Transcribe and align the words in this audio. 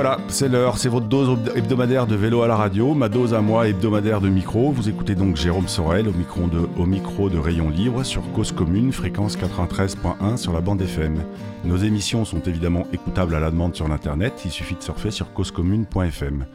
voilà, 0.00 0.18
c'est 0.28 0.48
l'heure, 0.48 0.78
c'est 0.78 0.88
votre 0.88 1.08
dose 1.08 1.36
hebdomadaire 1.56 2.06
de 2.06 2.14
vélo 2.14 2.42
à 2.42 2.46
la 2.46 2.54
radio, 2.54 2.94
ma 2.94 3.08
dose 3.08 3.34
à 3.34 3.40
moi 3.40 3.66
hebdomadaire 3.66 4.20
de 4.20 4.28
micro. 4.28 4.70
Vous 4.70 4.88
écoutez 4.88 5.16
donc 5.16 5.34
Jérôme 5.34 5.66
Sorel 5.66 6.06
au 6.06 6.12
micro 6.86 7.28
de, 7.28 7.36
Rayon 7.36 7.68
Libre 7.68 8.04
sur 8.04 8.22
Cause 8.30 8.52
Commune, 8.52 8.92
fréquence 8.92 9.36
93.1 9.36 10.36
sur 10.36 10.52
la 10.52 10.60
bande 10.60 10.80
FM. 10.82 11.24
Nos 11.64 11.78
émissions 11.78 12.24
sont 12.24 12.38
évidemment 12.42 12.86
écoutables 12.92 13.34
à 13.34 13.40
la 13.40 13.50
demande 13.50 13.74
sur 13.74 13.88
l'internet, 13.88 14.40
il 14.44 14.52
suffit 14.52 14.76
de 14.76 14.82
surfer 14.82 15.10
sur 15.10 15.32
causecommune.fm. 15.32 16.46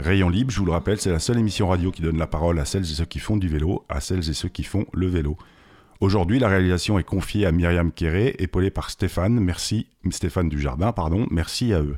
Rayon 0.00 0.28
Libre, 0.28 0.50
je 0.50 0.58
vous 0.58 0.66
le 0.66 0.72
rappelle, 0.72 1.00
c'est 1.00 1.12
la 1.12 1.20
seule 1.20 1.38
émission 1.38 1.68
radio 1.68 1.92
qui 1.92 2.02
donne 2.02 2.18
la 2.18 2.26
parole 2.26 2.58
à 2.58 2.64
celles 2.64 2.82
et 2.82 2.94
ceux 2.94 3.04
qui 3.04 3.20
font 3.20 3.36
du 3.36 3.46
vélo, 3.46 3.84
à 3.88 4.00
celles 4.00 4.28
et 4.28 4.34
ceux 4.34 4.48
qui 4.48 4.64
font 4.64 4.86
le 4.92 5.06
vélo. 5.06 5.36
Aujourd'hui, 6.00 6.40
la 6.40 6.48
réalisation 6.48 6.98
est 6.98 7.04
confiée 7.04 7.46
à 7.46 7.52
Myriam 7.52 7.92
Quéré, 7.92 8.34
épaulée 8.40 8.70
par 8.70 8.90
Stéphane. 8.90 9.38
Merci, 9.38 9.86
Stéphane 10.10 10.48
Dujardin, 10.48 10.90
pardon. 10.90 11.28
Merci 11.30 11.72
à 11.72 11.82
eux. 11.82 11.96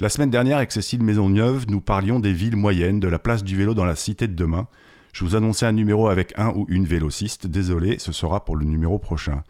La 0.00 0.08
semaine 0.08 0.30
dernière, 0.30 0.56
avec 0.56 0.72
Cécile 0.72 1.02
Maisonneuve, 1.02 1.66
nous 1.68 1.82
parlions 1.82 2.20
des 2.20 2.32
villes 2.32 2.56
moyennes, 2.56 3.00
de 3.00 3.08
la 3.08 3.18
place 3.18 3.44
du 3.44 3.54
vélo 3.54 3.74
dans 3.74 3.84
la 3.84 3.94
cité 3.94 4.26
de 4.28 4.34
demain. 4.34 4.66
Je 5.12 5.26
vous 5.26 5.36
annonçais 5.36 5.66
un 5.66 5.72
numéro 5.72 6.08
avec 6.08 6.32
un 6.38 6.54
ou 6.56 6.64
une 6.70 6.86
vélociste. 6.86 7.46
Désolé, 7.46 7.98
ce 7.98 8.10
sera 8.10 8.42
pour 8.42 8.56
le 8.56 8.64
numéro 8.64 8.98
prochain. 8.98 9.42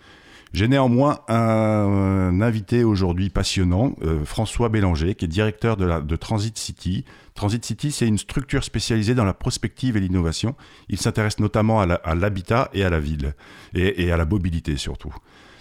J'ai 0.53 0.67
néanmoins 0.67 1.21
un, 1.29 2.41
invité 2.41 2.83
aujourd'hui 2.83 3.31
passionnant, 3.31 3.95
euh, 4.03 4.25
François 4.25 4.69
Bélanger, 4.71 5.15
qui 5.15 5.27
est 5.27 5.29
directeur 5.29 5.77
de, 5.77 6.17
Transit 6.17 6.59
City. 6.59 7.05
Transit 7.37 7.65
City, 7.65 7.93
c'est 7.93 8.09
une 8.09 8.19
structure 8.19 8.65
spécialisée 8.65 9.15
dans 9.15 9.25
la 9.25 9.35
prospective 9.35 9.97
et 9.97 10.01
l'innovation. 10.01 10.57
Il 10.89 10.99
s'intéresse 10.99 11.39
notamment 11.39 11.81
à 11.81 12.15
l'habitat 12.17 12.71
et 12.75 12.83
à 12.83 12.91
la 12.91 12.99
ville, 12.99 13.37
et 13.73 14.11
à 14.11 14.17
la 14.17 14.25
mobilité 14.25 14.77
surtout. 14.77 15.15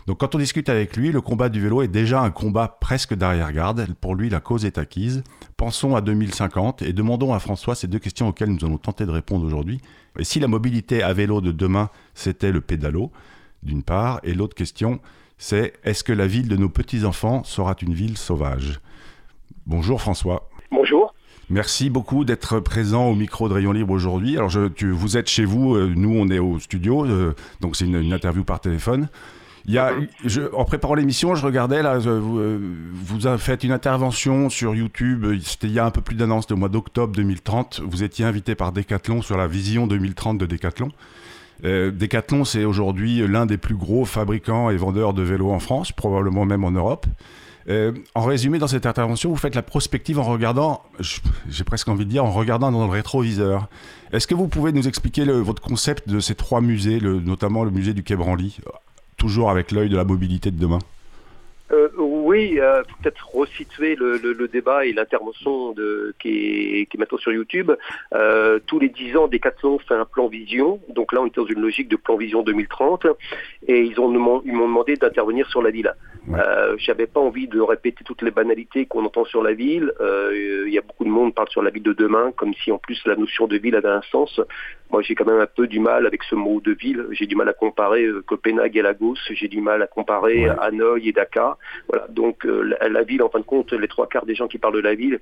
Donc 0.10 0.22
quand 0.22 0.34
on 0.34 0.40
discute 0.40 0.70
avec 0.70 0.98
lui, 0.98 1.12
le 1.12 1.22
combat 1.22 1.50
du 1.50 1.62
vélo 1.62 1.84
est 1.84 1.88
déjà 1.88 2.22
un 2.22 2.32
combat 2.32 2.80
presque 2.82 3.14
d'arrière-garde. 3.14 3.86
Pour 4.02 4.16
lui, 4.16 4.28
la 4.28 4.40
cause 4.40 4.66
est 4.66 4.80
acquise. 4.80 5.24
Pensons 5.56 5.96
à 5.96 6.02
2050 6.02 6.82
et 6.82 6.94
demandons 6.94 7.32
à 7.32 7.38
François 7.38 7.76
ces 7.76 7.86
deux 7.86 8.00
questions 8.00 8.28
auxquelles 8.28 8.50
nous 8.50 8.66
allons 8.66 8.80
tenter 8.80 9.06
de 9.06 9.12
répondre 9.12 9.46
aujourd'hui. 9.46 9.82
Et 10.18 10.24
si 10.24 10.40
la 10.40 10.48
mobilité 10.48 11.04
à 11.04 11.14
vélo 11.14 11.42
de 11.42 11.52
demain, 11.52 11.92
c'était 12.16 12.52
le 12.52 12.60
pédalo 12.60 13.12
d'une 13.62 13.84
part, 13.84 14.20
et 14.24 14.34
l'autre 14.34 14.56
question, 14.56 15.00
c'est 15.38 15.74
est-ce 15.84 16.04
que 16.04 16.14
la 16.14 16.26
ville 16.26 16.48
de 16.48 16.58
nos 16.58 16.70
petits-enfants 16.70 17.44
sera 17.44 17.76
une 17.80 17.94
ville 17.94 18.18
sauvage? 18.18 18.80
Bonjour 19.68 20.02
François. 20.02 20.50
Bonjour. 20.72 21.14
Merci 21.52 21.92
beaucoup 21.92 22.26
d'être 22.26 22.60
présent 22.60 23.06
au 23.10 23.14
micro 23.14 23.48
de 23.48 23.54
Rayon 23.54 23.74
Libre 23.74 23.94
aujourd'hui. 23.94 24.38
Alors, 24.38 24.50
je, 24.50 24.70
tu, 24.70 24.90
vous 24.90 25.18
êtes 25.18 25.30
chez 25.30 25.46
vous, 25.46 25.76
euh, 25.76 25.94
nous 25.96 26.16
on 26.16 26.30
est 26.30 26.40
au 26.40 26.58
studio, 26.58 27.06
euh, 27.06 27.36
donc 27.62 27.76
c'est 27.76 27.86
une, 27.86 28.12
interview 28.12 28.44
par 28.44 28.60
téléphone. 28.60 29.08
Il 29.70 29.76
y 29.76 29.78
a, 29.78 29.94
je, 30.26 30.42
en 30.56 30.66
préparant 30.66 30.96
l'émission, 30.96 31.36
je 31.36 31.46
regardais 31.46 31.84
là, 31.84 32.00
vous, 32.00 32.40
euh, 32.40 32.60
vous 32.92 33.28
avez 33.28 33.38
fait 33.38 33.64
une 33.64 33.72
intervention 33.72 34.50
sur 34.50 34.74
YouTube. 34.74 35.28
C'était 35.44 35.68
il 35.68 35.74
y 35.74 35.78
a 35.78 35.86
un 35.86 35.92
peu 35.92 36.02
plus 36.02 36.16
d'un 36.16 36.32
an, 36.32 36.42
c'était 36.42 36.56
au 36.56 36.58
mois 36.58 36.70
d'octobre 36.70 37.14
2030. 37.16 37.82
Vous 37.88 38.02
étiez 38.02 38.26
invité 38.26 38.56
par 38.56 38.72
Decathlon 38.72 39.22
sur 39.22 39.38
la 39.38 39.46
vision 39.46 39.86
2030 39.86 40.40
de 40.40 40.48
Decathlon. 40.48 40.90
Euh, 41.66 41.92
Decathlon, 41.92 42.46
c'est 42.46 42.66
aujourd'hui 42.66 43.28
l'un 43.28 43.46
des 43.46 43.58
plus 43.58 43.76
gros 43.76 44.06
fabricants 44.06 44.72
et 44.72 44.76
vendeurs 44.76 45.14
de 45.14 45.22
vélos 45.22 45.52
en 45.52 45.60
France, 45.60 45.92
probablement 45.92 46.46
même 46.46 46.64
en 46.64 46.72
Europe. 46.72 47.06
Euh, 47.70 47.92
en 48.16 48.24
résumé, 48.24 48.58
dans 48.58 48.66
cette 48.66 48.88
intervention, 48.88 49.30
vous 49.30 49.36
faites 49.36 49.54
la 49.54 49.62
prospective 49.62 50.18
en 50.18 50.24
regardant, 50.24 50.82
j'ai 51.48 51.64
presque 51.64 51.88
envie 51.90 52.06
de 52.06 52.10
dire, 52.10 52.26
en 52.26 52.32
regardant 52.32 52.72
dans 52.72 52.86
le 52.86 52.92
rétroviseur. 52.92 53.70
Est-ce 54.14 54.26
que 54.26 54.34
vous 54.34 54.48
pouvez 54.48 54.72
nous 54.72 54.88
expliquer 54.88 55.26
votre 55.26 55.62
concept 55.62 56.10
de 56.10 56.20
ces 56.20 56.34
trois 56.34 56.62
musées, 56.62 57.00
notamment 57.00 57.64
le 57.64 57.70
musée 57.70 57.94
du 57.94 58.02
Quai 58.02 58.16
Branly, 58.16 58.58
toujours 59.20 59.52
avec 59.52 59.72
l'œil 59.72 59.90
de 59.90 59.96
la 59.96 60.04
mobilité 60.06 60.50
de 60.50 60.60
demain? 60.60 60.80
Euh, 61.72 61.90
oui, 62.30 62.60
euh, 62.60 62.84
peut-être 63.02 63.28
resituer 63.34 63.96
le, 63.96 64.18
le, 64.18 64.34
le 64.34 64.48
débat 64.48 64.86
et 64.86 64.94
l'intervention 64.94 65.74
qui, 66.20 66.82
est, 66.82 66.86
qui 66.86 66.96
est 66.96 67.00
maintenant 67.00 67.18
sur 67.18 67.32
YouTube. 67.32 67.72
Euh, 68.14 68.60
tous 68.68 68.78
les 68.78 68.90
dix 68.90 69.18
ans, 69.18 69.28
Decathlon 69.28 69.80
fait 69.80 69.96
un 69.96 70.06
plan 70.06 70.28
vision. 70.28 70.80
Donc 70.90 71.12
là, 71.12 71.22
on 71.22 71.26
est 71.26 71.36
dans 71.36 71.48
une 71.48 71.60
logique 71.60 71.90
de 71.90 71.96
plan 71.96 72.18
vision 72.18 72.44
2030. 72.44 73.08
Et 73.68 73.82
ils 73.82 74.00
ont 74.00 74.14
ils 74.46 74.54
m'ont 74.54 74.68
demandé 74.68 74.96
d'intervenir 74.96 75.50
sur 75.50 75.64
la 75.64 75.72
ville. 75.72 75.92
Euh, 76.36 76.76
J'avais 76.78 77.08
pas 77.08 77.20
envie 77.20 77.48
de 77.48 77.60
répéter 77.60 78.04
toutes 78.04 78.22
les 78.22 78.30
banalités 78.30 78.86
qu'on 78.86 79.06
entend 79.06 79.26
sur 79.26 79.42
la 79.42 79.54
ville. 79.54 79.92
Euh, 80.00 80.66
il 80.68 80.74
y 80.74 80.78
a 80.78 80.82
beaucoup 80.82 81.06
de 81.06 81.10
monde 81.10 81.30
qui 81.30 81.34
parle 81.34 81.50
sur 81.50 81.64
la 81.64 81.72
ville 81.72 81.82
de 81.82 81.94
demain, 81.94 82.32
comme 82.36 82.54
si 82.54 82.72
en 82.72 82.78
plus 82.78 83.02
la 83.08 83.16
notion 83.16 83.48
de 83.48 83.58
ville 83.58 83.76
avait 83.76 83.90
un 83.90 84.04
sens. 84.12 84.40
Moi, 84.92 85.02
j'ai 85.02 85.16
quand 85.16 85.26
même 85.26 85.40
un 85.40 85.48
peu 85.48 85.66
du 85.66 85.80
mal 85.80 86.06
avec 86.06 86.22
ce 86.24 86.36
mot 86.36 86.62
de 86.62 86.74
ville. 86.74 87.08
J'ai 87.12 87.26
du 87.26 87.36
mal 87.36 87.50
à 87.50 87.54
comparer 87.54 88.08
Copenhague 88.28 88.78
et 88.78 88.84
Lagos. 88.84 89.18
J'ai 89.32 89.48
du 89.48 89.62
mal 89.62 89.82
à 89.82 89.88
comparer 89.88 90.48
Hanoï 90.62 91.10
et 91.10 91.12
Dakar. 91.12 91.58
Voilà. 91.88 92.06
Donc 92.10 92.19
euh, 92.46 92.76
la, 92.90 93.04
ville, 93.04 93.24
en 93.24 93.30
fin 93.30 93.40
de 93.40 93.46
compte, 93.46 93.74
les 93.74 93.88
trois 93.88 94.08
quarts 94.08 94.26
des 94.26 94.36
gens 94.36 94.48
qui 94.48 94.58
parlent 94.58 94.76
de 94.76 94.80
la 94.80 94.96
ville, 94.96 95.20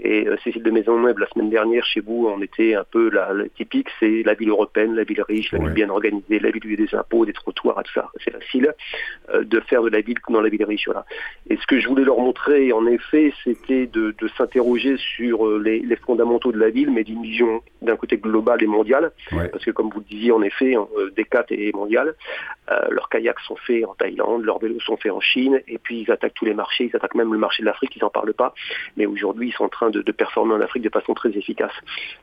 et 0.00 0.28
euh, 0.28 0.36
Cécile 0.44 0.62
de 0.62 0.70
Maisonneuve, 0.70 1.18
la 1.18 1.26
semaine 1.28 1.50
dernière, 1.50 1.84
chez 1.84 2.00
vous, 2.00 2.28
on 2.28 2.40
était 2.40 2.74
un 2.74 2.84
peu 2.84 3.10
la, 3.10 3.32
typique, 3.56 3.88
c'est 3.98 4.22
la 4.24 4.34
ville 4.34 4.50
européenne, 4.50 4.94
la 4.94 5.04
ville 5.04 5.22
riche, 5.22 5.50
la 5.52 5.58
ville 5.58 5.72
bien 5.72 5.90
organisée, 5.90 6.38
la 6.38 6.50
ville 6.50 6.62
où 6.64 6.68
il 6.68 6.78
y 6.78 6.82
a 6.82 6.86
des 6.86 6.94
impôts, 6.94 7.26
des 7.26 7.32
trottoirs, 7.32 7.82
tout 7.82 7.92
ça. 7.92 8.10
C'est 8.24 8.30
facile 8.30 8.72
euh, 9.34 9.44
de 9.44 9.60
faire 9.60 9.82
de 9.82 9.88
la 9.88 10.00
ville 10.00 10.18
dans 10.28 10.40
la 10.40 10.48
ville 10.48 10.64
riche. 10.64 10.84
Voilà. 10.86 11.04
Et 11.50 11.56
ce 11.56 11.66
que 11.66 11.80
je 11.80 11.88
voulais 11.88 12.04
leur 12.04 12.18
montrer, 12.18 12.72
en 12.72 12.86
effet, 12.86 13.32
c'était 13.42 13.86
de, 13.86 14.14
s'interroger 14.36 14.96
sur 15.16 15.58
les, 15.58 15.82
fondamentaux 16.06 16.52
de 16.52 16.58
la 16.58 16.70
ville, 16.70 16.90
mais 16.90 17.02
d'une 17.02 17.22
vision 17.22 17.60
d'un 17.82 17.96
côté 17.96 18.18
global 18.18 18.62
et 18.62 18.66
mondial. 18.66 19.10
Parce 19.30 19.64
que, 19.64 19.70
comme 19.70 19.90
vous 19.90 20.00
le 20.00 20.04
disiez, 20.04 20.32
en 20.32 20.42
effet, 20.42 20.74
Decat 21.16 21.46
est 21.50 21.74
mondial. 21.74 22.14
leurs 22.90 23.08
kayaks 23.08 23.40
sont 23.40 23.56
faits 23.56 23.84
en 23.84 23.94
Thaïlande, 23.94 24.44
leurs 24.44 24.58
vélos 24.58 24.80
sont 24.80 24.96
faits 24.96 25.12
en 25.12 25.20
Chine, 25.20 25.60
et 25.66 25.78
puis 25.78 26.02
ils 26.02 26.10
attaquent 26.10 26.27
tous 26.34 26.44
les 26.44 26.54
marchés, 26.54 26.90
ils 26.92 26.96
attaquent 26.96 27.14
même 27.14 27.32
le 27.32 27.38
marché 27.38 27.62
de 27.62 27.66
l'Afrique, 27.66 27.94
ils 27.96 28.02
n'en 28.02 28.10
parlent 28.10 28.34
pas. 28.34 28.54
Mais 28.96 29.06
aujourd'hui, 29.06 29.48
ils 29.48 29.52
sont 29.52 29.64
en 29.64 29.68
train 29.68 29.90
de, 29.90 30.00
performer 30.12 30.54
en 30.54 30.60
Afrique 30.60 30.82
de 30.82 30.88
façon 30.88 31.14
très 31.14 31.30
efficace. 31.30 31.72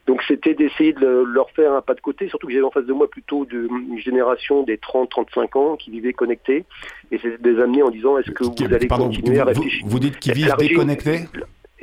Donc 0.07 0.21
c'était 0.27 0.53
d'essayer 0.53 0.93
de 0.93 1.23
leur 1.25 1.49
faire 1.51 1.73
un 1.73 1.81
pas 1.81 1.93
de 1.93 2.01
côté, 2.01 2.27
surtout 2.29 2.47
que 2.47 2.53
j'avais 2.53 2.65
en 2.65 2.71
face 2.71 2.85
de 2.85 2.93
moi 2.93 3.09
plutôt 3.09 3.47
une 3.49 3.99
génération 3.99 4.63
des 4.63 4.77
30-35 4.77 5.57
ans 5.57 5.75
qui 5.77 5.91
vivaient 5.91 6.13
connectés. 6.13 6.65
Et 7.11 7.19
c'est 7.19 7.41
de 7.41 7.49
les 7.49 7.61
amener 7.61 7.83
en 7.83 7.89
disant 7.89 8.17
est-ce 8.17 8.31
que 8.31 8.43
vous 8.43 8.73
allez 8.73 8.87
continuer 8.87 9.39
à 9.39 9.45
réfléchir 9.45 9.85
Vous, 9.87 9.99
dites 9.99 10.19
qu'ils 10.19 10.33
vivent 10.33 10.55
déconnectés 10.57 11.25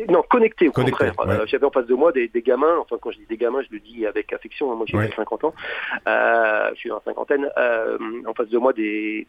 non, 0.09 0.23
connectés 0.23 0.69
au 0.69 0.73
contraire. 0.73 1.15
Euh, 1.21 1.45
j'avais 1.47 1.67
en 1.67 1.71
face 1.71 1.87
de 1.87 1.95
moi 1.95 2.13
des, 2.13 2.31
gamins, 2.37 2.79
enfin 2.81 2.97
quand 3.01 3.11
je 3.11 3.19
dis 3.19 3.27
des 3.29 3.37
gamins, 3.37 3.61
je 3.63 3.69
le 3.73 3.79
dis 3.79 4.07
avec 4.07 4.33
affection, 4.33 4.73
hein, 4.73 4.75
moi 4.75 4.87
j'ai 4.87 5.15
50 5.15 5.45
ans, 5.45 5.55
euh, 6.07 6.71
je 6.75 6.79
suis 6.79 6.89
dans 6.89 6.97
la 6.97 7.03
cinquantaine, 7.03 7.49
euh, 7.59 7.99
en 8.27 8.33
face 8.33 8.49
de 8.49 8.59
moi 8.59 8.73
des 8.73 9.27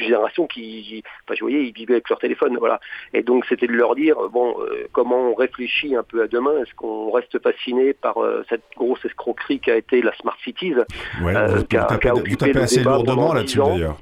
génération 0.00 0.46
qui, 0.46 1.02
enfin, 1.24 1.34
je 1.34 1.40
voyais, 1.40 1.64
ils 1.64 1.72
vivaient 1.72 1.94
avec 1.94 2.08
leur 2.08 2.18
téléphone, 2.18 2.56
voilà. 2.58 2.80
Et 3.12 3.22
donc, 3.22 3.44
c'était 3.48 3.66
de 3.66 3.72
leur 3.72 3.94
dire, 3.94 4.16
bon, 4.30 4.54
euh, 4.60 4.88
comment 4.92 5.30
on 5.30 5.34
réfléchit 5.34 5.94
un 5.94 6.02
peu 6.02 6.22
à 6.22 6.28
demain 6.28 6.62
Est-ce 6.62 6.74
qu'on 6.74 7.10
reste 7.10 7.40
fasciné 7.42 7.92
par 7.92 8.18
euh, 8.18 8.44
cette 8.48 8.64
grosse 8.76 9.04
escroquerie 9.04 9.60
qui 9.60 9.70
a 9.70 9.76
été 9.76 10.02
la 10.02 10.14
Smart 10.14 10.36
Cities? 10.42 10.74
Ouais, 11.22 11.36
euh, 11.36 11.56
vous, 11.56 11.62
tapez, 11.64 12.58
assez 12.58 12.82
lourdement 12.82 13.32
là-dessus, 13.32 13.58
d'ailleurs. 13.58 13.98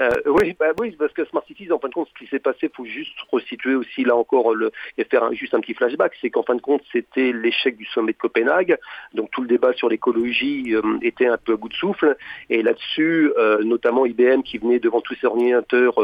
Euh, 0.00 0.10
oui, 0.26 0.54
bah 0.58 0.66
oui, 0.80 0.94
parce 0.98 1.12
que 1.12 1.24
Smart 1.24 1.44
Cities, 1.46 1.72
en 1.72 1.78
fin 1.78 1.88
de 1.88 1.94
compte, 1.94 2.08
ce 2.08 2.24
qui 2.24 2.30
s'est 2.30 2.38
passé, 2.38 2.70
faut 2.74 2.84
juste 2.84 3.18
resituer 3.32 3.74
aussi 3.74 4.04
là 4.04 4.14
encore 4.14 4.54
le, 4.54 4.70
et 4.96 5.04
faire 5.04 5.32
juste 5.32 5.54
un 5.54 5.60
petit 5.60 5.74
flashback, 5.74 6.12
c'est 6.20 6.30
qu'en 6.30 6.44
fin 6.44 6.54
de 6.54 6.60
compte, 6.60 6.82
c'était 6.92 7.32
l'échec 7.32 7.76
du 7.76 7.84
sommet 7.86 8.12
de 8.12 8.18
Copenhague, 8.18 8.78
donc 9.14 9.30
tout 9.32 9.42
le 9.42 9.48
débat 9.48 9.72
sur 9.72 9.88
l'écologie 9.88 10.74
euh, 10.74 10.82
était 11.02 11.26
un 11.26 11.36
peu 11.36 11.54
à 11.54 11.56
bout 11.56 11.68
de 11.68 11.74
souffle, 11.74 12.16
et 12.48 12.62
là-dessus, 12.62 13.32
euh, 13.36 13.62
notamment 13.64 14.06
IBM 14.06 14.42
qui 14.42 14.58
venait 14.58 14.78
devant 14.78 15.00
tous 15.00 15.14
ces 15.20 15.26
ordinateurs 15.26 15.96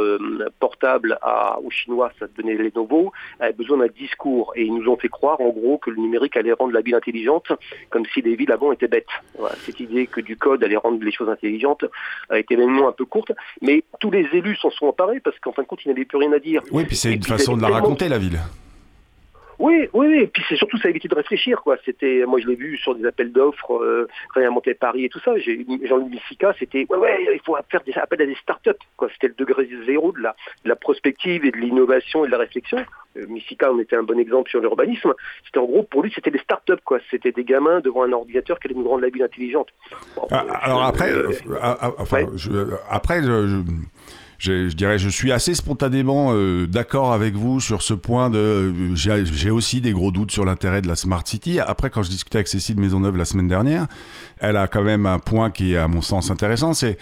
portables 0.58 1.18
à, 1.22 1.60
aux 1.60 1.70
Chinois, 1.70 2.10
ça 2.18 2.26
devenait 2.26 2.60
les 2.60 2.72
nouveaux, 2.74 3.12
avait 3.38 3.52
besoin 3.52 3.78
d'un 3.78 3.86
discours, 3.86 4.52
et 4.56 4.64
ils 4.64 4.74
nous 4.74 4.88
ont 4.88 4.96
fait 4.96 5.08
croire 5.08 5.40
en 5.40 5.50
gros 5.50 5.78
que 5.78 5.90
le 5.90 5.96
numérique 5.96 6.36
allait 6.36 6.52
rendre 6.52 6.72
la 6.72 6.80
ville 6.80 6.96
intelligente, 6.96 7.52
comme 7.90 8.04
si 8.06 8.22
les 8.22 8.34
villes 8.34 8.52
avant 8.52 8.72
étaient 8.72 8.88
bêtes. 8.88 9.06
Voilà, 9.38 9.54
cette 9.56 9.78
idée 9.78 10.06
que 10.08 10.20
du 10.20 10.36
code 10.36 10.64
allait 10.64 10.76
rendre 10.76 11.02
les 11.02 11.12
choses 11.12 11.28
intelligentes 11.28 11.84
a 12.28 12.38
été 12.38 12.56
même 12.56 12.74
un 12.82 12.92
peu 12.92 13.04
courte, 13.04 13.32
mais 13.62 13.83
tous 14.00 14.10
les 14.10 14.26
élus 14.32 14.56
s'en 14.56 14.70
sont 14.70 14.86
emparés 14.86 15.20
parce 15.20 15.38
qu'en 15.38 15.52
fin 15.52 15.62
de 15.62 15.66
compte, 15.66 15.80
ils 15.84 15.88
n'avaient 15.88 16.04
plus 16.04 16.18
rien 16.18 16.32
à 16.32 16.38
dire. 16.38 16.62
Oui, 16.72 16.84
puis 16.84 16.96
c'est 16.96 17.12
une 17.12 17.22
façon 17.22 17.56
de 17.56 17.62
la 17.62 17.68
raconter, 17.68 18.08
la 18.08 18.18
ville. 18.18 18.38
Oui, 19.58 19.88
oui, 19.92 20.06
oui. 20.08 20.18
Et 20.22 20.26
puis 20.26 20.42
c'est 20.48 20.56
surtout 20.56 20.78
ça 20.78 20.88
a 20.88 20.90
évité 20.90 21.08
de 21.08 21.14
réfléchir, 21.14 21.62
quoi. 21.62 21.76
C'était, 21.84 22.24
moi 22.26 22.40
je 22.40 22.46
l'ai 22.46 22.56
vu 22.56 22.76
sur 22.78 22.94
des 22.94 23.06
appels 23.06 23.32
d'offres, 23.32 23.74
euh, 23.74 24.08
réinventer 24.34 24.74
Paris 24.74 25.04
et 25.04 25.08
tout 25.08 25.20
ça. 25.20 25.32
Jean-Louis 25.38 26.10
Missica, 26.10 26.54
c'était, 26.58 26.86
ouais, 26.88 26.98
ouais, 26.98 27.18
il 27.34 27.40
faut 27.44 27.56
faire 27.70 27.82
des 27.84 27.94
appels 27.94 28.22
à 28.22 28.26
des 28.26 28.34
startups, 28.36 28.70
quoi. 28.96 29.08
C'était 29.12 29.28
le 29.28 29.34
degré 29.34 29.68
zéro 29.86 30.12
de 30.12 30.20
la, 30.20 30.34
de 30.64 30.68
la 30.68 30.76
prospective 30.76 31.44
et 31.44 31.50
de 31.50 31.56
l'innovation 31.56 32.24
et 32.24 32.28
de 32.28 32.32
la 32.32 32.38
réflexion. 32.38 32.78
Euh, 33.16 33.26
Missica 33.28 33.72
en 33.72 33.78
était 33.78 33.96
un 33.96 34.02
bon 34.02 34.18
exemple 34.18 34.50
sur 34.50 34.60
l'urbanisme. 34.60 35.12
C'était 35.44 35.58
en 35.58 35.64
gros, 35.66 35.82
pour 35.84 36.02
lui, 36.02 36.12
c'était 36.14 36.30
des 36.30 36.38
startups, 36.38 36.82
quoi. 36.84 36.98
C'était 37.10 37.32
des 37.32 37.44
gamins 37.44 37.80
devant 37.80 38.02
un 38.02 38.12
ordinateur 38.12 38.58
qui 38.58 38.68
allait 38.68 38.76
nous 38.76 38.88
rendre 38.88 39.02
la 39.02 39.10
ville 39.10 39.22
intelligente. 39.22 39.68
Ah, 40.30 40.44
alors 40.62 40.82
après, 40.82 41.12
enfin, 41.98 42.26
je, 42.36 42.50
après, 42.90 43.22
je 43.22 43.46
je, 43.46 43.62
je, 44.38 44.72
dirais, 44.72 44.98
je 44.98 45.08
suis 45.08 45.32
assez 45.32 45.54
spontanément 45.54 46.30
euh, 46.32 46.66
d'accord 46.66 47.12
avec 47.12 47.34
vous 47.34 47.60
sur 47.60 47.82
ce 47.82 47.94
point 47.94 48.30
de. 48.30 48.38
Euh, 48.38 48.94
j'ai 48.94 49.50
aussi 49.50 49.80
des 49.80 49.92
gros 49.92 50.10
doutes 50.10 50.30
sur 50.30 50.44
l'intérêt 50.44 50.82
de 50.82 50.88
la 50.88 50.96
Smart 50.96 51.22
City. 51.24 51.60
Après, 51.60 51.90
quand 51.90 52.02
je 52.02 52.10
discutais 52.10 52.38
avec 52.38 52.48
Cécile 52.48 52.78
Maisonneuve 52.78 53.16
la 53.16 53.24
semaine 53.24 53.48
dernière, 53.48 53.86
elle 54.38 54.56
a 54.56 54.66
quand 54.66 54.82
même 54.82 55.06
un 55.06 55.18
point 55.18 55.50
qui 55.50 55.74
est, 55.74 55.78
à 55.78 55.88
mon 55.88 56.02
sens, 56.02 56.30
intéressant. 56.30 56.74
C'est 56.74 56.98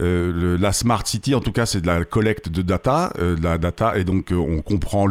euh, 0.00 0.56
la 0.58 0.72
smart 0.72 1.06
city, 1.06 1.34
en 1.34 1.40
tout 1.40 1.52
cas, 1.52 1.66
c'est 1.66 1.80
de 1.80 1.86
la 1.86 2.04
collecte 2.04 2.48
de 2.48 2.62
data, 2.62 3.12
euh, 3.18 3.36
de 3.36 3.44
la 3.44 3.58
data, 3.58 3.96
et 3.96 4.04
donc 4.04 4.32
on 4.32 4.62
comprend 4.62 5.06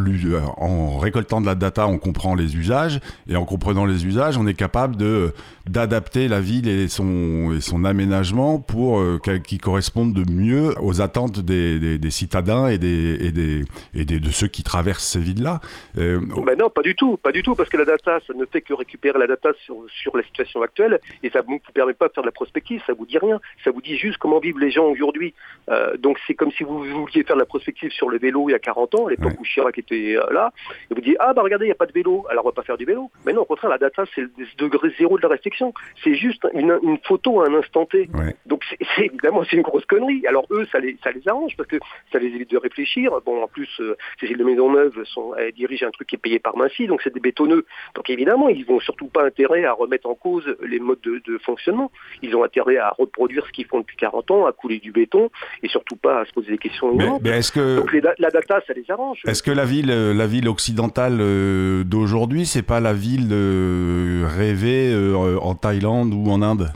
en 0.58 0.98
récoltant 0.98 1.42
de 1.42 1.46
la 1.46 1.56
data, 1.56 1.88
on 1.88 1.98
comprend 1.98 2.36
les 2.36 2.56
usages, 2.56 3.00
et 3.28 3.36
en 3.36 3.46
comprenant 3.46 3.86
les 3.86 4.06
usages, 4.06 4.38
on 4.38 4.48
est 4.48 4.54
capable 4.54 4.96
de 4.96 5.34
d'adapter 5.68 6.28
la 6.28 6.42
ville 6.42 6.68
et 6.68 6.88
son 6.88 7.54
et 7.56 7.62
son 7.62 7.86
aménagement 7.86 8.60
pour 8.60 9.04
qui 9.44 9.60
correspondent 9.60 10.14
de 10.14 10.30
mieux 10.32 10.74
aux 10.82 11.00
attentes 11.00 11.40
des, 11.40 12.00
des, 12.00 12.12
citadins 12.12 12.68
et 12.68 12.80
des 12.80 13.18
et 13.22 13.32
des 13.32 13.66
et 13.94 14.04
des, 14.04 14.20
de 14.20 14.30
ceux 14.32 14.48
qui 14.48 14.64
traversent 14.64 15.06
ces 15.06 15.20
villes-là. 15.20 15.60
Ben 15.96 16.58
non, 16.58 16.70
pas 16.70 16.82
du 16.82 16.96
tout, 16.96 17.18
pas 17.18 17.32
du 17.32 17.44
tout, 17.44 17.54
parce 17.54 17.70
que 17.70 17.78
la 17.78 17.86
data, 17.86 18.20
ça 18.26 18.34
ne 18.34 18.46
fait 18.46 18.62
que 18.62 18.74
récupérer 18.74 19.20
la 19.20 19.28
data 19.28 19.50
sur 19.64 19.76
sur 20.02 20.18
la 20.18 20.24
situation 20.24 20.64
actuelle, 20.64 21.00
et 21.22 21.30
ça 21.30 21.42
ne 21.42 21.46
vous 21.46 21.60
permet 21.74 21.94
pas 21.94 22.08
de 22.08 22.14
faire 22.14 22.24
de 22.24 22.28
la 22.28 22.32
prospective, 22.32 22.82
ça 22.88 22.94
vous 22.94 23.06
dit 23.06 23.20
rien, 23.20 23.40
ça 23.64 23.70
vous 23.70 23.82
dit 23.82 23.96
juste 23.98 24.18
comment 24.18 24.40
vivent 24.40 24.60
les 24.60 24.72
gens 24.72 24.79
aujourd'hui. 24.86 25.34
Euh, 25.70 25.98
donc 25.98 26.20
c'est 26.26 26.34
comme 26.34 26.52
si 26.52 26.64
vous 26.64 26.84
vouliez 26.84 27.24
faire 27.24 27.36
de 27.36 27.42
la 27.42 27.46
prospective 27.46 27.92
sur 27.92 28.10
le 28.10 28.18
vélo 28.18 28.50
il 28.50 28.54
y 28.54 28.56
a 28.56 28.60
40 28.60 28.96
ans, 28.96 29.08
à 29.08 29.12
l'époque 29.12 29.34
où 29.40 29.44
Chirac 29.44 29.78
était 29.78 30.16
euh, 30.16 30.32
là, 30.32 30.52
et 30.90 30.94
vous 30.94 31.02
dites 31.02 31.18
ah 31.20 31.34
bah 31.34 31.42
regardez 31.42 31.66
il 31.66 31.68
n'y 31.68 31.74
a 31.74 31.76
pas 31.76 31.86
de 31.86 31.92
vélo, 31.92 32.26
alors 32.30 32.46
on 32.46 32.50
va 32.50 32.54
pas 32.54 32.64
faire 32.64 32.78
du 32.78 32.86
vélo. 32.86 33.12
Mais 33.26 33.34
non 33.34 33.42
au 33.42 33.46
contraire 33.46 33.70
la 33.70 33.78
data 33.78 34.04
c'est 34.16 34.22
le 34.22 34.30
degré 34.58 34.90
zéro 34.98 35.18
de 35.18 35.24
la 35.24 35.30
restriction, 35.30 35.74
c'est 36.04 36.16
juste 36.16 36.48
une, 36.54 36.80
photo 37.04 37.42
à 37.42 37.48
un 37.48 37.54
instant 37.54 37.86
T. 37.86 38.10
Donc 38.46 38.64
c'est 38.96 39.06
évidemment 39.06 39.44
c'est 39.50 39.58
une 39.58 39.64
grosse 39.64 39.86
connerie. 39.86 40.26
Alors 40.28 40.46
eux 40.52 40.66
ça 40.72 40.80
les 40.80 40.98
ça 41.04 41.12
les 41.12 41.28
arrange 41.28 41.56
parce 41.56 41.70
que 41.70 41.78
ça 42.12 42.20
les 42.20 42.28
évite 42.28 42.52
de 42.52 42.58
réfléchir. 42.58 43.12
Bon 43.26 43.44
en 43.44 43.48
plus 43.48 43.70
euh, 43.80 43.96
Cécile 44.20 44.38
de 44.38 44.44
Maisonneuve 44.44 45.04
sont, 45.06 45.34
elle 45.36 45.52
dirige 45.52 45.84
un 45.84 45.92
truc 45.92 46.08
qui 46.08 46.16
est 46.16 46.20
payé 46.20 46.40
par 46.40 46.58
Massy 46.58 46.88
donc 46.88 47.02
c'est 47.04 47.14
des 47.14 47.20
bétonneux. 47.20 47.66
Donc 47.96 48.10
évidemment 48.10 48.50
ils 48.50 48.66
vont 48.66 48.80
surtout 48.80 49.08
pas 49.08 49.24
intérêt 49.24 49.66
à 49.66 49.74
remettre 49.74 50.08
en 50.10 50.16
cause 50.16 50.56
les 50.62 50.80
modes 50.80 51.02
de, 51.02 51.22
de 51.26 51.38
fonctionnement. 51.38 51.92
Ils 52.22 52.36
ont 52.36 52.44
intérêt 52.44 52.78
à 52.78 52.90
reproduire 52.90 53.46
ce 53.46 53.52
qu'ils 53.52 53.66
font 53.66 53.80
depuis 53.80 53.98
40 53.98 54.32
ans, 54.32 54.46
à 54.46 54.52
couler 54.60 54.80
du 54.80 54.92
béton 54.92 55.30
et 55.64 55.70
surtout 55.70 55.96
pas 55.96 56.22
à 56.22 56.26
se 56.26 56.32
poser 56.32 56.52
des 56.52 56.58
questions. 56.58 56.96
Mais, 57.22 57.30
est-ce 57.30 57.52
que 57.52 57.78
donc 57.78 57.92
la 57.94 58.30
data, 58.30 58.60
ça 58.66 58.74
les 58.74 58.86
arrange. 58.90 59.20
Est-ce 59.26 59.44
que 59.44 59.52
la 59.52 59.66
ville, 59.66 59.92
euh, 59.92 60.14
la 60.14 60.28
ville 60.28 60.48
occidentale 60.48 61.18
euh, 61.20 61.84
d'aujourd'hui, 61.84 62.46
c'est 62.46 62.62
pas 62.62 62.80
la 62.80 62.94
ville 62.94 63.30
euh, 63.32 64.28
rêvée 64.28 64.94
en 65.42 65.56
Thaïlande 65.56 66.14
ou 66.14 66.30
en 66.30 66.42
Inde? 66.42 66.72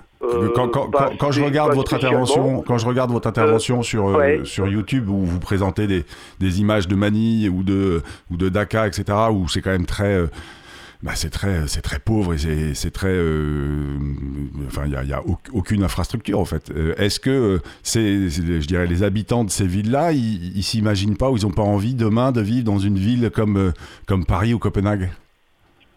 Quand, 0.56 0.90
bah, 0.90 1.12
quand, 1.20 1.32
je 1.32 1.44
regarde 1.44 1.76
votre 1.76 1.94
intervention, 1.94 2.62
quand 2.62 2.78
je 2.78 2.88
regarde 2.88 3.12
votre 3.12 3.28
intervention 3.28 3.84
sur 3.84 4.20
sur 4.46 4.68
YouTube 4.68 5.10
où 5.10 5.26
vous 5.26 5.40
présentez 5.40 5.86
des, 5.86 6.06
des 6.40 6.62
images 6.62 6.88
de 6.88 6.96
Manille 6.96 7.50
ou 7.50 7.62
de 7.62 8.02
ou 8.32 8.38
de 8.38 8.50
Dhaka, 8.50 8.88
etc., 8.88 9.04
où 9.32 9.48
c'est 9.48 9.62
quand 9.62 9.72
même 9.72 9.86
très 9.86 10.24
bah, 11.04 11.12
c'est 11.16 11.30
très, 11.30 11.68
c'est 11.68 11.82
très 11.82 12.00
pauvre 12.00 12.34
et 12.34 12.74
c'est 12.74 12.92
très, 12.92 13.12
euh, 13.12 14.00
enfin, 14.68 14.84
il 14.86 14.92
n'y 15.06 15.12
a, 15.12 15.18
a, 15.18 15.24
aucune 15.52 15.84
infrastructure 15.84 16.40
en 16.40 16.46
fait. 16.46 16.72
Euh, 16.72 16.96
est-ce 16.98 17.20
que 17.20 17.30
euh, 17.30 17.60
c'est, 17.84 18.30
je 18.30 18.66
dirais, 18.66 18.88
les 18.88 19.04
habitants 19.04 19.44
de 19.44 19.50
ces 19.50 19.68
villes-là, 19.68 20.14
ils 20.14 20.64
s'imaginent 20.64 21.18
pas 21.18 21.30
ou 21.30 21.36
ils 21.36 21.44
n'ont 21.44 21.52
pas 21.52 21.62
envie 21.62 21.94
demain 21.94 22.32
de 22.32 22.40
vivre 22.40 22.64
dans 22.64 22.80
une 22.80 22.98
ville 22.98 23.30
comme, 23.32 23.74
comme 24.08 24.26
Paris 24.26 24.54
ou 24.54 24.60
Copenhague? 24.60 25.12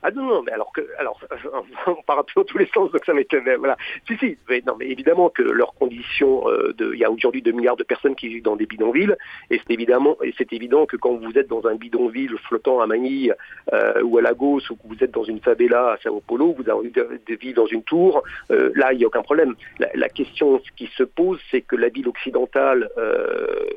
Ah 0.07 0.13
non, 0.13 0.23
non, 0.23 0.43
mais 0.43 0.53
alors 0.53 0.71
que, 0.73 0.83
alors, 0.99 1.19
on 1.89 2.01
part 2.03 2.21
un 2.21 2.23
peu 2.23 2.31
dans 2.37 2.45
tous 2.45 2.59
les 2.59 2.67
sens, 2.67 2.93
donc 2.93 3.05
ça 3.05 3.13
m'étonne. 3.13 3.43
Voilà. 3.59 3.77
Si, 4.07 4.17
si, 4.19 4.39
mais 4.49 4.63
non, 4.65 4.77
mais 4.79 4.87
évidemment 4.89 5.31
que 5.31 5.43
leurs 5.43 5.75
conditions, 5.75 6.49
euh, 6.49 6.73
de, 6.79 6.93
il 6.95 7.01
y 7.01 7.05
a 7.05 7.11
aujourd'hui 7.11 7.43
2 7.43 7.51
milliards 7.51 7.77
de 7.77 7.83
personnes 7.83 8.15
qui 8.15 8.29
vivent 8.29 8.45
dans 8.45 8.55
des 8.55 8.67
bidonvilles, 8.67 9.17
et 9.51 9.59
c'est 9.59 9.73
évidemment, 9.75 10.17
et 10.23 10.33
c'est 10.39 10.53
évident 10.53 10.87
que 10.87 10.97
quand 10.97 11.17
vous 11.17 11.37
êtes 11.37 11.49
dans 11.49 11.67
un 11.67 11.75
bidonville 11.75 12.37
flottant 12.47 12.81
à 12.81 12.87
Manille 12.87 13.35
euh, 13.73 14.01
ou 14.05 14.17
à 14.19 14.23
Lagos, 14.23 14.61
ou 14.71 14.77
que 14.77 14.87
vous 14.87 15.03
êtes 15.03 15.11
dans 15.11 15.25
une 15.25 15.41
favela 15.41 15.95
à 15.95 15.97
Sao 15.97 16.23
Paulo, 16.25 16.55
vous 16.57 16.63
avez 16.71 16.79
envie 16.79 16.93
de, 16.93 17.35
vivre 17.41 17.57
dans 17.57 17.67
une 17.67 17.83
tour, 17.83 18.23
euh, 18.53 18.71
là, 18.77 18.93
il 18.93 18.99
n'y 18.99 19.05
a 19.05 19.09
aucun 19.09 19.23
problème. 19.23 19.57
La, 19.81 19.89
la, 19.93 20.09
question 20.09 20.63
qui 20.77 20.87
se 20.97 21.03
pose, 21.03 21.41
c'est 21.51 21.63
que 21.63 21.75
la 21.75 21.89
ville 21.89 22.07
occidentale, 22.07 22.89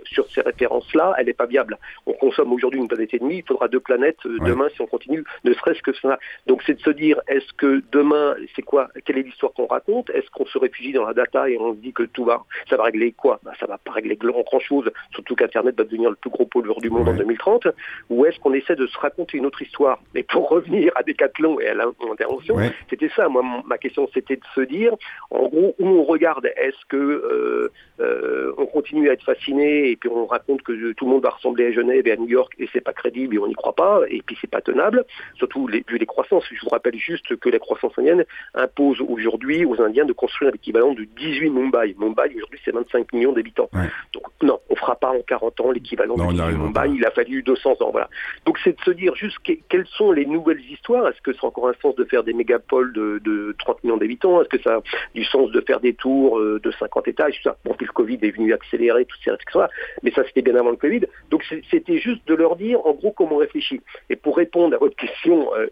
sur 0.05 0.29
ces 0.29 0.41
références-là, 0.41 1.15
elle 1.17 1.25
n'est 1.25 1.33
pas 1.33 1.47
viable. 1.47 1.77
On 2.05 2.13
consomme 2.13 2.53
aujourd'hui 2.53 2.79
une 2.79 2.87
planète 2.87 3.15
et 3.15 3.19
demie, 3.19 3.37
il 3.37 3.43
faudra 3.47 3.67
deux 3.67 3.79
planètes 3.79 4.19
demain 4.25 4.69
si 4.69 4.81
on 4.81 4.85
continue, 4.85 5.23
ne 5.43 5.53
serait-ce 5.53 5.81
que 5.81 5.93
ça 5.93 6.18
donc 6.47 6.63
c'est 6.65 6.75
de 6.75 6.81
se 6.81 6.89
dire, 6.89 7.19
est-ce 7.27 7.51
que 7.53 7.81
demain, 7.91 8.35
c'est 8.55 8.61
quoi, 8.61 8.89
quelle 9.05 9.17
est 9.17 9.23
l'histoire 9.23 9.53
qu'on 9.53 9.67
raconte? 9.67 10.09
Est-ce 10.11 10.29
qu'on 10.31 10.45
se 10.45 10.57
réfugie 10.57 10.93
dans 10.93 11.05
la 11.05 11.13
data 11.13 11.49
et 11.49 11.57
on 11.57 11.73
se 11.73 11.79
dit 11.79 11.93
que 11.93 12.03
tout 12.03 12.25
va, 12.25 12.43
ça 12.69 12.77
va 12.77 12.83
régler 12.83 13.11
quoi? 13.11 13.39
Ben, 13.43 13.51
Ça 13.59 13.65
va 13.65 13.77
pas 13.77 13.91
régler 13.91 14.15
grand-chose, 14.15 14.89
surtout 15.13 15.35
qu'Internet 15.35 15.77
va 15.77 15.83
devenir 15.83 16.09
le 16.09 16.15
plus 16.15 16.29
gros 16.29 16.45
pollueur 16.45 16.79
du 16.79 16.89
monde 16.89 17.09
en 17.09 17.13
2030. 17.13 17.67
Ou 18.09 18.25
est-ce 18.25 18.39
qu'on 18.39 18.53
essaie 18.53 18.75
de 18.75 18.87
se 18.87 18.97
raconter 18.97 19.37
une 19.37 19.45
autre 19.45 19.61
histoire? 19.61 19.99
Mais 20.13 20.23
pour 20.23 20.49
revenir 20.49 20.91
à 20.95 21.03
Decathlon 21.03 21.59
et 21.59 21.67
à 21.67 21.73
l'intervention, 21.73 22.57
c'était 22.89 23.09
ça. 23.15 23.29
Moi, 23.29 23.43
ma 23.65 23.77
question, 23.77 24.07
c'était 24.13 24.35
de 24.35 24.45
se 24.55 24.61
dire, 24.61 24.93
en 25.31 25.47
gros, 25.47 25.75
où 25.79 25.87
on 25.87 26.03
regarde, 26.03 26.45
est-ce 26.57 26.85
que 26.87 26.97
euh, 26.97 27.71
euh, 27.99 28.53
on 28.57 28.65
continue 28.65 29.09
à 29.09 29.13
être 29.13 29.23
fasciné 29.23 29.91
et 29.91 29.95
puis 29.95 30.09
on 30.09 30.25
raconte 30.25 30.61
que 30.63 30.93
tout 30.93 31.05
le 31.05 31.11
monde 31.11 31.23
va 31.23 31.29
ressembler 31.29 31.67
à 31.67 31.71
Genève 31.71 32.07
et 32.07 32.11
à 32.11 32.15
New 32.15 32.27
York 32.27 32.53
et 32.59 32.69
c'est 32.71 32.81
pas 32.81 32.93
crédible 32.93 33.35
et 33.35 33.39
on 33.39 33.47
n'y 33.47 33.55
croit 33.55 33.75
pas 33.75 34.01
et 34.09 34.21
puis 34.25 34.37
c'est 34.39 34.49
pas 34.49 34.61
tenable, 34.61 35.05
surtout 35.35 35.67
les, 35.67 35.83
vu 35.87 35.97
les 35.97 36.05
croissance. 36.09 36.43
Je 36.51 36.59
vous 36.61 36.69
rappelle 36.69 36.97
juste 36.97 37.35
que 37.37 37.49
la 37.49 37.59
croissance 37.59 37.93
indienne 37.97 38.25
impose 38.53 39.01
aujourd'hui 39.01 39.65
aux 39.65 39.81
Indiens 39.81 40.05
de 40.05 40.13
construire 40.13 40.51
l'équivalent 40.51 40.93
de 40.93 41.05
18 41.05 41.49
Mumbai. 41.49 41.95
Mumbai, 41.97 42.33
aujourd'hui, 42.35 42.59
c'est 42.65 42.71
25 42.71 43.13
millions 43.13 43.31
d'habitants. 43.31 43.69
Donc, 44.13 44.23
non, 44.41 44.59
on 44.69 44.75
fera 44.75 44.95
pas 44.95 45.11
en 45.11 45.21
40 45.21 45.61
ans 45.61 45.71
l'équivalent 45.71 46.15
de 46.15 46.33
18 46.33 46.57
Mumbai. 46.57 46.91
Il 46.95 47.05
a 47.05 47.11
fallu 47.11 47.43
200 47.43 47.77
ans. 47.81 47.91
Voilà. 47.91 48.09
Donc, 48.45 48.57
c'est 48.63 48.77
de 48.77 48.83
se 48.83 48.91
dire 48.91 49.15
juste 49.15 49.37
quelles 49.69 49.87
sont 49.87 50.11
les 50.11 50.25
nouvelles 50.25 50.61
histoires? 50.69 51.07
Est-ce 51.07 51.21
que 51.21 51.33
c'est 51.33 51.45
encore 51.45 51.69
un 51.69 51.73
sens 51.81 51.95
de 51.95 52.03
faire 52.05 52.23
des 52.23 52.33
mégapoles 52.33 52.91
de, 52.93 53.55
30 53.59 53.83
millions 53.83 53.97
d'habitants? 53.97 54.41
Est-ce 54.41 54.49
que 54.49 54.61
ça 54.61 54.75
a 54.75 54.81
du 55.13 55.23
sens 55.23 55.51
de 55.51 55.61
faire 55.61 55.79
des 55.79 55.93
tours 55.93 56.39
euh, 56.39 56.59
de 56.63 56.71
50 56.71 57.07
étages 57.07 57.39
ça? 57.43 57.57
Bon, 57.65 57.73
puis 57.73 57.85
le 57.85 57.91
Covid 57.93 58.19
est 58.21 58.31
venu 58.31 58.53
accélérer 58.53 59.05
toutes 59.05 59.19
ces 59.23 59.31
restrictions-là, 59.31 59.69
mais 60.03 60.11
ça, 60.11 60.23
c'était 60.25 60.41
bien 60.41 60.55
avant 60.55 60.71
le 60.71 60.77
Covid. 60.77 61.01
Donc, 61.29 61.43
c'était 61.69 61.97
juste 61.97 62.27
de 62.27 62.35
leur 62.35 62.55
dire, 62.55 62.85
en 62.85 62.93
gros, 62.93 63.11
comment 63.11 63.35
on 63.35 63.37
réfléchit. 63.37 63.81
Et 64.09 64.15
pour 64.15 64.37
répondre 64.37 64.75
à 64.75 64.79
votre 64.79 64.95
question 64.95 65.53
euh, 65.55 65.67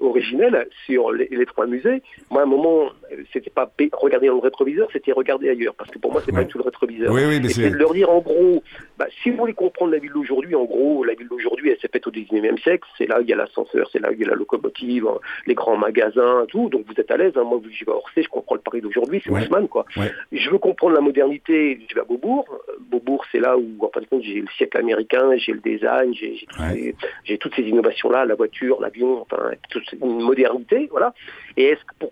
sur 0.86 1.12
les, 1.12 1.46
trois 1.46 1.68
musées, 1.68 2.02
moi, 2.30 2.42
à 2.42 2.44
un 2.44 2.48
moment, 2.48 2.90
c'était 3.34 3.50
pas 3.50 3.72
regarder 3.94 4.28
dans 4.28 4.36
le 4.36 4.42
rétroviseur, 4.42 4.88
c'était 4.92 5.12
regarder 5.12 5.50
ailleurs. 5.50 5.76
Parce 5.76 5.90
que 5.92 6.00
pour 6.00 6.12
moi, 6.12 6.22
c'est 6.26 6.32
pas 6.32 6.44
du 6.44 6.48
tout 6.50 6.58
le 6.58 6.64
rétroviseur. 6.64 7.12
Oui, 7.12 7.22
oui, 7.26 7.50
c'est 7.50 7.70
de 7.70 7.76
leur 7.76 7.94
dire, 7.94 8.10
en 8.10 8.20
gros, 8.20 8.64
bah, 8.98 9.08
si 9.22 9.30
vous 9.30 9.38
voulez 9.38 9.54
comprendre 9.54 9.92
la 9.92 10.00
ville 10.00 10.12
d'aujourd'hui, 10.14 10.56
en 10.56 10.66
gros, 10.66 11.04
la 11.04 11.14
ville 11.14 11.28
d'aujourd'hui, 11.28 11.72
elle 11.72 11.80
s'est 11.80 11.90
faite 11.92 12.08
au 12.08 12.12
19e 12.12 12.62
siècle. 12.62 12.88
C'est 12.98 13.08
là 13.08 13.20
où 13.20 13.22
il 13.22 13.30
y 13.30 13.34
a 13.34 13.36
l'ascenseur, 13.36 13.88
c'est 13.92 14.00
là 14.00 14.10
où 14.10 14.14
il 14.14 14.20
y 14.20 14.26
a 14.26 14.30
la 14.30 14.36
locomotive, 14.36 15.08
les 15.46 15.54
grands 15.54 15.78
magasins, 15.78 16.46
tout. 16.48 16.70
Donc 16.70 16.86
vous 16.88 17.00
êtes 17.00 17.12
à 17.12 17.18
l'aise. 17.18 17.34
Hein. 17.36 17.44
Moi, 17.44 17.62
je 17.70 17.86
vais 17.86 17.92
à 17.92 17.96
Orsay, 17.96 18.24
je 18.24 18.30
comprends 18.30 18.56
le 18.56 18.62
Paris 18.62 18.82
d'aujourd'hui, 18.82 19.22
c'est 19.24 19.32
Haussmann, 19.32 19.68
quoi. 19.68 19.86
Je 20.32 20.50
veux 20.50 20.58
comprendre 20.58 20.96
la 20.96 21.02
modernité, 21.02 21.80
je 21.90 21.96
vais 21.96 22.02
à 22.02 22.04
Beaubourg. 22.04 22.46
Beaubourg, 22.80 23.24
c'est 23.32 23.40
là 23.40 23.58
où, 23.58 23.66
en 23.82 23.90
fin 23.90 24.02
de 24.02 24.06
compte, 24.06 24.24
j'ai 24.24 24.42
le 24.42 24.48
siècle 24.58 24.78
américain, 24.78 25.36
j'ai 25.38 25.54
le 25.54 25.60
design, 25.60 26.14
j'ai 26.14 27.38
toutes 27.38 27.56
ces 27.56 27.64
innovations-là, 27.64 28.26
la 28.26 28.36
voiture, 28.36 28.82
l'avion, 28.82 29.22
enfin, 29.22 29.52
toute 29.70 29.86
une 30.12 30.24
modernité, 30.24 30.88
voilà. 30.92 31.14
Et 31.56 31.66
est-ce 31.66 31.84
que 31.84 31.96
pour 32.00 32.12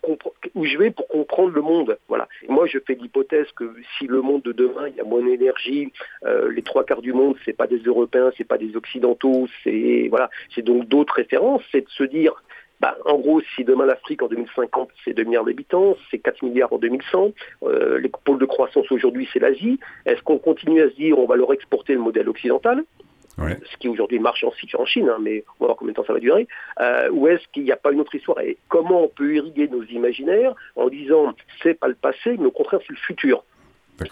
où 0.55 0.65
je 0.65 0.77
vais 0.77 0.91
pour 0.91 1.07
comprendre 1.07 1.53
le 1.53 1.61
monde, 1.61 1.97
voilà. 2.07 2.27
moi, 2.47 2.65
je 2.65 2.79
fais 2.79 2.95
l'hypothèse 2.95 3.51
que 3.55 3.75
si 3.97 4.07
le 4.07 4.21
monde 4.21 4.41
de 4.43 4.51
demain, 4.51 4.87
il 4.87 4.95
y 4.95 5.01
a 5.01 5.03
moins 5.03 5.23
d'énergie, 5.23 5.91
euh, 6.25 6.51
les 6.51 6.61
trois 6.61 6.83
quarts 6.83 7.01
du 7.01 7.13
monde, 7.13 7.35
c'est 7.45 7.53
pas 7.53 7.67
des 7.67 7.79
Européens, 7.79 8.31
c'est 8.37 8.47
pas 8.47 8.57
des 8.57 8.75
Occidentaux, 8.75 9.47
c'est 9.63 10.07
voilà, 10.09 10.29
c'est 10.53 10.61
donc 10.61 10.87
d'autres 10.87 11.13
références, 11.13 11.61
c'est 11.71 11.81
de 11.81 11.89
se 11.89 12.03
dire 12.03 12.33
bah, 12.81 12.97
en 13.05 13.17
gros, 13.17 13.41
si 13.55 13.63
demain 13.63 13.85
l'Afrique 13.85 14.21
en 14.21 14.27
2050 14.27 14.89
c'est 15.03 15.13
2 15.13 15.23
milliards 15.23 15.45
d'habitants, 15.45 15.95
c'est 16.11 16.19
4 16.19 16.43
milliards 16.43 16.73
en 16.73 16.77
2100, 16.77 17.31
euh, 17.63 17.99
les 17.99 18.09
pôles 18.09 18.39
de 18.39 18.45
croissance 18.45 18.91
aujourd'hui 18.91 19.27
c'est 19.31 19.39
l'Asie, 19.39 19.79
est-ce 20.05 20.21
qu'on 20.21 20.37
continue 20.37 20.81
à 20.81 20.89
se 20.89 20.95
dire 20.95 21.17
on 21.17 21.25
va 21.25 21.35
leur 21.35 21.53
exporter 21.53 21.93
le 21.93 21.99
modèle 21.99 22.27
occidental? 22.27 22.83
Ce 23.37 23.77
qui 23.77 23.87
aujourd'hui 23.87 24.19
marche 24.19 24.43
en, 24.43 24.51
en 24.79 24.85
Chine, 24.85 25.09
hein, 25.09 25.17
mais 25.21 25.43
on 25.59 25.65
va 25.65 25.67
voir 25.67 25.77
combien 25.77 25.91
de 25.91 25.95
temps 25.95 26.05
ça 26.05 26.13
va 26.13 26.19
durer, 26.19 26.47
euh, 26.79 27.09
ou 27.11 27.27
est-ce 27.27 27.45
qu'il 27.51 27.63
n'y 27.63 27.71
a 27.71 27.77
pas 27.77 27.91
une 27.91 28.01
autre 28.01 28.15
histoire? 28.15 28.39
Et 28.39 28.57
comment 28.69 29.03
on 29.03 29.07
peut 29.07 29.35
irriguer 29.35 29.67
nos 29.67 29.83
imaginaires 29.83 30.53
en 30.75 30.89
disant 30.89 31.33
c'est 31.61 31.79
pas 31.79 31.87
le 31.87 31.95
passé, 31.95 32.37
mais 32.37 32.45
au 32.45 32.51
contraire 32.51 32.79
c'est 32.85 32.93
le 32.93 32.99
futur? 32.99 33.43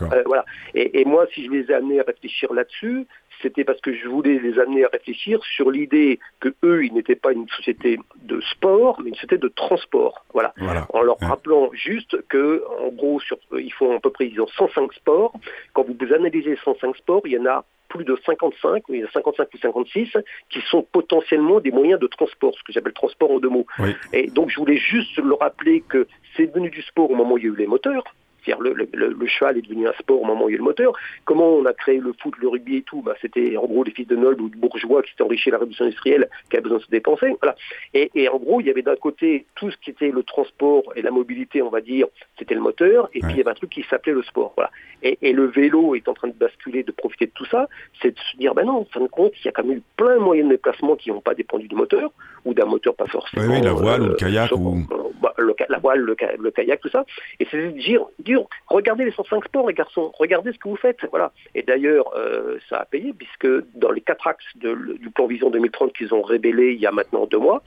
Euh, 0.02 0.24
voilà. 0.26 0.46
Et, 0.74 1.02
et, 1.02 1.06
moi, 1.06 1.28
si 1.34 1.46
je 1.46 1.52
les 1.52 1.70
ai 1.70 1.74
amenés 1.74 2.00
à 2.00 2.04
réfléchir 2.04 2.54
là-dessus, 2.54 3.06
c'était 3.42 3.64
parce 3.64 3.82
que 3.82 3.94
je 3.94 4.08
voulais 4.08 4.40
les 4.40 4.60
amener 4.60 4.86
à 4.86 4.88
réfléchir 4.88 5.44
sur 5.44 5.72
l'idée 5.72 6.20
que 6.40 6.54
eux, 6.64 6.86
ils 6.86 6.94
n'étaient 6.94 7.16
pas 7.16 7.34
une 7.34 7.48
société 7.50 8.00
de 8.22 8.40
sport, 8.42 9.02
mais 9.02 9.10
une 9.10 9.16
société 9.16 9.38
de 9.38 9.50
transport. 9.50 10.26
Voilà. 10.34 10.54
En 10.94 11.02
leur 11.02 11.18
rappelant 11.20 11.70
juste 11.74 12.16
que, 12.28 12.64
en 12.80 12.90
gros, 12.90 13.20
sur, 13.20 13.38
ils 13.58 13.74
font 13.74 13.98
à 13.98 14.00
peu 14.00 14.10
près, 14.10 14.28
ils 14.28 14.40
ont 14.40 14.48
105 14.48 14.94
sports. 14.94 15.34
Quand 15.74 15.86
vous 15.86 16.14
analysez 16.14 16.58
105 16.64 16.96
sports, 16.96 17.22
il 17.26 17.34
y 17.34 17.38
en 17.38 17.46
a 17.46 17.66
plus 17.94 18.06
de 18.06 18.18
55, 18.26 18.84
il 18.90 19.00
y 19.00 19.04
a 19.04 19.12
55 19.12 19.48
ou 19.54 19.58
56, 19.58 20.18
qui 20.50 20.62
sont 20.62 20.86
potentiellement 20.92 21.60
des 21.60 21.72
moyens 21.72 22.00
de 22.00 22.08
transport, 22.08 22.54
ce 22.58 22.64
que 22.64 22.74
j'appelle 22.74 22.94
transport 22.94 23.32
en 23.32 23.40
deux 23.40 23.50
mots. 23.50 23.68
Et 24.14 24.28
donc 24.28 24.50
je 24.50 24.58
voulais 24.58 24.78
juste 24.78 25.18
le 25.18 25.36
rappeler 25.36 25.84
que 25.88 26.08
c'est 26.36 26.48
devenu 26.48 26.70
du 26.72 26.82
sport 26.82 27.12
au 27.12 27.16
moment 27.16 27.34
où 27.34 27.38
il 27.38 27.44
y 27.44 27.48
a 27.48 27.50
eu 27.52 27.56
les 27.56 27.68
moteurs, 27.68 28.04
C'est-à-dire 28.44 28.64
le, 28.64 28.88
le, 28.94 29.28
cheval 29.28 29.58
est 29.58 29.62
devenu 29.62 29.88
un 29.88 29.94
sport 29.94 30.22
au 30.22 30.26
moment 30.26 30.46
où 30.46 30.50
il 30.50 30.54
y 30.54 30.56
a 30.56 30.58
le 30.58 30.64
moteur. 30.64 30.94
Comment 31.26 31.50
on 31.50 31.66
a 31.66 31.74
créé 31.74 31.98
le 32.00 32.14
foot, 32.22 32.34
le 32.40 32.48
rugby 32.48 32.78
et 32.78 32.82
tout? 32.82 33.02
Bah, 33.02 33.16
C'était 33.22 33.56
en 33.58 33.66
gros 33.66 33.84
les 33.84 33.92
fils 33.92 34.08
de 34.08 34.16
nobles 34.16 34.42
ou 34.42 34.50
de 34.50 34.58
bourgeois 34.58 35.02
qui 35.04 35.12
s'étaient 35.12 35.24
enrichis 35.24 35.50
de 35.50 35.54
la 35.54 35.60
révolution 35.60 35.86
industrielle, 35.86 36.30
qui 36.50 36.58
avaient 36.58 36.64
besoin 36.64 36.80
de 36.80 36.84
se 36.84 36.90
dépenser. 36.90 37.36
Voilà. 37.42 37.56
Et, 37.94 38.12
et 38.16 38.30
en 38.30 38.38
gros, 38.38 38.62
il 38.62 38.68
y 38.68 38.70
avait 38.70 38.82
d'un 38.82 38.96
côté 38.96 39.46
tout 39.56 39.72
ce 39.72 39.78
qui 39.78 39.90
était 39.90 40.12
le 40.12 40.24
transport 40.24 40.84
et 40.96 41.02
la 41.02 41.12
mobilité, 41.12 41.62
on 41.62 41.70
va 41.70 41.82
dire, 41.82 42.08
c'était 42.38 42.56
le 42.56 42.62
moteur, 42.62 43.10
et 43.14 43.20
puis 43.20 43.32
il 43.32 43.38
y 43.38 43.42
avait 43.42 43.52
un 43.52 43.56
truc 43.56 43.70
qui 43.70 43.84
s'appelait 43.84 44.14
le 44.14 44.24
sport. 44.24 44.54
Voilà. 44.56 44.72
Et, 45.02 45.18
et, 45.22 45.34
le 45.34 45.46
vélo 45.46 45.96
est 45.96 46.08
en 46.08 46.14
train 46.14 46.30
de 46.30 46.34
basculer, 46.34 46.84
de 46.84 46.92
profiter 46.92 47.26
de 47.26 47.32
tout 47.32 47.46
ça, 47.46 47.68
c'est 48.02 48.12
de 48.12 48.20
se 48.20 48.38
dire, 48.38 48.54
ben 48.54 48.66
non, 48.66 48.80
en 48.80 48.86
fin 48.86 49.02
de 49.02 49.08
compte, 49.08 49.34
il 49.42 49.46
y 49.46 49.48
a 49.50 49.52
quand 49.52 49.64
même 49.64 49.78
eu 49.78 49.82
plein 49.98 50.16
de 50.16 50.22
moyens 50.22 50.48
de 50.48 50.56
déplacement 50.56 50.96
qui 50.96 51.10
n'ont 51.12 51.22
pas 51.22 51.34
dépendu 51.34 51.68
du 51.68 51.76
moteur, 51.76 52.12
ou 52.46 52.54
d'un 52.54 52.66
moteur 52.66 52.96
pas 52.96 53.08
forcément. 53.08 53.44
Oui, 53.44 53.56
oui 53.56 53.62
la 53.62 53.74
voile 53.74 54.02
ou 54.02 54.06
le 54.08 54.12
euh, 54.12 54.16
kayak. 54.16 54.52
ou... 54.52 54.86
Bah, 55.22 55.34
le, 55.38 55.56
la 55.70 55.80
voile, 55.80 56.00
le, 56.00 56.16
kayak, 56.16 56.82
tout 56.82 56.90
ça. 56.90 57.06
Et 57.40 57.48
c'est 57.50 57.58
de 57.58 57.72
dire, 57.72 58.06
dire, 58.20 58.42
regardez 58.68 59.06
les 59.06 59.12
105 59.12 59.46
sports, 59.46 59.68
les 59.68 59.74
garçons, 59.74 60.12
regardez 60.20 60.52
ce 60.52 60.58
que 60.58 60.68
vous 60.68 60.76
faites. 60.76 61.00
Voilà. 61.12 61.32
Et 61.56 61.64
d'ailleurs, 61.64 62.14
euh, 62.16 62.58
ça 62.70 62.78
a 62.78 62.86
payé, 62.86 63.14
puisque 63.14 63.48
dans 63.76 63.92
les 63.92 64.02
quatre 64.02 64.28
axes 64.28 64.44
de, 64.56 64.98
du 65.00 65.10
plan 65.12 65.28
Vision 65.28 65.50
2030 65.50 65.94
qu'ils 65.94 66.14
ont 66.14 66.22
révélé 66.22 66.74
il 66.74 66.80
y 66.80 66.86
a 66.86 66.92
maintenant 66.92 67.26
deux 67.26 67.38
mois, 67.38 67.64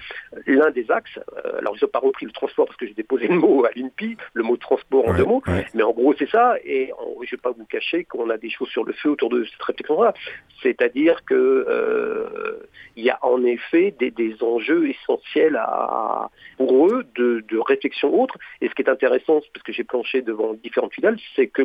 l'un 0.46 0.70
des 0.70 0.90
axes, 0.90 1.18
euh, 1.44 1.58
alors 1.58 1.74
ils 1.76 1.84
n'ont 1.84 1.90
pas 1.90 1.98
repris 1.98 2.26
le 2.26 2.32
transport 2.32 2.66
parce 2.66 2.76
que 2.76 2.86
j'ai 2.86 2.94
déposé 2.94 3.28
le 3.28 3.36
mot 3.36 3.64
à 3.64 3.70
l'INPI, 3.74 4.16
le 4.34 4.42
mot 4.42 4.56
transport 4.56 5.08
en 5.08 5.14
deux 5.14 5.24
mots, 5.24 5.42
mais 5.74 5.82
en 5.82 5.92
gros 5.92 6.14
c'est 6.18 6.28
ça, 6.28 6.56
et 6.64 6.92
je 7.22 7.26
ne 7.26 7.30
vais 7.30 7.42
pas 7.42 7.52
vous 7.52 7.64
cacher 7.64 8.04
qu'on 8.04 8.30
a 8.30 8.36
des 8.36 8.50
choses 8.50 8.68
sur 8.68 8.84
le 8.84 8.92
feu 8.92 9.10
autour 9.10 9.30
de 9.30 9.44
cette 9.44 9.62
réflexion-là. 9.62 10.14
C'est-à-dire 10.62 11.24
que 11.24 11.34
euh, 11.34 12.66
il 12.96 13.04
y 13.04 13.10
a 13.10 13.18
en 13.22 13.44
effet 13.44 13.94
des, 13.98 14.12
enjeux 14.42 14.65
essentiels 14.68 15.56
à, 15.56 16.30
pour 16.56 16.88
eux 16.88 17.04
de, 17.14 17.42
réflexion 17.66 18.20
autre. 18.20 18.36
Et 18.60 18.68
ce 18.68 18.74
qui 18.74 18.82
est 18.82 18.88
intéressant, 18.88 19.40
parce 19.52 19.62
que 19.64 19.72
j'ai 19.72 19.84
planché 19.84 20.22
devant 20.22 20.54
différentes 20.54 20.92
filiales, 20.92 21.16
c'est 21.34 21.48
que 21.48 21.62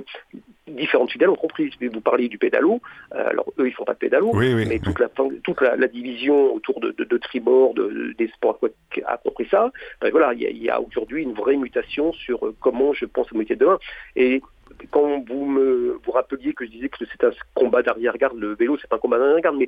différentes 0.67 1.12
filiales 1.12 1.29
ont 1.29 1.36
compris. 1.36 1.70
Vous 1.81 2.01
parliez 2.01 2.29
du 2.29 2.38
pédalo, 2.38 2.81
euh, 3.13 3.29
alors 3.29 3.51
eux 3.60 3.67
ils 3.67 3.74
font 3.74 3.84
pas 3.84 3.93
de 3.93 4.00
pédalo, 4.00 4.31
mais 4.34 4.79
toute, 4.79 5.00
la, 5.00 5.10
toute 5.43 5.62
la, 5.62 5.88
division 5.88 6.53
autour 6.53 6.79
de, 6.79 6.91
de, 6.91 7.03
de 7.03 7.17
tribord, 7.17 7.74
de, 7.74 8.13
des 8.17 8.27
sports 8.29 8.55
aquatiques 8.55 9.03
a 9.05 9.17
compris 9.17 9.48
ça. 9.50 9.72
Ben 10.01 10.10
voilà, 10.12 10.34
il 10.34 10.63
y 10.63 10.70
a, 10.70 10.75
a 10.75 10.79
aujourd'hui 10.79 11.24
une 11.24 11.34
vraie 11.34 11.58
mutation 11.58 12.13
sur 12.13 12.46
euh, 12.46 12.55
comment 12.60 12.93
je 12.93 13.05
pense 13.05 13.31
au 13.31 13.38
métier 13.38 13.55
de 13.55 13.62
demain. 13.65 13.79
Et 14.15 14.41
quand 14.89 15.24
vous 15.27 15.46
me 15.46 16.00
vous 16.03 16.12
rappeliez 16.12 16.53
que 16.53 16.65
je 16.65 16.72
disais 16.72 16.89
que 16.89 17.05
c'est 17.05 17.24
un 17.24 17.31
combat 17.53 17.81
d'arrière-garde, 17.81 18.38
le 18.38 18.55
vélo 18.55 18.77
c'est 18.79 18.91
un 18.93 18.98
combat 18.98 19.17
d'arrière-garde, 19.17 19.58
mais 19.58 19.67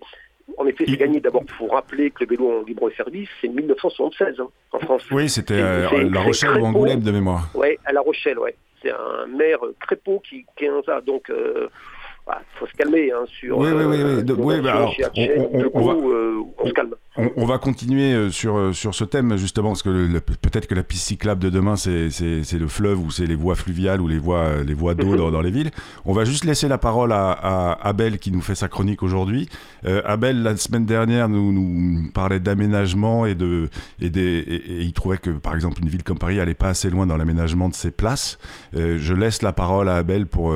en 0.57 0.65
effet 0.65 0.85
c'est 0.87 0.97
gagné. 0.97 1.19
D'abord, 1.19 1.43
pour 1.57 1.71
rappeler 1.71 2.11
que 2.11 2.23
le 2.23 2.29
vélo 2.29 2.59
en 2.59 2.63
libre 2.63 2.89
service, 2.91 3.29
c'est 3.41 3.47
1976 3.47 4.39
hein, 4.39 4.47
en 4.71 4.79
France. 4.79 5.03
Oui, 5.11 5.29
c'était 5.29 5.55
euh, 5.55 6.09
La 6.09 6.21
Rochelle 6.21 6.51
ou 6.51 6.65
Angoulême 6.65 7.01
de 7.01 7.11
mémoire. 7.11 7.49
Oui, 7.55 7.77
à 7.85 7.93
La 7.93 8.01
Rochelle, 8.01 8.39
ouais. 8.39 8.55
C'est 8.81 8.91
un 8.91 9.27
maire 9.27 9.59
Crépeau 9.79 10.21
qui, 10.27 10.45
qui 10.57 10.65
a. 10.67 11.01
Donc, 11.01 11.29
euh, 11.29 11.69
il 12.25 12.29
bah, 12.29 12.41
faut 12.57 12.65
se 12.67 12.73
calmer 12.73 13.11
hein, 13.11 13.25
sur. 13.27 13.57
Oui, 13.57 13.67
oui, 13.75 13.83
oui. 13.83 13.97
oui. 13.97 14.01
Euh, 14.01 14.35
oui 14.37 14.61
bah, 14.61 14.75
alors, 14.75 14.95
on, 15.17 15.69
on, 15.73 15.85
va, 15.85 15.93
euh, 15.93 16.41
on, 16.57 16.67
se 16.67 16.71
calme. 16.71 16.95
On, 17.17 17.45
va 17.45 17.57
continuer 17.57 18.13
euh, 18.13 18.29
sur, 18.29 18.73
sur 18.73 18.95
ce 18.95 19.03
thème, 19.03 19.35
justement, 19.35 19.69
parce 19.69 19.83
que 19.83 20.19
peut-être 20.19 20.67
que 20.67 20.73
la 20.73 20.83
piste 20.83 21.05
cyclable 21.07 21.43
de 21.43 21.49
demain, 21.49 21.75
c'est 21.75 22.09
le 22.09 22.67
fleuve 22.67 22.99
ou 23.03 23.11
c'est 23.11 23.25
les 23.25 23.35
voies 23.35 23.55
fluviales 23.55 23.99
ou 23.99 24.07
les 24.07 24.19
voies, 24.19 24.63
les 24.63 24.73
voies 24.73 24.95
d'eau 24.95 25.15
dans, 25.17 25.31
dans, 25.31 25.41
les 25.41 25.51
villes. 25.51 25.71
On 26.05 26.13
va 26.13 26.23
juste 26.23 26.45
laisser 26.45 26.69
la 26.69 26.77
parole 26.77 27.11
à, 27.11 27.31
à 27.31 27.87
Abel 27.87 28.19
qui 28.19 28.31
nous 28.31 28.41
fait 28.41 28.55
sa 28.55 28.69
chronique 28.69 29.03
aujourd'hui. 29.03 29.49
Euh, 29.85 30.01
Abel, 30.05 30.43
la 30.43 30.55
semaine 30.55 30.85
dernière, 30.85 31.27
nous, 31.27 31.51
nous 31.51 32.09
parlait 32.13 32.39
d'aménagement 32.39 33.25
et, 33.25 33.35
de, 33.35 33.69
et, 33.99 34.09
des, 34.09 34.37
et, 34.39 34.81
il 34.81 34.93
trouvait 34.93 35.17
que, 35.17 35.31
par 35.31 35.55
exemple, 35.55 35.81
une 35.81 35.89
ville 35.89 36.03
comme 36.03 36.19
Paris 36.19 36.37
n'allait 36.37 36.53
pas 36.53 36.69
assez 36.69 36.89
loin 36.89 37.05
dans 37.05 37.17
l'aménagement 37.17 37.67
de 37.67 37.75
ses 37.75 37.91
places. 37.91 38.39
Euh, 38.75 38.97
je 38.97 39.13
laisse 39.13 39.41
la 39.41 39.51
parole 39.51 39.89
à 39.89 39.97
Abel 39.97 40.25
pour 40.25 40.53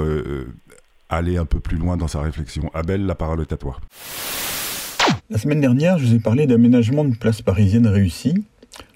aller 1.10 1.38
un 1.38 1.46
peu 1.46 1.60
plus 1.60 1.78
loin 1.78 1.98
dans 1.98 2.08
sa 2.08 2.22
réflexion. 2.22 2.70
Abel, 2.74 3.06
la 3.06 3.16
parole 3.16 3.42
est 3.42 3.54
à 3.54 3.58
toi. 3.58 3.78
La 5.30 5.38
semaine 5.38 5.62
dernière, 5.62 5.98
je 5.98 6.06
vous 6.06 6.16
ai 6.16 6.20
parlé 6.20 6.48
d'aménagement 6.48 7.06
de 7.06 7.16
places 7.16 7.42
parisiennes 7.42 7.88
réussies, 7.88 8.44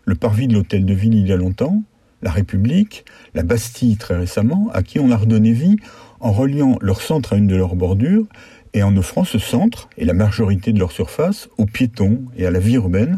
le 0.05 0.15
parvis 0.15 0.47
de 0.47 0.53
l'hôtel 0.53 0.85
de 0.85 0.93
ville 0.93 1.13
il 1.13 1.27
y 1.27 1.31
a 1.31 1.37
longtemps, 1.37 1.83
la 2.21 2.31
République, 2.31 3.05
la 3.33 3.43
Bastille 3.43 3.97
très 3.97 4.17
récemment, 4.17 4.69
à 4.73 4.83
qui 4.83 4.99
on 4.99 5.11
a 5.11 5.17
redonné 5.17 5.51
vie 5.53 5.77
en 6.19 6.31
reliant 6.31 6.77
leur 6.81 7.01
centre 7.01 7.33
à 7.33 7.37
une 7.37 7.47
de 7.47 7.55
leurs 7.55 7.75
bordures 7.75 8.25
et 8.73 8.83
en 8.83 8.95
offrant 8.95 9.23
ce 9.23 9.39
centre 9.39 9.89
et 9.97 10.05
la 10.05 10.13
majorité 10.13 10.71
de 10.71 10.79
leur 10.79 10.91
surface 10.91 11.49
aux 11.57 11.65
piétons 11.65 12.21
et 12.37 12.45
à 12.45 12.51
la 12.51 12.59
vie 12.59 12.75
urbaine 12.75 13.17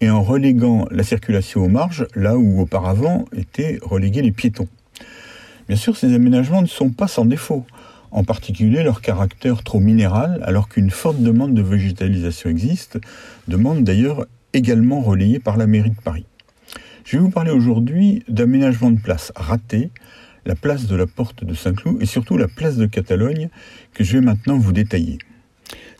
et 0.00 0.10
en 0.10 0.22
reléguant 0.22 0.86
la 0.90 1.04
circulation 1.04 1.64
aux 1.64 1.68
marges 1.68 2.06
là 2.14 2.36
où 2.36 2.60
auparavant 2.60 3.24
étaient 3.34 3.78
relégués 3.82 4.22
les 4.22 4.32
piétons. 4.32 4.68
Bien 5.68 5.76
sûr, 5.76 5.96
ces 5.96 6.12
aménagements 6.12 6.62
ne 6.62 6.66
sont 6.66 6.90
pas 6.90 7.06
sans 7.08 7.24
défaut 7.24 7.64
en 8.12 8.24
particulier 8.24 8.82
leur 8.82 9.00
caractère 9.00 9.62
trop 9.62 9.80
minéral, 9.80 10.40
alors 10.44 10.68
qu'une 10.68 10.90
forte 10.90 11.20
demande 11.20 11.54
de 11.54 11.62
végétalisation 11.62 12.50
existe, 12.50 12.98
demande 13.48 13.84
d'ailleurs 13.84 14.26
également 14.52 15.00
relayée 15.00 15.38
par 15.38 15.56
la 15.56 15.66
mairie 15.66 15.90
de 15.90 16.00
Paris. 16.02 16.26
Je 17.04 17.16
vais 17.16 17.22
vous 17.22 17.30
parler 17.30 17.50
aujourd'hui 17.50 18.22
d'aménagement 18.28 18.90
de 18.90 19.00
place 19.00 19.32
raté, 19.34 19.90
la 20.44 20.54
place 20.54 20.86
de 20.86 20.94
la 20.94 21.06
porte 21.06 21.44
de 21.44 21.54
Saint-Cloud 21.54 22.00
et 22.00 22.06
surtout 22.06 22.36
la 22.36 22.48
place 22.48 22.76
de 22.76 22.86
Catalogne 22.86 23.48
que 23.94 24.04
je 24.04 24.14
vais 24.14 24.24
maintenant 24.24 24.58
vous 24.58 24.72
détailler. 24.72 25.18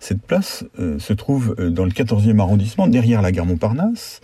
Cette 0.00 0.22
place 0.22 0.64
euh, 0.78 0.98
se 0.98 1.12
trouve 1.12 1.54
euh, 1.58 1.70
dans 1.70 1.84
le 1.84 1.90
14e 1.90 2.40
arrondissement, 2.40 2.88
derrière 2.88 3.22
la 3.22 3.30
gare 3.30 3.46
Montparnasse. 3.46 4.20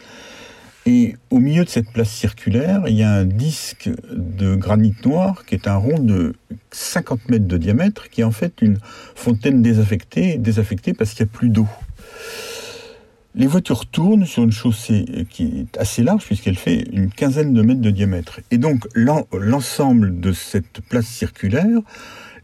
Et 0.90 1.16
au 1.28 1.38
milieu 1.38 1.66
de 1.66 1.68
cette 1.68 1.92
place 1.92 2.08
circulaire, 2.08 2.84
il 2.86 2.94
y 2.94 3.02
a 3.02 3.12
un 3.12 3.26
disque 3.26 3.90
de 4.10 4.54
granit 4.54 4.94
noir 5.04 5.44
qui 5.44 5.54
est 5.54 5.68
un 5.68 5.76
rond 5.76 5.98
de 5.98 6.34
50 6.70 7.28
mètres 7.28 7.46
de 7.46 7.58
diamètre, 7.58 8.08
qui 8.08 8.22
est 8.22 8.24
en 8.24 8.30
fait 8.30 8.62
une 8.62 8.78
fontaine 9.14 9.60
désaffectée, 9.60 10.38
désaffectée 10.38 10.94
parce 10.94 11.12
qu'il 11.12 11.26
n'y 11.26 11.30
a 11.30 11.34
plus 11.34 11.50
d'eau. 11.50 11.68
Les 13.34 13.46
voitures 13.46 13.84
tournent 13.84 14.24
sur 14.24 14.44
une 14.44 14.50
chaussée 14.50 15.26
qui 15.28 15.66
est 15.74 15.76
assez 15.76 16.02
large 16.02 16.24
puisqu'elle 16.24 16.56
fait 16.56 16.88
une 16.90 17.10
quinzaine 17.10 17.52
de 17.52 17.60
mètres 17.60 17.82
de 17.82 17.90
diamètre. 17.90 18.40
Et 18.50 18.56
donc 18.56 18.88
l'ensemble 18.94 20.20
de 20.20 20.32
cette 20.32 20.80
place 20.88 21.06
circulaire, 21.06 21.80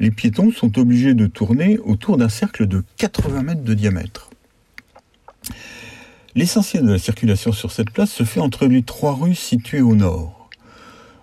les 0.01 0.11
piétons 0.11 0.53
sont 0.53 0.79
obligés 0.79 1.15
de 1.15 1.27
tourner 1.27 1.79
autour 1.79 2.19
d'un 2.19 2.29
cercle 2.29 2.67
de 2.67 2.85
80 2.99 3.43
mètres 3.43 3.65
de 3.65 3.73
diamètre. 3.73 4.29
L'essentiel 6.37 6.85
de 6.85 6.93
la 6.93 6.99
circulation 6.99 7.53
sur 7.53 7.71
cette 7.71 7.91
place 7.91 8.11
se 8.11 8.25
fait 8.25 8.41
entre 8.41 8.67
les 8.67 8.83
trois 8.83 9.15
rues 9.15 9.37
situées 9.37 9.83
au 9.83 9.95
nord. 9.95 10.51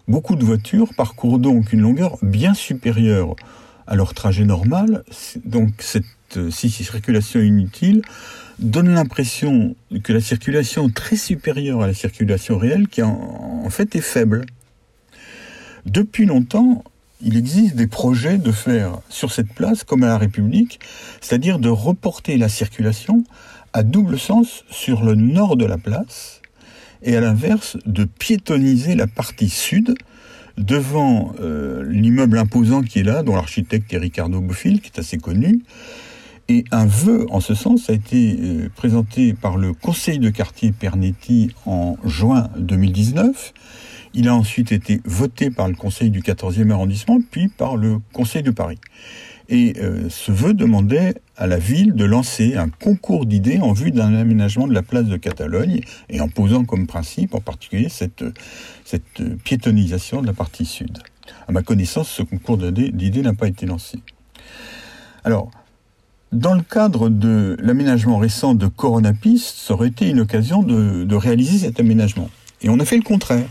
Beaucoup 0.07 0.37
de 0.37 0.45
voitures 0.45 0.93
parcourent 0.95 1.39
donc 1.39 1.73
une 1.73 1.81
longueur 1.81 2.17
bien 2.21 2.53
supérieure 2.53 3.35
à 3.87 3.95
leur 3.95 4.13
trajet 4.13 4.45
normal, 4.45 5.03
donc 5.43 5.73
cette 5.79 6.05
euh, 6.37 6.49
circulation 6.49 7.41
inutile 7.41 8.03
donne 8.59 8.93
l'impression 8.93 9.75
que 10.01 10.13
la 10.13 10.21
circulation 10.21 10.87
est 10.87 10.95
très 10.95 11.17
supérieure 11.17 11.81
à 11.81 11.87
la 11.87 11.93
circulation 11.93 12.57
réelle 12.57 12.87
qui 12.87 13.01
en 13.01 13.69
fait 13.69 13.93
est 13.97 14.01
faible. 14.01 14.45
Depuis 15.85 16.25
longtemps, 16.25 16.85
il 17.21 17.37
existe 17.37 17.75
des 17.75 17.87
projets 17.87 18.37
de 18.37 18.51
faire 18.51 18.99
sur 19.09 19.31
cette 19.31 19.53
place, 19.53 19.83
comme 19.83 20.03
à 20.03 20.07
la 20.07 20.17
République, 20.17 20.79
c'est-à-dire 21.21 21.59
de 21.59 21.69
reporter 21.69 22.37
la 22.37 22.49
circulation 22.49 23.23
à 23.73 23.83
double 23.83 24.19
sens 24.19 24.65
sur 24.69 25.03
le 25.03 25.15
nord 25.15 25.57
de 25.57 25.65
la 25.65 25.77
place 25.77 26.41
et 27.03 27.15
à 27.15 27.21
l'inverse 27.21 27.77
de 27.85 28.03
piétoniser 28.03 28.95
la 28.95 29.07
partie 29.07 29.49
sud 29.49 29.95
devant 30.57 31.33
euh, 31.39 31.83
l'immeuble 31.89 32.37
imposant 32.37 32.81
qui 32.81 32.99
est 32.99 33.03
là, 33.03 33.23
dont 33.23 33.35
l'architecte 33.35 33.93
est 33.93 33.97
Ricardo 33.97 34.41
Bofill, 34.41 34.81
qui 34.81 34.91
est 34.93 34.99
assez 34.99 35.17
connu. 35.17 35.63
Et 36.49 36.65
un 36.71 36.85
vœu 36.85 37.25
en 37.29 37.39
ce 37.39 37.55
sens 37.55 37.89
a 37.89 37.93
été 37.93 38.37
euh, 38.39 38.69
présenté 38.75 39.33
par 39.33 39.57
le 39.57 39.73
conseil 39.73 40.19
de 40.19 40.29
quartier 40.29 40.71
Pernetti 40.73 41.51
en 41.65 41.95
juin 42.05 42.49
2019. 42.57 43.53
Il 44.13 44.27
a 44.27 44.35
ensuite 44.35 44.73
été 44.73 44.99
voté 45.05 45.49
par 45.49 45.69
le 45.69 45.75
conseil 45.75 46.09
du 46.09 46.21
14e 46.21 46.69
arrondissement, 46.71 47.19
puis 47.31 47.47
par 47.47 47.77
le 47.77 47.99
conseil 48.11 48.43
de 48.43 48.51
Paris. 48.51 48.79
Et 49.51 49.73
euh, 49.79 50.07
ce 50.09 50.31
vœu 50.31 50.53
demandait 50.53 51.13
à 51.35 51.45
la 51.45 51.57
ville 51.57 51.93
de 51.93 52.05
lancer 52.05 52.55
un 52.55 52.69
concours 52.69 53.25
d'idées 53.25 53.59
en 53.59 53.73
vue 53.73 53.91
d'un 53.91 54.15
aménagement 54.15 54.65
de 54.65 54.73
la 54.73 54.81
place 54.81 55.05
de 55.05 55.17
Catalogne 55.17 55.81
et 56.09 56.21
en 56.21 56.29
posant 56.29 56.63
comme 56.63 56.87
principe 56.87 57.35
en 57.35 57.41
particulier 57.41 57.89
cette, 57.89 58.23
cette 58.85 59.21
piétonisation 59.43 60.21
de 60.21 60.27
la 60.27 60.33
partie 60.33 60.65
sud. 60.65 60.99
À 61.49 61.51
ma 61.51 61.63
connaissance, 61.63 62.09
ce 62.09 62.23
concours 62.23 62.57
d'idées 62.57 63.21
n'a 63.21 63.33
pas 63.33 63.49
été 63.49 63.65
lancé. 63.65 63.99
Alors, 65.25 65.51
dans 66.31 66.53
le 66.53 66.61
cadre 66.61 67.09
de 67.09 67.57
l'aménagement 67.59 68.19
récent 68.19 68.55
de 68.55 68.67
Coronapiste, 68.67 69.57
ça 69.57 69.73
aurait 69.73 69.89
été 69.89 70.07
une 70.09 70.21
occasion 70.21 70.63
de 70.63 71.15
réaliser 71.15 71.57
cet 71.57 71.81
aménagement. 71.81 72.29
Et 72.61 72.69
on 72.69 72.79
a 72.79 72.85
fait 72.85 72.95
le 72.95 73.03
contraire. 73.03 73.47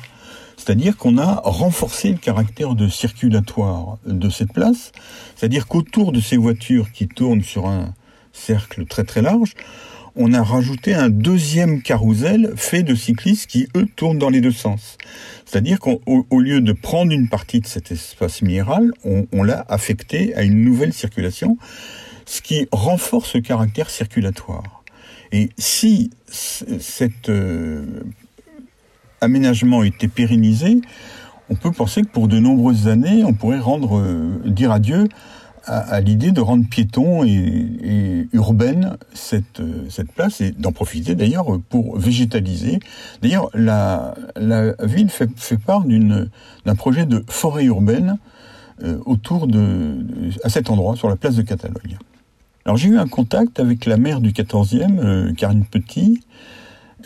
C'est-à-dire 0.71 0.97
qu'on 0.97 1.19
a 1.19 1.41
renforcé 1.43 2.13
le 2.13 2.19
caractère 2.19 2.77
de 2.77 2.87
circulatoire 2.87 3.99
de 4.07 4.31
cette 4.31 4.53
place, 4.53 4.93
c'est-à-dire 5.35 5.67
qu'autour 5.67 6.13
de 6.13 6.21
ces 6.21 6.37
voitures 6.37 6.93
qui 6.93 7.09
tournent 7.09 7.43
sur 7.43 7.67
un 7.67 7.93
cercle 8.33 8.87
très 8.87 9.03
très 9.03 9.21
large, 9.21 9.57
on 10.15 10.33
a 10.33 10.41
rajouté 10.45 10.95
un 10.95 11.09
deuxième 11.11 11.83
carrousel 11.83 12.53
fait 12.55 12.85
de 12.85 12.95
cyclistes 12.95 13.51
qui, 13.51 13.67
eux, 13.77 13.89
tournent 13.97 14.19
dans 14.19 14.31
les 14.31 14.41
deux 14.41 14.53
sens. 14.53 14.97
C'est-à-dire 15.45 15.81
qu'au 15.81 16.39
lieu 16.39 16.61
de 16.61 16.73
prendre 16.73 17.11
une 17.11 17.29
partie 17.29 17.59
de 17.59 17.67
cet 17.67 17.91
espace 17.91 18.41
minéral, 18.41 18.93
on, 19.03 19.43
l'a 19.43 19.67
affecté 19.69 20.37
à 20.37 20.45
une 20.45 20.63
nouvelle 20.63 20.93
circulation, 20.93 21.59
ce 22.27 22.43
qui 22.43 22.69
renforce 22.71 23.35
le 23.35 23.41
caractère 23.41 23.91
circulatoire. 23.91 24.85
Et 25.33 25.51
si 25.59 26.13
cet 26.29 27.29
aménagement 29.21 29.83
était 29.83 30.09
pérennisé, 30.09 30.81
on 31.49 31.55
peut 31.55 31.73
penser 31.73 32.03
que 32.03 32.09
pour 32.09 32.29
de 32.29 32.39
nombreuses 32.39 32.89
années, 32.89 33.25
on 33.25 33.35
pourrait 33.35 33.59
rendre, 33.59 33.99
euh, 33.99 34.41
dire 34.47 34.71
adieu 34.73 35.09
à, 35.67 36.01
l'idée 36.01 36.33
de 36.33 36.41
rendre 36.41 36.67
piéton 36.69 37.23
et, 37.23 38.29
urbaine 38.33 38.97
cette, 39.13 39.61
euh, 39.61 39.85
cette 39.89 40.11
place 40.11 40.41
et 40.41 40.53
d'en 40.53 40.73
profiter 40.73 41.15
d'ailleurs 41.15 41.47
pour 41.69 41.99
végétaliser. 41.99 42.81
D'ailleurs, 43.23 43.51
la, 43.55 44.15
la 44.37 44.73
ville 44.83 45.11
fait, 45.11 45.31
fait 45.37 45.59
part 45.59 45.85
d'un 45.85 46.75
projet 46.75 47.05
de 47.05 47.25
forêt 47.29 47.65
urbaine 47.65 48.19
euh, 48.83 48.99
autour 49.05 49.47
de, 49.47 49.99
à 50.43 50.49
cet 50.49 50.71
endroit, 50.71 50.97
sur 50.97 51.11
la 51.11 51.17
place 51.17 51.37
de 51.37 51.43
Catalogne. 51.43 51.99
Alors 52.65 52.79
j'ai 52.79 52.89
eu 52.89 52.99
un 52.99 53.07
contact 53.09 53.61
avec 53.61 53.85
la 53.85 53.99
maire 53.99 54.21
du 54.21 54.31
14e, 54.31 54.99
euh, 55.01 55.35
Karine 55.35 55.67
Petit, 55.67 56.23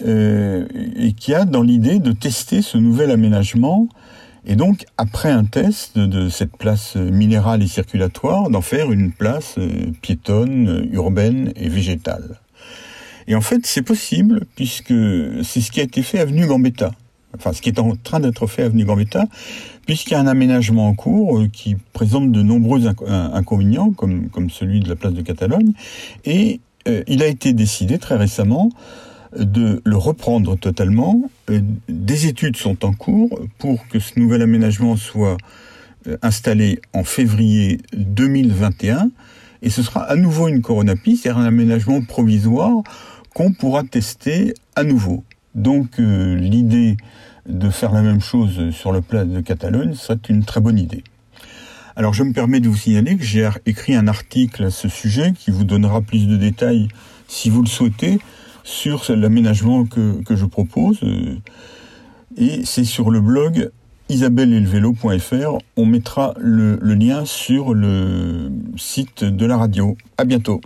et 0.00 1.12
qui 1.12 1.34
a 1.34 1.44
dans 1.44 1.62
l'idée 1.62 1.98
de 1.98 2.12
tester 2.12 2.62
ce 2.62 2.78
nouvel 2.78 3.10
aménagement 3.10 3.88
et 4.46 4.56
donc, 4.56 4.84
après 4.98 5.30
un 5.30 5.44
test 5.44 5.98
de 5.98 6.28
cette 6.28 6.56
place 6.56 6.96
minérale 6.96 7.62
et 7.62 7.66
circulatoire, 7.66 8.50
d'en 8.50 8.60
faire 8.60 8.92
une 8.92 9.10
place 9.10 9.54
euh, 9.58 9.90
piétonne, 10.02 10.86
urbaine 10.92 11.52
et 11.56 11.68
végétale. 11.68 12.40
Et 13.26 13.34
en 13.34 13.40
fait, 13.40 13.64
c'est 13.64 13.82
possible, 13.82 14.44
puisque 14.54 14.92
c'est 15.42 15.62
ce 15.62 15.70
qui 15.70 15.80
a 15.80 15.82
été 15.82 16.02
fait 16.02 16.18
avenue 16.18 16.46
Gambetta. 16.46 16.92
Enfin, 17.34 17.54
ce 17.54 17.62
qui 17.62 17.70
est 17.70 17.78
en 17.78 17.96
train 17.96 18.20
d'être 18.20 18.46
fait 18.46 18.64
avenue 18.64 18.84
Gambetta, 18.84 19.24
puisqu'il 19.86 20.12
y 20.12 20.16
a 20.16 20.20
un 20.20 20.26
aménagement 20.26 20.88
en 20.88 20.94
cours 20.94 21.38
euh, 21.38 21.48
qui 21.48 21.76
présente 21.94 22.30
de 22.30 22.42
nombreux 22.42 22.86
inconvénients, 22.86 23.92
comme, 23.92 24.50
celui 24.50 24.80
de 24.80 24.90
la 24.90 24.96
place 24.96 25.14
de 25.14 25.22
Catalogne. 25.22 25.72
Et 26.26 26.60
euh, 26.86 27.02
il 27.08 27.22
a 27.22 27.28
été 27.28 27.54
décidé 27.54 27.96
très 27.96 28.16
récemment 28.16 28.68
de 29.38 29.83
le 29.85 29.97
reprendre 29.97 30.57
totalement. 30.57 31.23
Euh, 31.50 31.61
des 31.88 32.26
études 32.26 32.57
sont 32.57 32.85
en 32.85 32.93
cours 32.93 33.38
pour 33.59 33.87
que 33.88 33.99
ce 33.99 34.19
nouvel 34.19 34.43
aménagement 34.43 34.97
soit 34.97 35.37
euh, 36.07 36.17
installé 36.23 36.81
en 36.93 37.05
février 37.05 37.81
2021 37.97 39.11
et 39.62 39.71
ce 39.71 39.83
sera 39.83 40.03
à 40.03 40.17
nouveau 40.17 40.49
une 40.49 40.61
coronapie, 40.61 41.17
c'est-à-dire 41.17 41.41
un 41.41 41.47
aménagement 41.47 42.03
provisoire 42.03 42.83
qu'on 43.35 43.53
pourra 43.53 43.83
tester 43.83 44.55
à 44.76 44.85
nouveau. 44.85 45.25
Donc 45.55 45.99
euh, 45.99 46.37
l'idée 46.37 46.97
de 47.49 47.71
faire 47.71 47.93
la 47.93 48.03
même 48.03 48.21
chose 48.21 48.71
sur 48.71 48.93
le 48.93 49.00
plat 49.00 49.25
de 49.25 49.41
Catalogne 49.41 49.95
serait 49.95 50.19
une 50.29 50.45
très 50.45 50.61
bonne 50.61 50.79
idée. 50.79 51.05
Alors 51.97 52.12
je 52.12 52.25
me 52.25 52.33
permets 52.33 52.61
de 52.61 52.69
vous 52.69 52.76
signaler 52.76 53.17
que 53.17 53.25
j'ai 53.25 53.49
écrit 53.67 53.95
un 53.95 54.09
article 54.09 54.64
à 54.64 54.71
ce 54.71 54.88
sujet 54.88 55.33
qui 55.38 55.50
vous 55.50 55.64
donnera 55.64 56.00
plus 56.00 56.26
de 56.26 56.37
détails 56.37 56.88
si 57.29 57.50
vous 57.50 57.62
le 57.62 57.69
souhaitez 57.69 58.19
sur 58.64 59.04
l'aménagement 59.09 59.85
que, 59.85 60.23
je 60.28 60.44
propose. 60.44 61.00
Et 62.37 62.64
c'est 62.64 62.85
sur 62.85 63.11
le 63.11 63.21
blog 63.21 63.71
isabellelvelo.fr. 64.09 65.59
On 65.76 65.87
mettra 65.87 66.35
le 66.38 66.76
lien 66.94 67.25
sur 67.25 67.75
le 67.75 68.50
site 68.76 69.23
de 69.23 69.47
la 69.47 69.56
radio. 69.56 69.97
À 70.18 70.25
bientôt. 70.25 70.61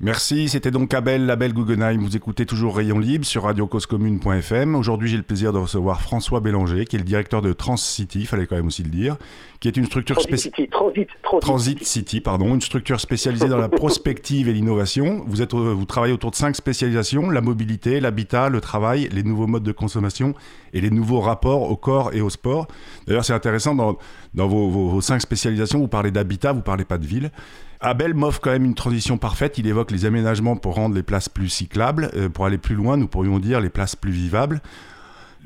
Merci, 0.00 0.48
c'était 0.48 0.70
donc 0.70 0.94
Abel, 0.94 1.26
Label 1.26 1.52
Guggenheim. 1.52 1.98
Vous 1.98 2.16
écoutez 2.16 2.46
toujours 2.46 2.76
Rayon 2.76 3.00
Libre 3.00 3.24
sur 3.24 3.42
radiocausecommune.fm. 3.42 4.76
Aujourd'hui, 4.76 5.08
j'ai 5.08 5.16
le 5.16 5.24
plaisir 5.24 5.52
de 5.52 5.58
recevoir 5.58 6.00
François 6.02 6.38
Bélanger, 6.38 6.84
qui 6.84 6.94
est 6.94 7.00
le 7.00 7.04
directeur 7.04 7.42
de 7.42 7.52
Transcity, 7.52 8.24
fallait 8.24 8.46
quand 8.46 8.54
même 8.54 8.68
aussi 8.68 8.84
le 8.84 8.90
dire, 8.90 9.16
qui 9.58 9.66
est 9.66 9.76
une 9.76 9.86
structure 9.86 10.20
spécialisée. 10.20 10.68
Transit, 10.70 11.08
Transit, 11.40 11.84
City, 11.84 12.20
pardon, 12.20 12.54
une 12.54 12.60
structure 12.60 13.00
spécialisée 13.00 13.48
dans 13.48 13.58
la 13.58 13.68
prospective 13.68 14.48
et 14.48 14.52
l'innovation. 14.52 15.24
Vous, 15.26 15.42
êtes, 15.42 15.52
vous 15.52 15.84
travaillez 15.84 16.14
autour 16.14 16.30
de 16.30 16.36
cinq 16.36 16.54
spécialisations 16.54 17.28
la 17.30 17.40
mobilité, 17.40 17.98
l'habitat, 17.98 18.50
le 18.50 18.60
travail, 18.60 19.08
les 19.10 19.24
nouveaux 19.24 19.48
modes 19.48 19.64
de 19.64 19.72
consommation 19.72 20.32
et 20.74 20.80
les 20.80 20.90
nouveaux 20.90 21.20
rapports 21.20 21.68
au 21.68 21.76
corps 21.76 22.14
et 22.14 22.20
au 22.20 22.30
sport. 22.30 22.68
D'ailleurs, 23.08 23.24
c'est 23.24 23.32
intéressant, 23.32 23.74
dans, 23.74 23.98
dans 24.32 24.46
vos, 24.46 24.68
vos, 24.68 24.90
vos 24.90 25.00
cinq 25.00 25.20
spécialisations, 25.20 25.80
vous 25.80 25.88
parlez 25.88 26.12
d'habitat, 26.12 26.52
vous 26.52 26.62
parlez 26.62 26.84
pas 26.84 26.98
de 26.98 27.06
ville. 27.06 27.32
Abel 27.80 28.14
m'offre 28.14 28.40
quand 28.40 28.50
même 28.50 28.64
une 28.64 28.74
transition 28.74 29.18
parfaite. 29.18 29.58
Il 29.58 29.66
évoque 29.66 29.90
les 29.90 30.04
aménagements 30.04 30.56
pour 30.56 30.74
rendre 30.74 30.94
les 30.94 31.02
places 31.02 31.28
plus 31.28 31.48
cyclables. 31.48 32.10
Euh, 32.14 32.28
pour 32.28 32.46
aller 32.46 32.58
plus 32.58 32.74
loin, 32.74 32.96
nous 32.96 33.08
pourrions 33.08 33.38
dire 33.38 33.60
les 33.60 33.70
places 33.70 33.96
plus 33.96 34.10
vivables. 34.10 34.60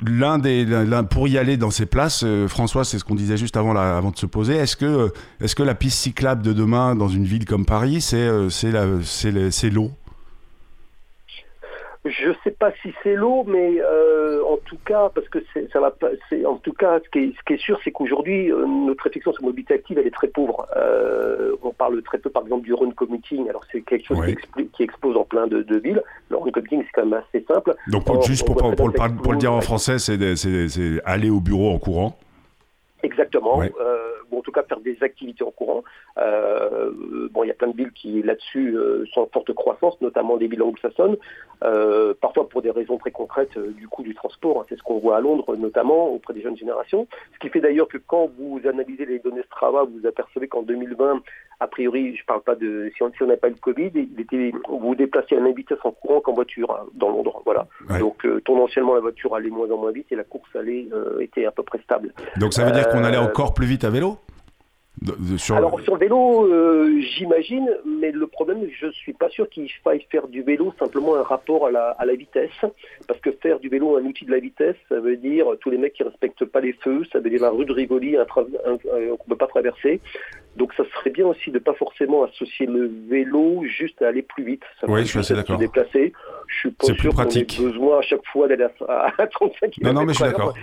L'un 0.04 0.38
des, 0.38 0.66
pour 1.10 1.28
y 1.28 1.38
aller 1.38 1.56
dans 1.56 1.70
ces 1.70 1.86
places, 1.86 2.22
euh, 2.24 2.48
François, 2.48 2.84
c'est 2.84 2.98
ce 2.98 3.04
qu'on 3.04 3.14
disait 3.14 3.36
juste 3.36 3.56
avant, 3.56 3.76
avant 3.76 4.10
de 4.10 4.18
se 4.18 4.26
poser. 4.26 4.54
Est-ce 4.54 4.76
que, 4.76 4.86
euh, 4.86 5.08
est-ce 5.40 5.54
que 5.54 5.62
la 5.62 5.74
piste 5.74 5.98
cyclable 5.98 6.42
de 6.42 6.52
demain 6.52 6.96
dans 6.96 7.08
une 7.08 7.24
ville 7.24 7.44
comme 7.44 7.66
Paris, 7.66 8.00
c'est, 8.00 8.28
c'est 8.50 9.70
l'eau? 9.70 9.92
Je 12.04 12.28
ne 12.30 12.34
sais 12.42 12.50
pas 12.50 12.72
si 12.82 12.92
c'est 13.02 13.14
l'eau, 13.14 13.44
mais 13.46 13.80
euh, 13.80 14.42
en 14.44 14.56
tout 14.56 14.78
cas, 14.84 15.08
parce 15.14 15.28
que 15.28 15.38
ça 15.72 15.78
va 15.78 15.94
c'est 16.28 16.44
en 16.44 16.56
tout 16.56 16.72
cas, 16.72 16.98
ce 16.98 17.08
qui 17.10 17.18
est, 17.26 17.32
ce 17.38 17.44
qui 17.46 17.52
est 17.52 17.62
sûr, 17.62 17.78
c'est 17.84 17.92
qu'aujourd'hui, 17.92 18.50
euh, 18.50 18.66
notre 18.66 19.04
réflexion 19.04 19.32
sur 19.32 19.44
mobilité 19.44 19.74
active, 19.74 19.98
elle 19.98 20.08
est 20.08 20.14
très 20.14 20.26
pauvre. 20.26 20.66
Euh, 20.76 21.54
on 21.62 21.70
parle 21.70 22.02
très 22.02 22.18
peu, 22.18 22.28
par 22.28 22.42
exemple, 22.42 22.64
du 22.64 22.74
run 22.74 22.90
commuting. 22.90 23.48
Alors 23.48 23.62
c'est 23.70 23.82
quelque 23.82 24.04
chose 24.04 24.18
qui, 24.56 24.66
qui, 24.66 24.82
explose 24.82 25.16
en 25.16 25.24
plein 25.24 25.46
de, 25.46 25.62
de, 25.62 25.78
villes. 25.78 26.02
Le 26.28 26.38
run 26.38 26.50
commuting, 26.50 26.82
c'est 26.82 26.92
quand 26.92 27.06
même 27.06 27.22
assez 27.28 27.44
simple. 27.46 27.74
Donc 27.86 28.04
juste 28.24 28.44
pour, 28.46 28.56
pour, 28.56 28.88
le, 28.88 28.94
pour, 29.22 29.32
le, 29.32 29.38
dire 29.38 29.52
en 29.52 29.60
français, 29.60 29.98
c'est 30.00 30.18
aller 31.04 31.30
au 31.30 31.40
bureau 31.40 31.70
en 31.70 31.78
courant. 31.78 32.18
Exactement. 33.02 33.60
Euh, 33.62 34.12
ou 34.30 34.38
en 34.38 34.42
tout 34.42 34.52
cas 34.52 34.62
faire 34.62 34.80
des 34.80 34.96
activités 35.02 35.44
en 35.44 35.50
courant. 35.50 35.82
Euh, 36.18 36.90
bon, 37.30 37.44
il 37.44 37.48
y 37.48 37.50
a 37.50 37.54
plein 37.54 37.68
de 37.68 37.76
villes 37.76 37.92
qui 37.92 38.22
là-dessus 38.22 38.76
euh, 38.76 39.04
sont 39.12 39.22
en 39.22 39.26
forte 39.26 39.52
croissance, 39.52 40.00
notamment 40.00 40.36
des 40.36 40.46
villes 40.46 40.62
anglo-saxonnes, 40.62 41.16
euh, 41.64 42.14
parfois 42.20 42.48
pour 42.48 42.62
des 42.62 42.70
raisons 42.70 42.98
très 42.98 43.10
concrètes 43.10 43.56
euh, 43.56 43.72
du 43.72 43.88
coût 43.88 44.02
du 44.02 44.14
transport. 44.14 44.60
Hein. 44.60 44.66
c'est 44.68 44.76
ce 44.76 44.82
qu'on 44.82 44.98
voit 44.98 45.16
à 45.16 45.20
Londres, 45.20 45.56
notamment 45.56 46.08
auprès 46.08 46.34
des 46.34 46.42
jeunes 46.42 46.56
générations. 46.56 47.08
Ce 47.34 47.38
qui 47.38 47.48
fait 47.48 47.60
d'ailleurs 47.60 47.88
que 47.88 47.98
quand 47.98 48.30
vous 48.38 48.60
analysez 48.68 49.04
les 49.06 49.18
données 49.18 49.42
Strava, 49.44 49.84
vous 49.84 50.06
apercevez 50.06 50.48
qu'en 50.48 50.62
2020, 50.62 51.22
a 51.62 51.66
priori, 51.68 52.16
je 52.16 52.24
parle 52.24 52.42
pas 52.42 52.54
de 52.54 52.90
si 52.96 53.02
on 53.02 53.26
n'a 53.26 53.36
pas 53.36 53.48
eu 53.48 53.52
le 53.52 53.56
Covid, 53.56 53.90
il 53.94 54.20
était, 54.20 54.52
vous 54.68 54.78
vous 54.78 54.94
déplacez 54.94 55.34
à 55.34 55.38
la 55.38 55.44
même 55.44 55.54
vitesse 55.54 55.78
en 55.84 55.92
courant 55.92 56.20
qu'en 56.20 56.32
voiture 56.32 56.70
hein, 56.70 56.86
dans 56.94 57.10
Londres. 57.10 57.42
Voilà. 57.44 57.66
Donc 57.98 58.24
euh, 58.24 58.40
tendanciellement 58.44 58.94
la 58.94 59.00
voiture 59.00 59.34
allait 59.34 59.50
moins 59.50 59.70
en 59.70 59.78
moins 59.78 59.92
vite 59.92 60.06
et 60.10 60.16
la 60.16 60.24
course 60.24 60.54
allait 60.56 60.88
était 61.20 61.46
à 61.46 61.50
peu 61.50 61.62
près 61.62 61.78
stable. 61.84 62.12
Donc 62.38 62.52
ça 62.52 62.64
veut 62.64 62.72
dire 62.72 62.88
qu'on 62.88 63.04
allait 63.04 63.18
encore 63.18 63.54
plus 63.54 63.66
vite 63.66 63.84
à 63.84 63.90
vélo? 63.90 64.18
Sur... 65.38 65.56
Alors 65.56 65.80
sur 65.80 65.94
le 65.94 66.00
vélo, 66.00 66.46
euh, 66.46 67.00
j'imagine, 67.00 67.68
mais 67.86 68.10
le 68.10 68.26
problème, 68.26 68.66
je 68.80 68.90
suis 68.90 69.12
pas 69.12 69.28
sûr 69.28 69.48
qu'il 69.48 69.70
faille 69.84 70.06
faire 70.10 70.28
du 70.28 70.42
vélo 70.42 70.74
simplement 70.78 71.16
un 71.16 71.22
rapport 71.22 71.66
à 71.66 71.70
la, 71.70 71.90
à 71.90 72.04
la, 72.04 72.14
vitesse, 72.14 72.50
parce 73.06 73.20
que 73.20 73.30
faire 73.32 73.58
du 73.60 73.68
vélo 73.68 73.96
un 73.96 74.04
outil 74.04 74.24
de 74.24 74.30
la 74.30 74.38
vitesse, 74.38 74.76
ça 74.88 75.00
veut 75.00 75.16
dire 75.16 75.46
tous 75.60 75.70
les 75.70 75.78
mecs 75.78 75.94
qui 75.94 76.02
respectent 76.02 76.44
pas 76.44 76.60
les 76.60 76.72
feux, 76.72 77.02
ça 77.12 77.20
veut 77.20 77.30
dire 77.30 77.42
la 77.42 77.50
rue 77.50 77.64
de 77.64 77.72
Rivoli 77.72 78.16
qu'on 78.34 78.42
ne 78.42 79.28
peut 79.28 79.36
pas 79.36 79.46
traverser. 79.46 80.00
Donc 80.56 80.74
ça 80.74 80.84
serait 80.94 81.10
bien 81.10 81.26
aussi 81.26 81.50
de 81.50 81.58
pas 81.58 81.72
forcément 81.72 82.24
associer 82.24 82.66
le 82.66 82.90
vélo 83.08 83.64
juste 83.64 84.02
à 84.02 84.08
aller 84.08 84.22
plus 84.22 84.44
vite. 84.44 84.62
Ça 84.80 84.86
oui, 84.88 85.00
je 85.00 85.06
suis 85.06 85.18
assez 85.18 85.34
d'accord. 85.34 85.56
déplacer. 85.56 86.12
Je 86.46 86.58
suis 86.58 86.70
pas 86.70 86.86
sûr 86.86 87.14
qu'on 87.14 87.28
ait 87.28 87.44
besoin 87.44 87.98
à 87.98 88.02
chaque 88.02 88.26
fois 88.26 88.48
d'aller 88.48 88.66
à, 88.86 89.12
à 89.18 89.26
35 89.26 89.70
km. 89.70 89.80
Non, 89.82 90.00
non, 90.00 90.06
mais 90.06 90.12
je 90.12 90.18
suis 90.18 90.26
d'accord. 90.26 90.54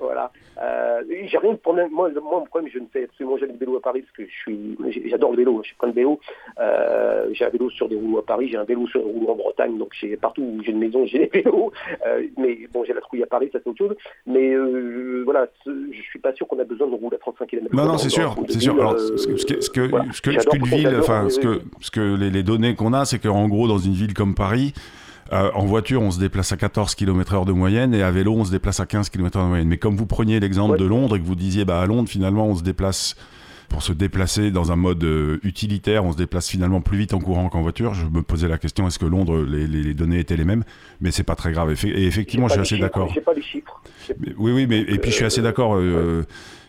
Voilà. 0.00 0.30
Euh, 0.60 1.02
j'ai 1.26 1.38
rien 1.38 1.52
de 1.52 1.58
problème. 1.58 1.90
Moi, 1.90 2.10
moi, 2.22 2.40
mon 2.40 2.46
problème, 2.46 2.70
je 2.72 2.78
ne 2.78 2.86
fais 2.92 3.04
absolument 3.04 3.36
jamais 3.36 3.52
de 3.52 3.58
vélo 3.58 3.76
à 3.76 3.80
Paris 3.80 4.02
parce 4.02 4.12
que 4.12 4.24
je 4.24 4.36
suis, 4.36 5.08
j'adore 5.08 5.32
le 5.32 5.38
vélo. 5.38 5.60
Je 5.62 5.68
suis 5.68 5.76
plein 5.76 5.88
de 5.88 5.94
vélo. 5.94 6.20
Euh, 6.58 7.28
j'ai 7.32 7.44
un 7.44 7.50
vélo 7.50 7.70
sur 7.70 7.88
des 7.88 7.96
rouleaux 7.96 8.18
à 8.18 8.24
Paris, 8.24 8.48
j'ai 8.50 8.56
un 8.56 8.64
vélo 8.64 8.86
sur 8.86 9.02
des 9.02 9.10
rouleaux 9.10 9.32
en 9.32 9.36
Bretagne. 9.36 9.76
Donc, 9.78 9.90
j'ai 10.00 10.16
partout 10.16 10.42
où 10.42 10.62
j'ai 10.62 10.72
une 10.72 10.78
maison, 10.78 11.04
j'ai 11.06 11.18
des 11.18 11.26
vélos. 11.42 11.72
Euh, 12.06 12.22
mais 12.36 12.58
bon, 12.72 12.84
j'ai 12.84 12.92
la 12.92 13.00
trouille 13.00 13.22
à 13.22 13.26
Paris, 13.26 13.50
ça 13.52 13.58
c'est 13.62 13.68
autre 13.68 13.78
chose. 13.78 13.96
Mais 14.26 14.52
euh, 14.52 15.22
voilà, 15.24 15.46
je 15.66 16.02
suis 16.10 16.18
pas 16.18 16.32
sûr 16.34 16.46
qu'on 16.46 16.58
a 16.58 16.64
besoin 16.64 16.86
de 16.86 16.94
rouler 16.94 17.16
à 17.16 17.18
35 17.18 17.46
km. 17.46 17.74
Non, 17.74 17.86
non, 17.86 17.98
c'est 17.98 18.08
sûr, 18.10 18.36
c'est 18.48 18.60
sûr. 18.60 18.74
Alors, 18.74 18.98
ce 18.98 19.26
que, 19.26 19.36
ce 19.36 19.46
que, 19.46 19.60
ce 19.60 19.70
que, 19.70 20.40
ce 20.40 20.48
qu'une 20.48 20.64
ville, 20.64 20.96
enfin, 20.98 21.28
ce 21.28 21.40
que, 21.40 21.60
ce 21.80 21.90
que 21.90 22.16
les, 22.16 22.30
les 22.30 22.42
données 22.42 22.74
qu'on 22.74 22.92
a, 22.92 23.04
c'est 23.04 23.18
qu'en 23.18 23.48
gros, 23.48 23.68
dans 23.68 23.78
une 23.78 23.92
ville 23.92 24.14
comme 24.14 24.34
Paris, 24.34 24.74
euh, 25.32 25.50
en 25.54 25.66
voiture, 25.66 26.02
on 26.02 26.10
se 26.10 26.18
déplace 26.18 26.52
à 26.52 26.56
14 26.56 26.94
km 26.94 27.34
heure 27.34 27.44
de 27.44 27.52
moyenne 27.52 27.94
et 27.94 28.02
à 28.02 28.10
vélo, 28.10 28.34
on 28.34 28.44
se 28.44 28.50
déplace 28.50 28.80
à 28.80 28.86
15 28.86 29.10
km 29.10 29.38
heure 29.38 29.44
de 29.44 29.48
moyenne. 29.48 29.68
Mais 29.68 29.78
comme 29.78 29.96
vous 29.96 30.06
preniez 30.06 30.40
l'exemple 30.40 30.78
de 30.78 30.84
Londres 30.84 31.16
et 31.16 31.20
que 31.20 31.26
vous 31.26 31.34
disiez, 31.34 31.64
bah, 31.64 31.80
à 31.80 31.86
Londres, 31.86 32.08
finalement, 32.08 32.46
on 32.46 32.56
se 32.56 32.62
déplace 32.62 33.14
pour 33.68 33.82
se 33.82 33.92
déplacer 33.92 34.50
dans 34.50 34.72
un 34.72 34.76
mode 34.76 35.04
euh, 35.04 35.38
utilitaire, 35.42 36.04
on 36.04 36.12
se 36.12 36.16
déplace 36.16 36.48
finalement 36.48 36.80
plus 36.80 36.96
vite 36.96 37.12
en 37.12 37.18
courant 37.18 37.50
qu'en 37.50 37.60
voiture. 37.60 37.92
Je 37.92 38.06
me 38.06 38.22
posais 38.22 38.48
la 38.48 38.56
question 38.56 38.86
est-ce 38.86 38.98
que 38.98 39.04
Londres, 39.04 39.44
les, 39.44 39.92
données 39.92 40.20
étaient 40.20 40.36
les 40.36 40.44
mêmes? 40.44 40.64
Mais 41.00 41.10
c'est 41.10 41.22
pas 41.22 41.34
très 41.34 41.52
grave. 41.52 41.70
Et 41.84 42.06
effectivement, 42.06 42.48
je 42.48 42.54
suis 42.54 42.60
assez 42.62 42.78
d'accord. 42.78 43.12
pas 43.24 43.34
les 43.34 43.42
chiffres. 43.42 43.82
oui, 44.38 44.52
oui, 44.52 44.66
mais 44.66 44.80
et 44.80 44.98
puis 44.98 45.10
je 45.10 45.16
suis 45.16 45.24
assez 45.26 45.42
d'accord. 45.42 45.76
Euh, 45.76 46.24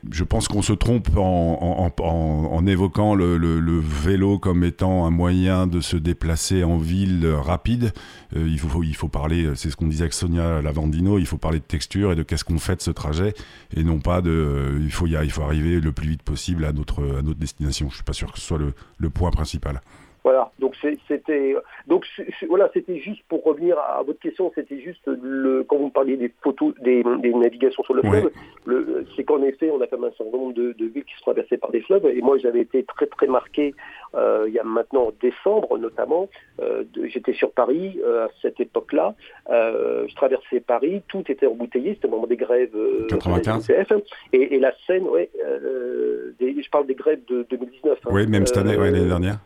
Je 0.09 0.23
pense 0.23 0.47
qu'on 0.47 0.61
se 0.61 0.73
trompe 0.73 1.09
en, 1.17 2.65
évoquant 2.65 3.15
le, 3.15 3.79
vélo 3.79 4.39
comme 4.39 4.63
étant 4.63 5.05
un 5.05 5.09
moyen 5.09 5.67
de 5.67 5.81
se 5.81 5.97
déplacer 5.97 6.63
en 6.63 6.77
ville 6.77 7.27
rapide. 7.27 7.91
Euh, 8.35 8.47
il, 8.47 8.59
faut, 8.59 8.83
il 8.83 8.95
faut 8.95 9.07
parler, 9.07 9.49
c'est 9.55 9.69
ce 9.69 9.75
qu'on 9.75 9.87
disait 9.87 10.03
avec 10.03 10.13
Sonia 10.13 10.61
Lavandino, 10.61 11.17
il 11.17 11.25
faut 11.25 11.37
parler 11.37 11.59
de 11.59 11.63
texture 11.63 12.11
et 12.11 12.15
de 12.15 12.23
qu'est-ce 12.23 12.43
qu'on 12.43 12.59
fait 12.59 12.75
de 12.75 12.81
ce 12.81 12.91
trajet 12.91 13.33
et 13.75 13.83
non 13.83 13.99
pas 13.99 14.21
de 14.21 14.29
euh, 14.29 14.79
il, 14.81 14.91
faut 14.91 15.07
y, 15.07 15.11
il 15.11 15.31
faut 15.31 15.41
arriver 15.41 15.79
le 15.79 15.91
plus 15.91 16.09
vite 16.09 16.23
possible 16.23 16.65
à 16.65 16.71
notre, 16.71 17.03
à 17.17 17.21
notre 17.21 17.39
destination. 17.39 17.87
Je 17.87 17.93
ne 17.93 17.95
suis 17.95 18.03
pas 18.03 18.13
sûr 18.13 18.31
que 18.31 18.39
ce 18.39 18.45
soit 18.45 18.59
le 18.59 19.09
point 19.09 19.31
principal. 19.31 19.81
Voilà, 20.29 20.51
donc 20.59 20.75
c'était 21.07 21.55
donc 21.87 22.05
voilà, 22.47 22.69
c'était 22.71 22.99
juste 22.99 23.23
pour 23.27 23.43
revenir 23.43 23.79
à 23.79 24.03
votre 24.03 24.19
question, 24.19 24.51
c'était 24.53 24.79
juste 24.79 25.07
le 25.07 25.63
quand 25.63 25.77
vous 25.77 25.89
parliez 25.89 26.17
des 26.17 26.31
photos 26.43 26.75
des, 26.81 27.03
navigations 27.03 27.81
sur 27.81 27.95
le 27.95 28.03
fleuve, 28.03 28.29
c'est 29.15 29.23
qu'en 29.23 29.41
effet 29.41 29.71
on 29.71 29.81
a 29.81 29.87
comme 29.87 30.03
un 30.03 30.11
certain 30.15 30.37
nombre 30.37 30.53
de, 30.53 30.75
villes 30.77 31.03
qui 31.03 31.15
sont 31.15 31.31
traversées 31.31 31.57
par 31.57 31.71
des 31.71 31.81
fleuves 31.81 32.05
et 32.05 32.21
moi 32.21 32.37
j'avais 32.37 32.61
été 32.61 32.83
très 32.83 33.07
très 33.07 33.25
marqué 33.25 33.73
euh, 34.13 34.45
il 34.47 34.53
y 34.53 34.59
a 34.59 34.63
maintenant 34.63 35.11
décembre 35.19 35.79
notamment, 35.79 36.29
euh, 36.61 36.83
j'étais 37.07 37.33
sur 37.33 37.51
Paris 37.51 37.99
euh, 38.05 38.27
à 38.27 38.29
cette 38.43 38.59
époque-là, 38.59 39.15
je 39.49 40.13
traversais 40.13 40.59
Paris, 40.59 41.01
tout 41.07 41.23
était 41.27 41.47
embouteillé, 41.47 41.95
c'était 41.95 42.07
au 42.07 42.11
moment 42.11 42.27
des 42.27 42.37
grèves 42.37 42.77
95. 43.09 43.67
et, 44.31 44.55
et, 44.55 44.59
la 44.59 44.73
Seine, 44.85 45.07
ouais, 45.07 45.31
je 46.39 46.69
parle 46.69 46.85
des 46.85 46.93
grèves 46.93 47.21
de 47.27 47.47
2019. 47.49 47.97
Hein. 47.97 48.09
oui, 48.11 48.27
même 48.27 48.45
cette 48.45 48.57
année, 48.57 48.77
l'année 48.77 49.07
dernière 49.07 49.39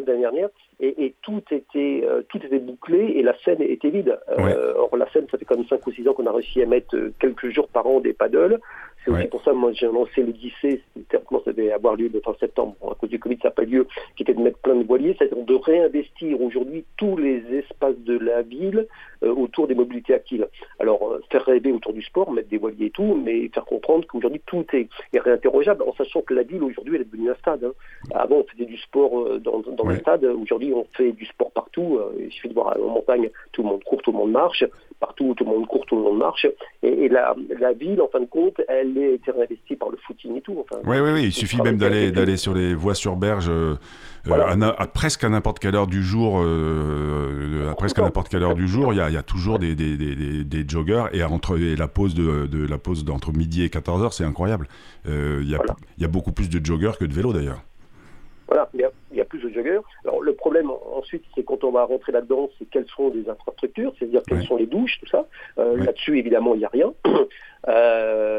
dernière, 0.00 0.48
et, 0.80 1.14
tout 1.22 1.42
était 1.50 2.02
euh, 2.04 2.22
tout 2.28 2.38
était 2.38 2.58
bouclé 2.58 3.12
et 3.16 3.22
la 3.22 3.36
scène 3.44 3.62
était 3.62 3.90
vide. 3.90 4.18
Euh, 4.30 4.74
or 4.76 4.96
la 4.96 5.08
scène, 5.12 5.26
ça 5.30 5.38
fait 5.38 5.44
comme 5.44 5.64
5 5.64 5.86
ou 5.86 5.92
6 5.92 6.08
ans 6.08 6.14
qu'on 6.14 6.26
a 6.26 6.32
réussi 6.32 6.62
à 6.62 6.66
mettre 6.66 6.96
euh, 6.96 7.12
quelques 7.20 7.50
jours 7.50 7.68
par 7.68 7.86
an 7.86 8.00
des 8.00 8.12
paddles. 8.12 8.58
C'est 9.04 9.10
aussi 9.10 9.26
pour 9.26 9.42
ça 9.42 9.50
que 9.50 9.56
moi 9.56 9.72
j'ai 9.72 9.86
lancé 9.86 10.22
l'Odyssée, 10.22 10.80
théoriquement 11.08 11.42
ça 11.44 11.52
devait 11.52 11.72
avoir 11.72 11.96
lieu 11.96 12.08
le 12.12 12.20
30 12.20 12.38
septembre, 12.38 12.76
à 12.88 12.94
cause 12.94 13.10
du 13.10 13.18
Covid 13.18 13.36
ça 13.42 13.48
n'a 13.48 13.52
pas 13.52 13.64
lieu, 13.64 13.86
qui 14.16 14.22
était 14.22 14.34
de 14.34 14.40
mettre 14.40 14.58
plein 14.58 14.76
de 14.76 14.84
voiliers, 14.84 15.16
c'est-à-dire 15.18 15.44
de 15.44 15.54
réinvestir 15.56 16.40
aujourd'hui 16.40 16.84
tous 16.96 17.16
les 17.16 17.42
espaces 17.52 17.98
de 17.98 18.16
la 18.16 18.42
ville 18.42 18.86
autour 19.22 19.66
des 19.66 19.74
mobilités 19.74 20.14
actives. 20.14 20.48
Alors 20.78 21.18
faire 21.30 21.44
rêver 21.44 21.72
autour 21.72 21.92
du 21.92 22.02
sport, 22.02 22.32
mettre 22.32 22.48
des 22.48 22.58
voiliers 22.58 22.86
et 22.86 22.90
tout, 22.90 23.14
mais 23.14 23.48
faire 23.48 23.64
comprendre 23.64 24.06
qu'aujourd'hui 24.06 24.40
tout 24.46 24.64
est, 24.72 24.88
réinterrogeable, 25.14 25.82
en 25.82 25.94
sachant 25.94 26.22
que 26.22 26.34
la 26.34 26.42
ville 26.42 26.62
aujourd'hui 26.62 26.96
elle 26.96 27.02
est 27.02 27.10
devenue 27.10 27.30
un 27.30 27.34
stade. 27.36 27.64
Hein. 27.64 27.72
Avant 28.14 28.36
on 28.36 28.44
faisait 28.44 28.64
du 28.64 28.76
sport 28.78 29.38
dans, 29.40 29.60
dans 29.60 29.86
le 29.86 29.98
stade, 29.98 30.24
aujourd'hui 30.24 30.72
on 30.74 30.86
fait 30.96 31.12
du 31.12 31.26
sport 31.26 31.50
partout. 31.50 31.98
Euh, 31.98 32.12
il 32.20 32.32
suffit 32.32 32.48
de 32.48 32.54
voir 32.54 32.76
en 32.80 32.88
montagne, 32.88 33.30
tout 33.52 33.62
le 33.62 33.68
monde 33.68 33.84
court, 33.84 34.02
tout 34.02 34.12
le 34.12 34.18
monde 34.18 34.32
marche. 34.32 34.64
Partout, 35.00 35.34
tout 35.36 35.44
le 35.44 35.50
monde 35.50 35.66
court, 35.66 35.84
tout 35.86 35.96
le 35.96 36.02
monde 36.02 36.18
marche. 36.18 36.46
Et, 36.82 37.08
la, 37.08 37.34
ville, 37.72 38.00
en 38.00 38.08
fin 38.08 38.20
de 38.20 38.26
compte, 38.26 38.60
elle 38.68 38.96
est 38.96 39.20
réinvestie 39.28 39.74
par 39.74 39.90
le 39.90 39.96
footing 39.96 40.36
et 40.36 40.40
tout. 40.40 40.56
Enfin, 40.60 40.80
oui, 40.84 40.98
oui, 41.00 41.10
oui. 41.12 41.22
Il 41.24 41.32
suffit 41.32 41.60
même 41.60 41.76
d'aller 41.76 42.12
d'aller 42.12 42.36
sur 42.36 42.54
les 42.54 42.74
voies 42.74 42.94
sur 42.94 43.16
berge. 43.16 43.48
Euh, 43.48 43.74
à, 44.30 44.86
presque 44.86 45.24
à 45.24 45.28
n'importe 45.28 45.58
quelle 45.58 45.74
heure 45.74 45.86
du 45.86 46.02
jour, 46.02 46.40
euh, 46.42 47.70
à 47.70 47.74
presque 47.74 47.98
à 47.98 48.02
n'importe 48.02 48.28
quelle 48.28 48.42
heure 48.42 48.54
du 48.54 48.68
jour, 48.68 48.92
il 48.92 48.96
y 48.96 49.00
a, 49.00 49.22
toujours 49.22 49.58
des, 49.58 49.74
des, 49.74 49.96
des, 49.96 50.44
des, 50.44 50.64
joggers 50.68 51.04
et 51.12 51.22
entre 51.22 51.56
la 51.56 51.88
pause 51.88 52.14
de, 52.14 52.46
de 52.46 52.66
la 52.66 52.78
pause 52.78 53.04
d'entre 53.04 53.32
midi 53.32 53.64
et 53.64 53.70
14 53.70 54.02
h 54.02 54.12
c'est 54.12 54.24
incroyable. 54.24 54.68
il, 55.06 55.48
y 55.48 55.54
a, 55.54 55.62
il 55.98 56.02
y 56.02 56.04
a 56.04 56.08
beaucoup 56.08 56.32
plus 56.32 56.48
de 56.48 56.64
joggers 56.64 56.92
que 56.98 57.04
de 57.04 57.12
vélos 57.12 57.32
d'ailleurs. 57.32 57.62
Voilà, 58.48 58.68
il 58.74 59.16
y 59.16 59.20
a 59.20 59.24
plus 59.24 59.38
de 59.38 59.48
joggers. 59.48 59.80
Alors 60.04 60.20
le 60.20 60.34
problème 60.34 60.70
ensuite, 60.94 61.24
c'est 61.34 61.42
quand 61.42 61.64
on 61.64 61.70
va 61.70 61.84
rentrer 61.84 62.12
là-dedans, 62.12 62.50
c'est 62.58 62.66
quelles 62.66 62.88
sont 62.94 63.10
les 63.14 63.28
infrastructures, 63.28 63.92
c'est-à-dire 63.98 64.22
quelles 64.28 64.44
sont 64.44 64.56
les 64.56 64.66
douches, 64.66 64.98
tout 65.00 65.08
ça. 65.08 65.26
Euh, 65.58 65.76
là-dessus, 65.76 66.18
évidemment, 66.18 66.54
il 66.54 66.58
n'y 66.58 66.64
a 66.64 66.70
rien. 66.72 66.92
Euh, 67.68 68.31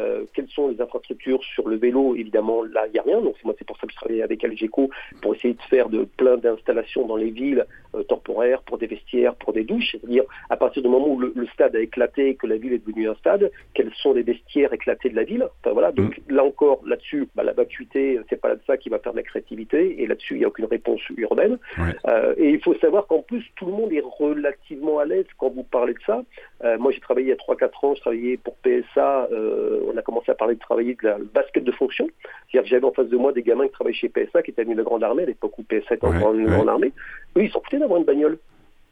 les 0.68 0.80
infrastructures 0.80 1.42
sur 1.42 1.68
le 1.68 1.76
vélo 1.76 2.14
Évidemment, 2.16 2.62
là, 2.62 2.86
il 2.86 2.92
n'y 2.92 2.98
a 2.98 3.02
rien. 3.02 3.20
Donc, 3.20 3.36
moi, 3.44 3.54
c'est 3.58 3.66
pour 3.66 3.78
ça 3.78 3.86
que 3.86 3.92
je 3.92 3.96
travaille 3.96 4.22
avec 4.22 4.44
Algeco 4.44 4.90
pour 5.22 5.34
essayer 5.34 5.54
de 5.54 5.62
faire 5.62 5.88
de 5.88 6.04
plein 6.16 6.36
d'installations 6.36 7.06
dans 7.06 7.16
les 7.16 7.30
villes 7.30 7.66
temporaires 8.08 8.62
pour 8.62 8.78
des 8.78 8.86
vestiaires, 8.86 9.34
pour 9.34 9.52
des 9.52 9.64
douches. 9.64 9.92
C'est-à-dire, 9.92 10.24
à 10.50 10.56
partir 10.56 10.82
du 10.82 10.88
moment 10.88 11.08
où 11.08 11.18
le, 11.18 11.32
stade 11.52 11.76
a 11.76 11.80
éclaté, 11.80 12.34
que 12.34 12.46
la 12.46 12.56
ville 12.56 12.72
est 12.72 12.84
devenue 12.84 13.08
un 13.08 13.14
stade, 13.14 13.50
quels 13.74 13.92
sont 13.94 14.12
les 14.12 14.22
vestiaires 14.22 14.72
éclatés 14.72 15.10
de 15.10 15.16
la 15.16 15.24
ville? 15.24 15.46
Enfin, 15.60 15.72
voilà. 15.72 15.92
Donc, 15.92 16.18
mm. 16.18 16.34
là 16.34 16.44
encore, 16.44 16.80
là-dessus, 16.86 17.28
bah, 17.34 17.42
la 17.42 17.52
vacuité, 17.52 18.20
c'est 18.28 18.40
pas 18.40 18.48
là 18.48 18.56
de 18.56 18.62
ça 18.66 18.76
qui 18.76 18.88
va 18.88 18.98
faire 18.98 19.12
de 19.12 19.18
la 19.18 19.22
créativité. 19.22 20.02
Et 20.02 20.06
là-dessus, 20.06 20.34
il 20.34 20.38
n'y 20.38 20.44
a 20.44 20.48
aucune 20.48 20.66
réponse 20.66 21.00
urbaine. 21.16 21.58
Euh, 22.06 22.34
et 22.36 22.50
il 22.50 22.60
faut 22.60 22.74
savoir 22.74 23.06
qu'en 23.06 23.22
plus, 23.22 23.44
tout 23.56 23.66
le 23.66 23.72
monde 23.72 23.92
est 23.92 24.02
relativement 24.04 24.98
à 24.98 25.04
l'aise 25.04 25.26
quand 25.38 25.50
vous 25.50 25.64
parlez 25.64 25.94
de 25.94 26.00
ça. 26.06 26.22
Euh, 26.64 26.78
moi, 26.78 26.92
j'ai 26.92 27.00
travaillé 27.00 27.26
il 27.26 27.30
y 27.30 27.32
a 27.32 27.36
3-4 27.36 27.86
ans, 27.86 27.94
je 27.94 28.00
travaillais 28.00 28.36
pour 28.36 28.56
PSA. 28.56 29.28
Euh, 29.32 29.80
on 29.92 29.96
a 29.96 30.02
commencé 30.02 30.30
à 30.30 30.34
parler 30.34 30.54
de 30.54 30.60
travailler 30.60 30.96
de 31.00 31.08
la 31.08 31.18
basket 31.18 31.64
de 31.64 31.72
fonction. 31.72 32.08
C'est-à-dire 32.50 32.62
que 32.62 32.68
j'avais 32.68 32.84
en 32.84 32.92
face 32.92 33.08
de 33.08 33.16
moi 33.16 33.32
des 33.32 33.42
gamins 33.42 33.66
qui 33.66 33.72
travaillaient 33.72 33.96
chez 33.96 34.08
PSA, 34.08 34.42
qui 34.42 34.50
étaient 34.50 34.64
venus 34.64 34.76
de 34.76 34.82
la 34.82 34.84
Grande 34.84 35.04
Armée, 35.04 35.24
à 35.24 35.26
l'époque 35.26 35.58
où 35.58 35.62
PSA 35.62 35.94
était 35.94 36.06
en 36.06 36.12
Grande 36.12 36.68
Armée. 36.68 36.92
Eux, 37.36 37.44
ils 37.44 37.50
s'en 37.50 37.60
foutaient 37.60 37.78
d'avoir 37.78 37.98
une 37.98 38.06
bagnole. 38.06 38.38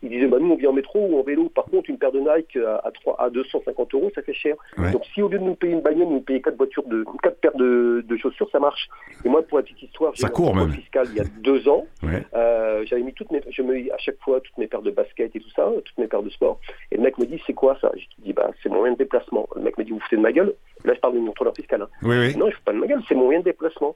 Ils 0.02 0.10
disaient, 0.10 0.26
bah, 0.26 0.38
nous, 0.40 0.50
on 0.50 0.56
vient 0.56 0.70
en 0.70 0.72
métro 0.72 0.98
ou 0.98 1.20
en 1.20 1.22
vélo. 1.22 1.48
Par 1.48 1.64
contre, 1.66 1.88
une 1.88 1.96
paire 1.96 2.10
de 2.10 2.18
Nike 2.18 2.56
à, 2.56 2.90
3, 2.90 3.20
à 3.20 3.30
250 3.30 3.94
euros, 3.94 4.10
ça 4.14 4.22
fait 4.22 4.34
cher. 4.34 4.56
Donc, 4.76 5.04
si 5.14 5.22
au 5.22 5.28
lieu 5.28 5.38
de 5.38 5.44
nous 5.44 5.54
payer 5.54 5.74
une 5.74 5.80
bagnole, 5.80 6.08
nous 6.08 6.20
payez 6.20 6.42
quatre 6.42 6.56
voitures 6.56 6.82
de, 6.86 7.04
quatre 7.22 7.38
paires 7.38 7.54
de, 7.54 8.16
chaussures, 8.20 8.48
ça 8.50 8.58
marche. 8.58 8.88
Et 9.24 9.28
moi, 9.28 9.42
pour 9.42 9.58
la 9.58 9.62
petite 9.62 9.82
histoire, 9.82 10.12
j'ai 10.14 10.24
un 10.26 10.68
fiscal 10.70 11.06
il 11.10 11.16
y 11.16 11.20
a 11.20 11.24
deux 11.40 11.68
ans. 11.68 11.86
Euh, 12.34 12.84
j'avais 12.84 13.02
mis 13.02 13.12
toutes 13.12 13.30
mes, 13.30 13.42
je 13.48 13.62
me 13.62 13.92
à 13.92 13.98
chaque 13.98 14.18
fois 14.20 14.40
toutes 14.40 14.58
mes 14.58 14.66
paires 14.66 14.82
de 14.82 14.90
basket 14.90 15.34
et 15.34 15.40
tout 15.40 15.50
ça, 15.50 15.70
toutes 15.84 15.98
mes 15.98 16.08
paires 16.08 16.22
de 16.22 16.30
sport. 16.30 16.58
Et 16.90 16.96
le 16.96 17.02
mec 17.02 17.18
me 17.18 17.26
dit, 17.26 17.40
c'est 17.46 17.52
quoi 17.52 17.78
ça? 17.80 17.92
Je 17.94 18.04
dis, 18.24 18.32
bah, 18.32 18.50
c'est 18.62 18.68
mon 18.68 18.78
moyen 18.78 18.94
de 18.94 18.98
déplacement. 18.98 19.48
Le 19.54 19.62
mec 19.62 19.78
me 19.78 19.84
dit, 19.84 19.92
vous 19.92 20.00
foutez 20.00 20.16
de 20.16 20.22
ma 20.22 20.32
gueule? 20.32 20.52
Là, 20.84 20.94
je 20.94 21.00
parle 21.00 21.14
de 21.14 21.20
mon 21.20 21.28
contrôleur 21.28 21.54
fiscal. 21.54 21.82
Hein. 21.82 21.88
Oui, 22.02 22.16
oui. 22.18 22.36
Non, 22.36 22.46
je 22.46 22.50
ne 22.50 22.56
fous 22.56 22.62
pas 22.64 22.72
de 22.72 22.78
ma 22.78 22.86
gueule, 22.88 23.02
c'est 23.08 23.14
mon 23.14 23.26
moyen 23.26 23.40
de 23.40 23.44
déplacement. 23.44 23.94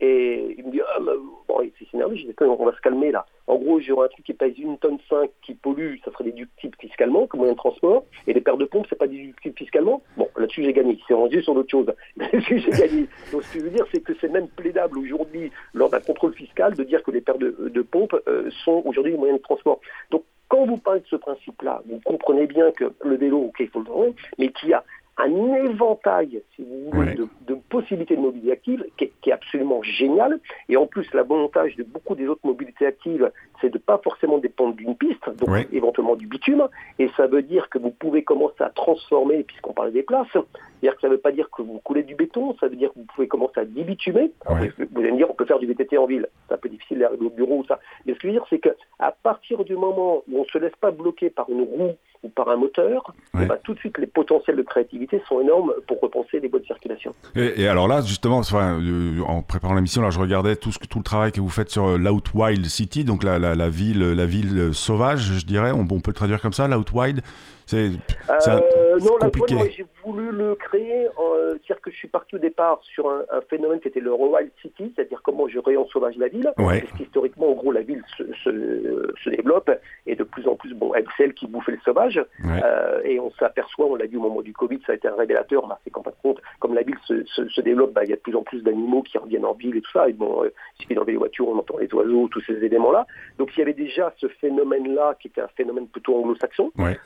Et 0.00 0.54
il 0.56 0.64
me 0.64 0.70
dit, 0.70 0.80
ah, 0.80 1.00
bon, 1.48 1.60
il 1.62 1.72
s'est 1.78 1.90
énervé, 1.92 2.16
je 2.16 2.26
dis, 2.26 2.34
on 2.40 2.64
va 2.64 2.72
se 2.72 2.80
calmer 2.80 3.10
là. 3.10 3.26
Gros, 3.68 3.80
j'aurais 3.80 4.06
un 4.06 4.08
truc 4.08 4.24
qui 4.24 4.32
pèse 4.32 4.58
une 4.58 4.78
tonne 4.78 4.96
5 5.10 5.28
qui 5.42 5.52
pollue, 5.52 5.96
ça 6.02 6.10
serait 6.12 6.24
déductible 6.24 6.74
fiscalement 6.80 7.26
comme 7.26 7.40
moyen 7.40 7.52
de 7.52 7.58
transport. 7.58 8.06
Et 8.26 8.32
les 8.32 8.40
paires 8.40 8.56
de 8.56 8.64
pompes, 8.64 8.86
c'est 8.88 8.98
pas 8.98 9.06
déductible 9.06 9.54
fiscalement. 9.58 10.00
Bon, 10.16 10.26
là-dessus, 10.38 10.64
j'ai 10.64 10.72
gagné. 10.72 10.98
C'est 11.06 11.12
rendu 11.12 11.42
sur 11.42 11.54
d'autres 11.54 11.70
choses. 11.70 11.92
Là-dessus, 12.16 12.60
j'ai 12.60 12.70
gagné. 12.70 13.08
Donc, 13.30 13.42
ce 13.42 13.52
que 13.52 13.58
je 13.58 13.64
veux 13.64 13.70
dire, 13.70 13.84
c'est 13.92 14.00
que 14.00 14.14
c'est 14.22 14.32
même 14.32 14.48
plaidable 14.48 14.98
aujourd'hui, 14.98 15.52
lors 15.74 15.90
d'un 15.90 16.00
contrôle 16.00 16.32
fiscal, 16.32 16.74
de 16.76 16.82
dire 16.82 17.02
que 17.02 17.10
les 17.10 17.20
paires 17.20 17.36
de, 17.36 17.82
pompes 17.82 18.16
euh, 18.26 18.50
sont 18.64 18.82
aujourd'hui 18.86 19.12
des 19.12 19.18
moyens 19.18 19.38
de 19.38 19.42
transport. 19.42 19.80
Donc, 20.10 20.24
quand 20.48 20.64
vous 20.64 20.78
parlez 20.78 21.00
de 21.00 21.06
ce 21.06 21.16
principe-là, 21.16 21.82
vous 21.84 22.00
comprenez 22.06 22.46
bien 22.46 22.70
que 22.70 22.90
le 23.04 23.16
vélo, 23.16 23.38
ok, 23.48 23.56
il 23.60 23.68
faut 23.68 23.80
le 23.80 23.90
voir, 23.90 24.06
mais 24.38 24.48
qu'il 24.48 24.70
y 24.70 24.72
a 24.72 24.82
un 25.18 25.54
éventail, 25.64 26.42
si 26.54 26.62
vous 26.62 26.90
voulez, 26.90 27.14
de, 27.14 27.54
possibilités 27.68 28.16
de 28.16 28.20
mobilité 28.20 28.52
active 28.52 28.84
qui 28.96 29.04
est, 29.04 29.32
absolument 29.32 29.82
génial. 29.82 30.38
Et 30.68 30.76
en 30.76 30.86
plus, 30.86 31.06
l'avantage 31.12 31.76
de 31.76 31.82
beaucoup 31.82 32.14
des 32.14 32.26
autres 32.28 32.46
mobilités 32.46 32.86
actives, 32.86 33.30
c'est 33.60 33.68
de 33.68 33.78
ne 33.78 33.82
pas 33.82 33.98
forcément 33.98 34.38
dépendre 34.38 34.74
d'une 34.74 34.96
piste, 34.96 35.28
donc 35.36 35.66
éventuellement 35.72 36.16
du 36.16 36.26
bitume. 36.26 36.68
Et 36.98 37.10
ça 37.16 37.26
veut 37.26 37.42
dire 37.42 37.68
que 37.68 37.78
vous 37.78 37.90
pouvez 37.90 38.22
commencer 38.22 38.62
à 38.62 38.70
transformer, 38.70 39.42
puisqu'on 39.42 39.72
parlait 39.72 39.92
des 39.92 40.02
places, 40.02 40.28
c'est-à-dire 40.32 40.94
que 40.94 41.00
ça 41.00 41.08
ne 41.08 41.14
veut 41.14 41.20
pas 41.20 41.32
dire 41.32 41.50
que 41.50 41.62
vous 41.62 41.80
coulez 41.80 42.04
du 42.04 42.14
béton, 42.14 42.56
ça 42.60 42.68
veut 42.68 42.76
dire 42.76 42.90
que 42.90 43.00
vous 43.00 43.06
pouvez 43.14 43.28
commencer 43.28 43.60
à 43.60 43.64
débitumer. 43.64 44.32
Vous 44.46 45.00
allez 45.00 45.12
me 45.12 45.16
dire, 45.16 45.30
on 45.30 45.34
peut 45.34 45.44
faire 45.44 45.58
du 45.58 45.66
VTT 45.66 45.98
en 45.98 46.06
ville. 46.06 46.28
C'est 46.46 46.54
un 46.54 46.58
peu 46.58 46.68
difficile 46.68 47.00
d'arriver 47.00 47.26
au 47.26 47.30
bureau 47.30 47.58
ou 47.58 47.64
ça. 47.64 47.80
Mais 48.06 48.14
ce 48.14 48.18
que 48.18 48.28
je 48.28 48.32
veux 48.32 48.38
dire, 48.38 48.46
c'est 48.48 48.60
qu'à 48.60 49.12
partir 49.22 49.64
du 49.64 49.74
moment 49.74 50.22
où 50.28 50.38
on 50.38 50.42
ne 50.42 50.46
se 50.46 50.58
laisse 50.58 50.76
pas 50.80 50.92
bloquer 50.92 51.30
par 51.30 51.50
une 51.50 51.62
roue 51.62 51.96
ou 52.28 52.30
par 52.30 52.48
un 52.48 52.56
moteur, 52.56 53.12
eh 53.34 53.46
ben, 53.46 53.56
tout 53.64 53.74
de 53.74 53.78
suite 53.78 53.98
les 53.98 54.06
potentiels 54.06 54.56
de 54.56 54.62
créativité 54.62 55.22
sont 55.28 55.40
énormes 55.40 55.72
pour 55.86 56.00
repenser 56.00 56.40
les 56.40 56.48
voies 56.48 56.60
de 56.60 56.66
circulation. 56.66 57.14
Et, 57.34 57.66
alors 57.66 57.88
là, 57.88 58.00
justement, 58.02 58.38
enfin, 58.38 58.78
euh, 58.80 59.20
en 59.26 59.42
préparant 59.42 59.74
l'émission, 59.74 60.02
là, 60.02 60.10
je 60.10 60.18
regardais 60.20 60.56
tout, 60.56 60.72
ce, 60.72 60.78
tout 60.78 60.98
le 60.98 61.04
travail 61.04 61.32
que 61.32 61.40
vous 61.40 61.48
faites 61.48 61.70
sur 61.70 61.86
euh, 61.86 61.98
l'Outwild 61.98 62.64
City, 62.66 63.04
donc 63.04 63.24
la, 63.24 63.38
la, 63.38 63.54
la, 63.54 63.68
ville, 63.68 64.12
la 64.12 64.26
ville 64.26 64.74
sauvage, 64.74 65.32
je 65.38 65.46
dirais, 65.46 65.72
on, 65.72 65.80
on 65.80 66.00
peut 66.00 66.10
le 66.10 66.14
traduire 66.14 66.40
comme 66.40 66.52
ça, 66.52 66.68
l'Outwild. 66.68 67.22
C'est 67.68 67.90
euh, 68.30 68.98
non, 68.98 69.18
compliqué. 69.20 69.54
moi 69.54 69.64
voulu 70.08 70.30
le 70.32 70.54
créer, 70.54 71.08
euh, 71.18 71.58
dire 71.66 71.80
que 71.80 71.90
je 71.90 71.96
suis 71.96 72.08
parti 72.08 72.36
au 72.36 72.38
départ 72.38 72.80
sur 72.82 73.08
un, 73.10 73.24
phénomène 73.50 73.80
qui 73.80 73.88
était 73.88 74.00
le 74.00 74.12
Wild 74.12 74.50
City, 74.62 74.92
c'est-à-dire 74.94 75.20
comment 75.22 75.48
je 75.48 75.58
réensauvage 75.58 76.16
la 76.16 76.28
ville. 76.28 76.50
Ouais. 76.58 76.80
Parce 76.80 76.92
qu'historiquement, 76.98 77.50
en 77.50 77.54
gros, 77.54 77.72
la 77.72 77.82
ville 77.82 78.02
se, 78.16 78.24
se, 78.44 79.12
se, 79.22 79.30
développe 79.30 79.70
et 80.06 80.16
de 80.16 80.24
plus 80.24 80.46
en 80.48 80.56
plus, 80.56 80.74
bon, 80.74 80.92
elle 80.94 81.06
celle 81.16 81.34
qui 81.34 81.46
bouffait 81.46 81.72
le 81.72 81.80
sauvage. 81.84 82.22
Euh, 82.44 83.00
et 83.04 83.20
on 83.20 83.30
s'aperçoit, 83.32 83.86
on 83.86 83.96
l'a 83.96 84.06
vu 84.06 84.16
au 84.16 84.22
moment 84.22 84.42
du 84.42 84.52
Covid, 84.52 84.80
ça 84.86 84.92
a 84.92 84.94
été 84.94 85.08
un 85.08 85.14
révélateur, 85.14 85.64
on 85.64 85.70
a 85.70 85.78
fait 85.84 85.90
compte, 85.90 86.40
comme 86.60 86.74
la 86.74 86.82
ville 86.82 86.98
se, 87.04 87.24
se 87.26 87.60
développe, 87.60 87.92
bah, 87.92 88.04
il 88.04 88.10
y 88.10 88.12
a 88.12 88.16
de 88.16 88.20
plus 88.20 88.36
en 88.36 88.42
plus 88.42 88.62
d'animaux 88.62 89.02
qui 89.02 89.18
reviennent 89.18 89.44
en 89.44 89.54
ville 89.54 89.76
et 89.76 89.80
tout 89.80 89.92
ça. 89.92 90.08
Et 90.08 90.12
bon, 90.12 90.44
euh, 90.44 90.50
il 90.78 90.82
suffit 90.82 90.94
d'enlever 90.94 91.12
les 91.12 91.18
voitures, 91.18 91.48
on 91.48 91.58
entend 91.58 91.78
les 91.78 91.92
oiseaux, 91.92 92.28
tous 92.28 92.42
ces 92.46 92.64
éléments-là. 92.64 93.06
Donc 93.38 93.50
il 93.56 93.60
y 93.60 93.62
avait 93.62 93.74
déjà 93.74 94.12
ce 94.16 94.28
phénomène-là 94.28 95.16
qui 95.20 95.28
était 95.28 95.42
un 95.42 95.48
phénomène 95.48 95.86
plutôt 95.88 96.16
anglo-saxon. 96.16 96.72
Ouais. 96.78 96.98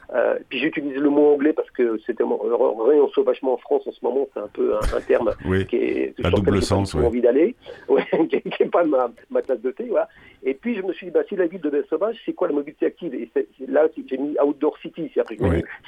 puis 0.49 0.59
j'utilise 0.59 0.97
le 0.97 1.11
mot 1.11 1.35
anglais 1.35 1.53
parce 1.53 1.71
que 1.71 1.99
c'était 2.07 2.25
en 3.01 3.09
sauvagement 3.09 3.55
en 3.55 3.57
France 3.59 3.83
en 3.87 3.93
ce 3.93 3.99
moment, 4.03 4.29
c'est 4.33 4.41
un 4.41 4.49
peu 4.49 4.75
un, 4.77 5.01
terme 5.01 5.35
qui 5.69 5.77
est 5.77 6.15
à 6.25 6.31
double 6.31 6.63
sens, 6.63 6.95
envie 6.95 7.21
d'aller, 7.21 7.55
qui 8.29 8.43
n'est 8.61 8.71
pas 8.71 8.85
ma, 8.85 9.11
ma 9.31 9.43
tasse 9.43 9.61
de 9.61 9.71
thé, 9.71 9.87
voilà. 9.89 10.09
Et 10.45 10.55
puis 10.55 10.75
je 10.75 10.83
me 10.83 10.93
suis 10.93 11.07
dit, 11.07 11.13
bah, 11.13 11.21
si 11.29 11.37
la 11.37 11.47
ville 11.47 11.61
devient 11.61 11.85
sauvage, 11.89 12.17
c'est 12.25 12.33
quoi 12.33 12.49
la 12.49 12.55
mobilité 12.55 12.87
active? 12.87 13.15
Et 13.15 13.31
là, 13.69 13.87
j'ai 14.09 14.19
mis 14.19 14.37
outdoor 14.45 14.77
city. 14.79 15.11
Après, 15.19 15.37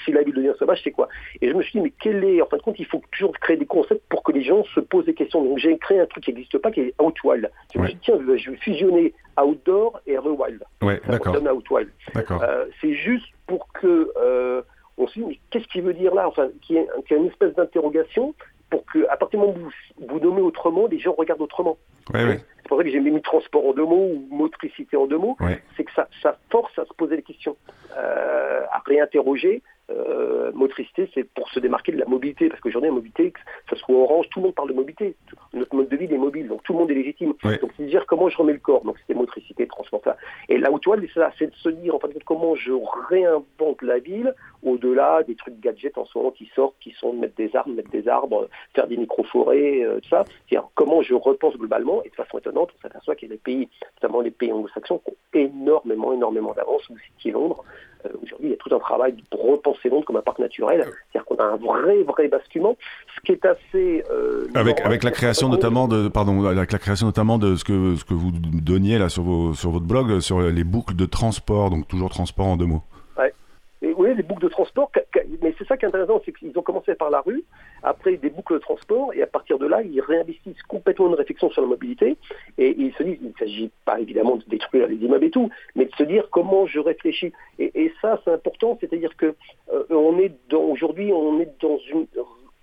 si 0.05 0.13
la 0.13 0.23
ville 0.23 0.35
devient 0.35 0.55
sauvage, 0.59 0.81
c'est 0.85 0.93
quoi? 0.93 1.09
Et 1.41 1.49
je 1.49 1.55
me 1.55 1.63
suis 1.63 1.73
dit, 1.73 1.81
mais 1.81 1.93
quel 2.01 2.23
est 2.25 2.41
En 2.41 2.47
fin 2.47 2.59
de 2.59 2.63
compte, 2.63 2.79
il 2.79 2.87
faut 2.87 3.03
toujours 3.11 3.33
créer 3.33 3.57
des 3.57 3.67
concepts 3.67 4.03
pour 4.09 4.23
que 4.23 4.33
les 4.33 4.45
gens 4.45 4.63
se 4.75 4.81
posent 4.81 5.07
des 5.07 5.15
questions. 5.15 5.43
Donc 5.43 5.59
j'ai 5.59 5.77
créé 5.79 5.99
un 5.99 6.07
truc 6.07 6.25
qui 6.25 6.33
n'existe 6.33 6.59
pas, 6.59 6.71
qui 6.71 6.81
est 6.81 6.95
Outwild. 7.01 7.51
Je 7.75 7.81
me 7.81 7.87
suis 7.87 7.95
dit, 7.95 8.01
tiens, 8.05 8.19
je 8.21 8.51
vais 8.51 8.57
fusionner 8.59 9.13
outdoor 9.43 10.01
et 10.07 10.17
rewild. 10.17 10.63
Ouais, 10.83 11.01
d'accord. 11.09 11.37
Outwild. 11.37 11.91
Euh, 12.17 12.67
c'est 12.81 12.95
juste 12.95 13.27
pour 13.47 13.69
que 13.73 14.11
euh, 14.17 14.63
on 14.99 15.07
se 15.07 15.15
dise, 15.15 15.25
mais 15.27 15.39
qu'est-ce 15.51 15.67
qu'il 15.69 15.83
veut 15.83 15.95
dire 15.95 16.15
là 16.15 16.29
Enfin, 16.29 16.49
qu'il 16.63 16.77
y, 16.77 16.79
ait 16.79 16.89
une 17.11 17.27
espèce 17.27 17.55
d'interrogation 17.55 18.35
pour 18.71 18.85
que, 18.87 19.07
à 19.11 19.17
partir 19.17 19.41
du 19.41 19.47
moment 19.47 19.59
où 19.59 19.71
vous, 20.01 20.07
vous 20.09 20.21
nommez 20.21 20.41
autrement, 20.41 20.87
les 20.87 20.99
gens 20.99 21.15
regardent 21.17 21.43
autrement. 21.43 21.77
Ouais, 22.13 22.41
c'est 22.65 22.69
pour 22.69 22.79
ça 22.79 22.85
que 22.85 22.91
j'ai 22.91 23.01
mis 23.01 23.21
transport 23.23 23.67
en 23.67 23.73
deux 23.73 23.85
mots 23.85 24.13
ou 24.15 24.27
motricité 24.35 24.97
en 24.97 25.07
deux 25.07 25.19
mots. 25.19 25.37
C'est 25.77 25.85
que 25.85 25.93
ça, 25.93 26.09
ça, 26.23 26.39
force 26.51 26.79
à 26.79 26.85
se 26.85 26.95
poser 26.95 27.17
des 27.17 27.23
questions, 27.23 27.57
euh, 27.97 28.63
à 28.71 28.83
réinterroger. 28.87 29.63
Euh, 29.91 30.51
motricité, 30.55 31.11
c'est 31.13 31.25
pour 31.25 31.49
se 31.51 31.61
démarquer 31.61 31.93
de 31.93 31.99
la 31.99 32.07
mobilité, 32.07 32.49
parce 32.49 32.61
qu'aujourd'hui, 32.61 32.89
la 32.89 32.95
mobilité, 32.95 33.33
que 33.33 33.41
ce 33.71 33.77
soit 33.77 33.95
orange, 33.95 34.29
tout 34.31 34.41
le 34.41 34.47
monde 34.47 34.55
parle 34.55 34.69
de 34.69 34.75
mobilité. 34.75 35.15
Notre 35.53 35.75
mode 35.75 35.89
de 35.89 35.97
vie 35.97 36.07
est 36.07 36.19
mobile, 36.19 36.49
donc 36.49 36.63
tout 36.63 36.73
le 36.73 36.79
monde 36.79 36.91
est 36.91 36.95
légitime. 36.95 37.35
Donc 37.43 37.71
c'est 37.77 37.85
dire 37.85 38.07
comment 38.07 38.29
je 38.29 38.37
remets 38.37 38.55
le 38.55 38.59
corps. 38.61 38.83
Donc 38.83 38.99
c'était 38.99 39.15
motricité, 39.15 39.67
transport. 39.67 40.01
Ça. 40.05 40.17
Et 40.49 40.57
là 40.59 40.71
où 40.71 40.79
toi, 40.79 40.97
c'est 41.01 41.21
ça, 41.21 41.31
c'est 41.39 41.49
de 41.49 41.55
se 41.57 41.69
dire 41.69 41.95
en 41.95 41.99
fait 41.99 42.09
comment 42.25 42.55
je 42.55 42.73
réinvente 43.09 43.83
la 43.83 43.99
ville 43.99 44.35
au-delà 44.63 45.23
des 45.23 45.35
trucs 45.35 45.61
gadgets 45.61 45.99
en 45.99 46.07
ce 46.07 46.17
moment 46.17 46.31
qui 46.31 46.51
sortent, 46.55 46.77
qui 46.81 46.93
sont 46.93 47.13
de 47.13 47.19
mettre 47.19 47.35
des 47.37 47.55
arbres, 47.55 47.75
mettre 47.75 47.91
des 47.91 48.09
arbres, 48.09 48.49
faire 48.75 48.87
des 48.87 48.97
micro-forêts, 48.97 49.83
euh, 49.85 50.01
tout 50.01 50.09
ça. 50.09 50.25
C'est-à-dire 50.49 50.69
comment 50.75 51.03
je 51.03 51.15
repense 51.15 51.57
globalement, 51.57 52.03
et 52.05 52.09
de 52.09 52.15
façon 52.15 52.39
étonnante, 52.39 52.71
on 52.77 52.81
s'aperçoit 52.81 53.15
qu'il 53.15 53.29
y 53.29 53.33
a 53.33 53.35
des 53.35 53.41
pays, 53.41 53.69
notamment 53.97 54.23
les 54.23 54.31
pays 54.31 54.53
anglo-saxons, 54.53 55.01
qui 55.05 55.11
ont 55.11 55.17
énormément, 55.35 56.13
énormément 56.13 56.55
d'avance, 56.55 56.83
vous 56.89 56.99
citiez 56.99 57.33
Londres. 57.33 57.65
Euh, 58.05 58.09
aujourd'hui, 58.23 58.49
il 58.49 58.51
y 58.51 58.53
a 58.53 58.57
tout 58.57 58.75
un 58.75 58.79
travail 58.79 59.15
pour 59.31 59.53
repenser 59.53 59.89
Londres 59.89 60.05
comme 60.05 60.17
un 60.17 60.23
parc 60.23 60.39
naturel. 60.39 60.85
C'est-à-dire 60.85 61.25
qu'on 61.25 61.37
a 61.37 61.45
un 61.45 61.57
vrai, 61.57 62.03
vrai 62.03 62.29
basculement, 62.29 62.77
ce 63.15 63.21
qui 63.23 63.33
est 63.33 63.45
assez... 63.45 64.05
Euh, 64.11 64.47
avec, 64.55 64.81
avec 64.81 65.05
la 65.05 65.11
création 65.11 65.49
notamment 65.49 65.89
de, 65.89 66.09
pardon, 66.09 66.45
avec 66.45 66.73
la 66.73 66.79
création 66.79 67.07
notamment 67.07 67.39
de 67.39 67.57
ce 67.57 67.65
que, 67.65 67.97
ce 67.97 68.05
que 68.05 68.15
vous 68.15 68.31
donniez 68.33 68.99
là 68.99 69.09
sur, 69.09 69.23
vos, 69.23 69.55
sur 69.55 69.71
votre 69.71 69.87
blog, 69.87 70.21
sur 70.21 70.41
les 70.41 70.65
boucles 70.65 70.95
de 70.97 71.07
transport, 71.07 71.71
donc 71.71 71.89
toujours 71.89 72.11
transport 72.11 72.47
en 72.47 72.57
deux 72.57 72.67
mots. 72.67 72.83
Oui, 73.97 74.15
des 74.15 74.23
boucles 74.23 74.45
de 74.45 74.49
transport, 74.49 74.91
mais 75.43 75.55
c'est 75.59 75.67
ça 75.69 75.77
qui 75.77 75.85
est 75.85 75.89
intéressant, 75.89 76.21
c'est 76.25 76.33
qu'ils 76.33 76.59
ont 76.59 76.63
commencé 76.63 76.95
par 76.95 77.11
la 77.11 77.21
rue, 77.21 77.45
après 77.85 78.17
des 78.17 78.31
boucles 78.31 78.55
de 78.55 78.59
transport, 78.59 79.13
et 79.15 79.23
à 79.23 79.27
partir 79.27 79.59
de 79.59 79.67
là, 79.67 79.83
ils 79.83 80.01
réinvestissent 80.01 80.63
complètement 80.65 81.09
une 81.09 81.15
réflexion 81.15 81.51
sur 81.51 81.63
la 81.63 81.69
mobilité, 81.69 82.17
et, 82.59 82.75
ils 82.79 82.93
se 82.95 83.03
disent, 83.03 83.19
il 83.21 83.29
ne 83.29 83.39
s'agit 83.39 83.71
pas 83.85 84.01
évidemment 84.01 84.37
de 84.37 84.45
détruire 84.49 84.89
les 84.89 84.97
immeubles 84.97 85.25
et 85.27 85.31
tout, 85.31 85.51
mais 85.77 85.85
de 85.85 85.95
se 85.95 86.03
dire 86.05 86.29
comment 86.31 86.67
je 86.67 86.81
réfléchis. 86.81 87.33
Et, 87.59 87.93
ça, 88.01 88.21
c'est 88.25 88.33
important, 88.33 88.77
c'est-à-dire 88.81 89.17
que 89.17 89.35
euh, 89.73 89.85
on 89.91 90.19
est 90.19 90.33
aujourd'hui, 90.53 91.11
dans 91.11 91.79
une 91.91 92.07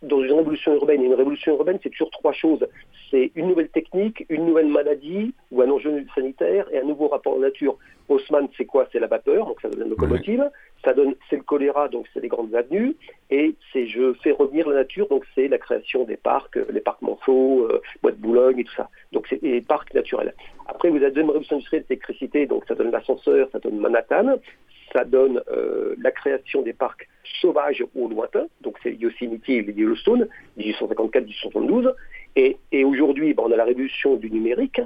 dans 0.02 0.22
une 0.22 0.34
révolution 0.34 0.74
urbaine. 0.74 1.02
Et 1.02 1.06
une 1.06 1.14
révolution 1.14 1.54
urbaine, 1.54 1.80
c'est 1.82 1.90
toujours 1.90 2.10
trois 2.12 2.34
choses. 2.34 2.66
C'est 3.10 3.32
une 3.36 3.48
nouvelle 3.48 3.70
technique, 3.70 4.26
une 4.30 4.46
nouvelle 4.46 4.68
maladie 4.68 5.34
ou 5.52 5.62
un 5.62 5.70
enjeu 5.70 6.06
sanitaire 6.16 6.66
et 6.72 6.80
un 6.80 6.84
nouveau 6.84 7.08
rapport 7.08 7.34
à 7.34 7.36
la 7.38 7.48
nature. 7.48 7.78
Haussmann, 8.10 8.48
c'est 8.58 8.66
quoi? 8.66 8.88
C'est 8.92 9.00
la 9.00 9.08
vapeur, 9.08 9.46
donc 9.46 9.62
ça 9.62 9.70
donne 9.70 9.84
une 9.84 9.90
locomotive. 9.90 10.50
Ça 10.84 10.94
donne, 10.94 11.16
c'est 11.30 11.36
le 11.36 11.44
choléra, 11.44 11.88
donc 11.90 12.08
c'est 12.14 12.22
les 12.22 12.28
grandes 12.28 12.56
avenues. 12.56 12.96
Et 13.30 13.56
c'est 13.72 13.88
je 13.88 14.14
fais 14.24 14.32
revenir 14.32 14.68
la 14.68 14.76
nature, 14.76 15.08
donc 15.08 15.26
c'est 15.36 15.48
la 15.48 15.58
création 15.58 16.04
des 16.06 16.18
parcs, 16.18 16.58
euh, 16.58 16.66
les 16.72 16.82
parcs 16.82 17.02
Monceau, 17.02 17.68
euh, 17.70 17.82
Bois 18.02 18.12
de 18.12 18.18
Boulogne 18.18 18.60
et 18.60 18.64
tout 18.64 18.74
ça. 18.76 18.90
Donc 19.12 19.28
c'est 19.30 19.42
les 19.42 19.62
parcs 19.62 19.94
naturels. 19.94 20.34
Après, 20.68 20.90
vous 20.90 20.98
avez 20.98 21.06
la 21.06 21.10
deuxième 21.12 21.30
révolution 21.30 21.58
industrielle, 21.58 21.86
l'électricité, 21.90 22.46
donc 22.46 22.64
ça 22.68 22.76
donne 22.76 22.92
l'ascenseur, 22.92 23.48
ça 23.52 23.60
donne 23.60 23.78
Manhattan 23.80 24.38
ça 24.94 25.06
donne 25.06 25.42
euh, 25.50 25.96
la 26.02 26.12
création 26.12 26.64
des 26.64 26.74
parcs 26.74 27.08
sauvages 27.40 27.82
au 27.96 28.10
lointain, 28.10 28.48
donc 28.60 28.76
c'est 28.84 28.94
Yosemite 28.94 29.48
et 29.48 29.64
Yellowstone, 29.64 30.28
1854-1872. 30.60 31.94
Et, 32.36 32.58
aujourd'hui, 32.84 33.34
ben, 33.34 33.44
on 33.46 33.52
a 33.54 33.56
la 33.56 33.64
révolution 33.64 34.18
du 34.18 34.30
numérique. 34.30 34.82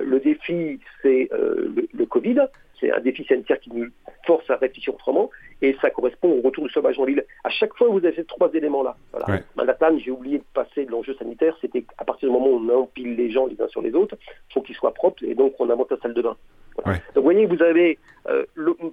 Le 0.00 0.18
défi, 0.18 0.80
c'est 1.02 1.28
le, 1.30 2.06
Covid. 2.06 2.40
C'est 2.80 2.92
un 2.92 3.00
défi 3.00 3.24
sanitaire 3.24 3.60
qui 3.60 3.70
nous 3.72 3.86
force 4.26 4.48
à 4.50 4.56
réfléchir 4.56 4.94
autrement. 4.94 5.30
Et 5.62 5.76
ça 5.80 5.90
correspond 5.90 6.30
au 6.30 6.40
retour 6.42 6.64
du 6.64 6.70
sauvage 6.70 6.98
en 6.98 7.04
ville. 7.04 7.24
À 7.44 7.50
chaque 7.50 7.74
fois, 7.74 7.88
vous 7.88 7.98
avez 7.98 8.14
ces 8.14 8.24
trois 8.24 8.50
éléments-là. 8.52 8.96
Voilà. 9.12 9.40
Manhattan, 9.56 9.98
j'ai 9.98 10.10
oublié 10.10 10.38
de 10.38 10.44
passer 10.52 10.84
de 10.84 10.90
l'enjeu 10.90 11.14
sanitaire. 11.14 11.56
C'était 11.60 11.84
à 11.98 12.04
partir 12.04 12.28
du 12.28 12.34
moment 12.34 12.48
où 12.48 12.58
on 12.58 12.82
empile 12.82 13.16
les 13.16 13.30
gens 13.30 13.46
les 13.46 13.60
uns 13.60 13.68
sur 13.68 13.82
les 13.82 13.94
autres, 13.94 14.16
il 14.50 14.52
faut 14.52 14.60
qu'ils 14.60 14.76
soient 14.76 14.94
propres. 14.94 15.24
Et 15.24 15.34
donc, 15.34 15.54
on 15.58 15.70
invente 15.70 15.90
la 15.90 15.98
salle 15.98 16.14
de 16.14 16.22
bain. 16.22 16.36
Donc 16.76 16.96
vous 17.14 17.22
voyez, 17.22 17.46
vous 17.46 17.62
avez 17.62 17.98
euh, 18.28 18.44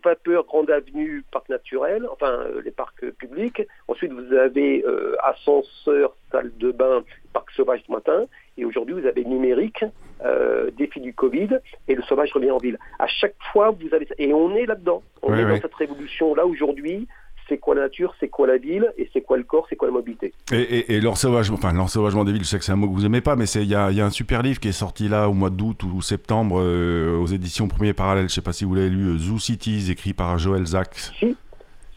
vapeur, 0.04 0.46
grande 0.46 0.70
avenue, 0.70 1.24
parc 1.32 1.50
naturel, 1.50 2.08
enfin 2.12 2.32
euh, 2.32 2.62
les 2.64 2.72
parcs 2.72 3.10
publics. 3.12 3.62
Ensuite, 3.88 4.12
vous 4.12 4.34
avez 4.34 4.84
euh, 4.86 5.16
ascenseur, 5.24 6.16
salle 6.32 6.52
de 6.58 6.72
bain, 6.72 7.04
parc 7.34 7.52
sauvage 7.52 7.84
du 7.84 7.92
matin. 7.92 8.26
Et 8.58 8.66
aujourd'hui, 8.66 8.94
vous 8.94 9.08
avez 9.08 9.26
numérique, 9.26 9.84
euh, 10.26 10.72
défi 10.78 11.00
du 11.00 11.14
Covid, 11.14 11.50
et 11.88 11.96
le 11.96 12.02
sauvage 12.04 12.32
revient 12.34 12.52
en 12.52 12.58
ville. 12.58 12.78
À 13.00 13.08
chaque 13.08 13.36
fois, 13.52 13.72
vous 13.72 13.94
avez 13.94 14.08
Et 14.18 14.34
on 14.34 14.56
est 14.56 14.66
là-dedans. 14.66 15.04
On 15.22 15.36
est 15.36 15.46
dans 15.46 15.62
cette 15.62 15.76
révolution-là 15.76 16.46
aujourd'hui 16.46 17.08
c'est 17.52 17.58
quoi 17.58 17.76
la 17.76 17.82
nature, 17.82 18.16
c'est 18.22 18.30
quoi 18.30 18.48
la 18.48 18.58
ville, 18.58 18.94
et 18.98 19.10
c'est 19.12 19.20
quoi 19.20 19.36
le 19.36 19.44
corps, 19.44 19.66
c'est 19.70 19.76
quoi 19.76 19.90
la 19.90 19.94
mobilité. 19.94 20.34
Et, 20.54 20.96
et, 20.96 21.02
l'ensauvagement, 21.02 21.58
enfin 21.58 21.74
l'ensauvagement 21.74 22.24
des 22.24 22.32
villes, 22.32 22.46
je 22.46 22.48
sais 22.48 22.58
que 22.58 22.64
c'est 22.64 22.72
un 22.72 22.78
mot 22.78 22.88
que 22.88 22.94
vous 22.94 23.06
aimez 23.06 23.20
pas, 23.20 23.36
mais 23.36 23.44
il 23.44 23.68
y 23.68 23.76
a, 23.76 23.88
un 23.88 24.10
super 24.10 24.42
livre 24.42 24.62
qui 24.62 24.70
est 24.70 24.72
sorti 24.72 25.10
là 25.10 25.28
au 25.28 25.34
mois 25.34 25.50
d'août 25.50 25.84
ou 25.84 26.02
septembre 26.02 26.62
euh, 26.62 27.18
aux 27.18 27.26
éditions 27.26 27.68
Premier 27.68 27.94
Parallèle, 27.94 28.30
je 28.30 28.34
sais 28.36 28.42
pas 28.42 28.54
si 28.54 28.64
vous 28.64 28.74
l'avez 28.74 28.90
lu, 28.90 29.10
euh, 29.10 29.18
Zoo 29.18 29.38
Cities, 29.38 29.92
écrit 29.92 30.14
par 30.14 30.38
Joël 30.38 30.66
Zach. 30.66 30.96
Si, 30.96 31.36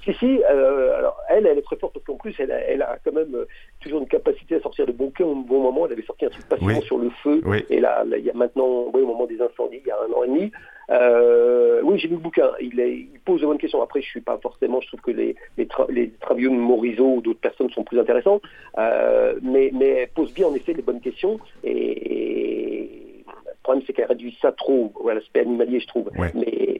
si, 0.02 0.12
si. 0.14 0.42
Euh, 0.50 0.98
alors 0.98 1.16
elle, 1.28 1.46
elle 1.46 1.58
est 1.58 1.62
très 1.62 1.76
forte 1.76 1.94
parce 1.94 2.04
qu'en 2.04 2.16
plus, 2.16 2.34
elle 2.38 2.82
a, 2.82 2.98
quand 3.04 3.12
même 3.12 3.36
toujours 3.84 4.00
une 4.00 4.08
capacité 4.08 4.56
à 4.56 4.60
sortir 4.60 4.86
de 4.86 4.92
bons 4.92 5.10
cœurs 5.10 5.28
au 5.28 5.34
bon 5.34 5.62
moment. 5.62 5.86
Elle 5.86 5.92
avait 5.92 6.02
sorti 6.02 6.26
un 6.26 6.30
truc 6.30 6.46
passionnant 6.46 6.80
sur 6.82 6.98
le 6.98 7.10
feu. 7.22 7.42
Et 7.70 7.80
là, 7.80 8.04
il 8.16 8.24
y 8.24 8.30
a 8.30 8.34
maintenant, 8.34 8.90
oui, 8.92 9.02
au 9.02 9.06
moment 9.06 9.26
des 9.26 9.40
incendies, 9.40 9.80
il 9.84 9.86
y 9.86 9.90
a 9.90 9.96
un 9.96 10.12
an 10.12 10.24
et 10.24 10.28
demi, 10.28 10.52
euh, 10.90 11.80
oui, 11.82 11.98
j'ai 11.98 12.08
lu 12.08 12.14
le 12.14 12.20
bouquin. 12.20 12.50
Il, 12.60 12.78
il, 12.78 13.20
pose 13.24 13.40
de 13.40 13.46
bonnes 13.46 13.58
questions. 13.58 13.82
Après, 13.82 14.00
je 14.02 14.06
suis 14.06 14.20
pas 14.20 14.38
forcément. 14.38 14.80
Je 14.80 14.88
trouve 14.88 15.00
que 15.00 15.10
les 15.10 15.36
les, 15.56 15.68
les 15.90 16.10
travaux 16.20 16.40
de 16.40 16.48
Morisot 16.48 17.16
ou 17.16 17.20
d'autres 17.20 17.40
personnes 17.40 17.70
sont 17.70 17.84
plus 17.84 17.98
intéressants, 17.98 18.40
euh, 18.78 19.38
mais 19.42 19.70
mais 19.72 19.88
elle 19.88 20.08
pose 20.08 20.32
bien 20.34 20.46
en 20.46 20.54
effet 20.54 20.72
les 20.72 20.82
bonnes 20.82 21.00
questions. 21.00 21.38
Et, 21.62 22.90
le 23.26 23.66
problème, 23.66 23.84
c'est 23.86 23.94
qu'elle 23.94 24.08
réduit 24.08 24.36
ça 24.42 24.52
trop 24.52 24.92
à 25.08 25.14
l'aspect 25.14 25.40
animalier, 25.40 25.80
je 25.80 25.86
trouve. 25.86 26.10
Mais, 26.14 26.30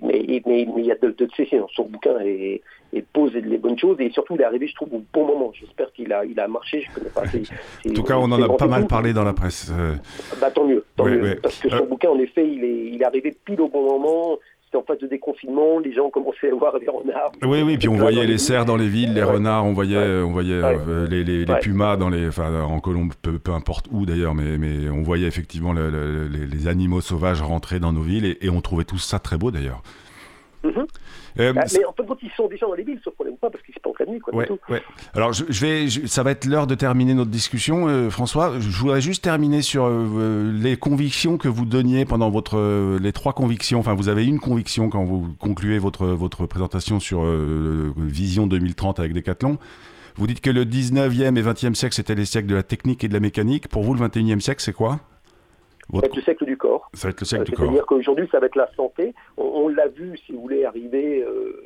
mais, 0.03 0.43
mais, 0.45 0.67
il 0.77 0.85
y 0.85 0.93
a 0.93 0.97
de, 0.97 1.09
de, 1.13 1.25
de 1.25 1.59
dans 1.59 1.69
son 1.69 1.85
bouquin 1.85 2.21
et, 2.21 2.61
et 2.93 3.01
pose 3.41 3.51
les 3.51 3.59
bonnes 3.59 3.79
choses. 3.79 3.97
Et 4.01 4.11
surtout, 4.11 4.35
il 4.35 4.41
est 4.41 4.45
arrivé, 4.45 4.67
je 4.67 4.75
trouve, 4.75 4.95
au 4.95 5.03
bon 5.13 5.27
moment. 5.27 5.53
J'espère 5.53 5.93
qu'il 5.93 6.13
a, 6.13 6.25
il 6.25 6.39
a 6.39 6.49
marché. 6.49 6.83
Je 6.83 6.95
connais 6.95 7.11
pas. 7.11 7.23
en 7.23 7.93
tout 7.93 8.03
cas, 8.03 8.17
on 8.17 8.31
en 8.31 8.43
a 8.43 8.57
pas 8.57 8.67
mal 8.67 8.87
parlé 8.87 9.13
dans 9.13 9.25
la 9.25 9.33
presse. 9.33 9.71
Euh. 9.73 9.95
Bah, 10.41 10.51
tant 10.51 10.65
mieux. 10.65 10.85
Tant 10.97 11.07
mieux 11.07 11.39
Parce 11.43 11.59
que 11.59 11.69
son 11.69 11.77
euh. 11.77 11.87
bouquin, 11.87 12.11
en 12.11 12.19
effet, 12.19 12.47
il 12.47 12.65
est, 12.65 12.91
il 12.93 13.03
est 13.03 13.05
arrivé 13.05 13.37
pile 13.45 13.61
au 13.61 13.69
bon 13.69 13.85
moment 13.85 14.39
en 14.77 14.83
phase 14.83 14.99
de 14.99 15.07
déconfinement, 15.07 15.79
les 15.79 15.93
gens 15.93 16.11
commençaient 16.11 16.51
à 16.51 16.55
voir 16.55 16.79
des 16.79 16.89
renards. 16.89 17.33
Oui, 17.43 17.63
oui, 17.63 17.79
puis 17.79 17.89
on 17.89 17.97
voyait 17.97 18.27
les 18.27 18.39
cerfs 18.39 18.65
dans 18.65 18.77
les 18.77 18.89
villes, 18.89 19.15
les 19.15 19.23
renards, 19.23 19.65
on 19.65 19.73
voyait, 19.73 20.23
on 20.23 20.33
voyait 20.33 20.55
euh, 20.55 21.07
les, 21.09 21.25
les, 21.25 21.47
pumas 21.61 21.97
dans 21.97 22.09
les, 22.09 22.29
enfin, 22.29 22.63
en 22.63 22.81
Colombe, 22.81 23.13
peu, 23.23 23.53
importe 23.53 23.87
où 23.93 24.07
d'ailleurs, 24.07 24.35
mais, 24.35 24.59
mais 24.59 24.89
on 24.91 25.03
voyait 25.03 25.27
effectivement 25.27 25.73
les, 25.73 26.67
animaux 26.67 27.01
sauvages 27.01 27.43
rentrer 27.43 27.79
dans 27.79 27.93
nos 27.93 28.03
villes 28.03 28.25
et, 28.25 28.39
et 28.41 28.51
on 28.51 28.61
trouvait 28.61 28.85
tout 28.85 28.99
ça 28.99 29.19
très 29.19 29.37
beau 29.37 29.51
d'ailleurs. 29.51 29.83
Mhm. 30.65 30.87
Euh, 31.41 31.53
bah, 31.53 31.65
mais 31.73 31.85
en 31.85 31.93
fait, 31.93 32.05
quand 32.07 32.17
ils 32.23 32.31
sont 32.37 32.49
déjà 32.49 32.67
dans 32.67 32.75
les 32.75 32.85
villes, 32.85 33.01
sauf 33.03 33.15
qu'on 33.17 33.25
n'aime 33.25 33.37
pas 33.37 33.51
parce 33.51 33.63
qu'ils 33.65 33.75
se 33.75 33.81
pas 33.81 33.91
la 33.99 34.07
nuit. 34.07 34.21
Quoi, 34.21 34.45
Alors, 35.15 35.33
je, 35.33 35.45
vais, 35.45 35.89
ça 36.07 36.23
va 36.23 36.31
être 36.31 36.45
l'heure 36.45 36.67
de 36.67 36.75
terminer 36.75 37.15
notre 37.15 37.31
discussion, 37.31 37.89
euh, 37.89 38.11
François. 38.11 38.59
Je 38.61 38.79
voudrais 38.79 39.01
juste 39.01 39.25
terminer 39.25 39.63
sur 39.63 39.87
euh, 39.87 40.53
les 40.53 40.77
convictions 40.77 41.37
que 41.39 41.49
vous 41.49 41.65
donniez 41.65 42.05
pendant 42.05 42.31
votre 42.31 42.99
les 43.01 43.13
trois 43.13 43.33
convictions. 43.33 43.81
Enfin, 43.81 43.95
vous 43.95 44.09
avez 44.09 44.25
une 44.25 44.39
conviction 44.39 44.89
quand 44.89 45.05
vous 45.05 45.29
concluez 45.39 45.79
votre 45.79 46.07
votre 46.07 46.47
présentation 46.47 47.01
sur 47.01 47.25
Vision 47.97 48.47
2030 48.47 49.01
avec 49.01 49.13
Decathlon. 49.13 49.59
Vous 50.17 50.27
dites 50.27 50.41
que 50.41 50.51
le 50.51 50.65
19e 50.65 51.37
et 51.37 51.43
20e 51.43 51.75
siècle, 51.75 51.95
c'était 51.95 52.15
les 52.15 52.25
siècles 52.25 52.47
de 52.47 52.55
la 52.55 52.63
technique 52.63 53.03
et 53.03 53.09
de 53.09 53.15
la 53.15 53.21
mécanique. 53.21 53.69
Pour 53.69 53.83
vous, 53.83 53.95
le 53.95 54.07
21e 54.07 54.41
siècle, 54.41 54.63
c'est 54.63 54.73
quoi? 54.73 55.01
Ça 55.93 56.01
va 56.01 56.07
être 56.07 56.17
le 56.17 56.23
siècle 56.23 56.45
du 56.45 56.57
corps. 56.57 56.91
Ça 56.95 57.09
va 57.09 57.11
être 57.11 57.21
le 57.21 57.27
siècle 57.27 57.45
du 57.45 57.53
corps. 57.53 57.65
C'est-à-dire 57.65 57.87
qu'aujourd'hui, 57.87 58.29
ça 58.31 58.41
va 58.41 58.47
être 58.47 58.57
la 58.57 58.71
santé. 58.75 59.15
On, 59.37 59.69
l'a 59.69 59.89
vu, 59.89 60.17
si 60.25 60.33
vous 60.33 60.41
voulez, 60.41 60.65
arriver 60.65 61.23
euh, 61.23 61.65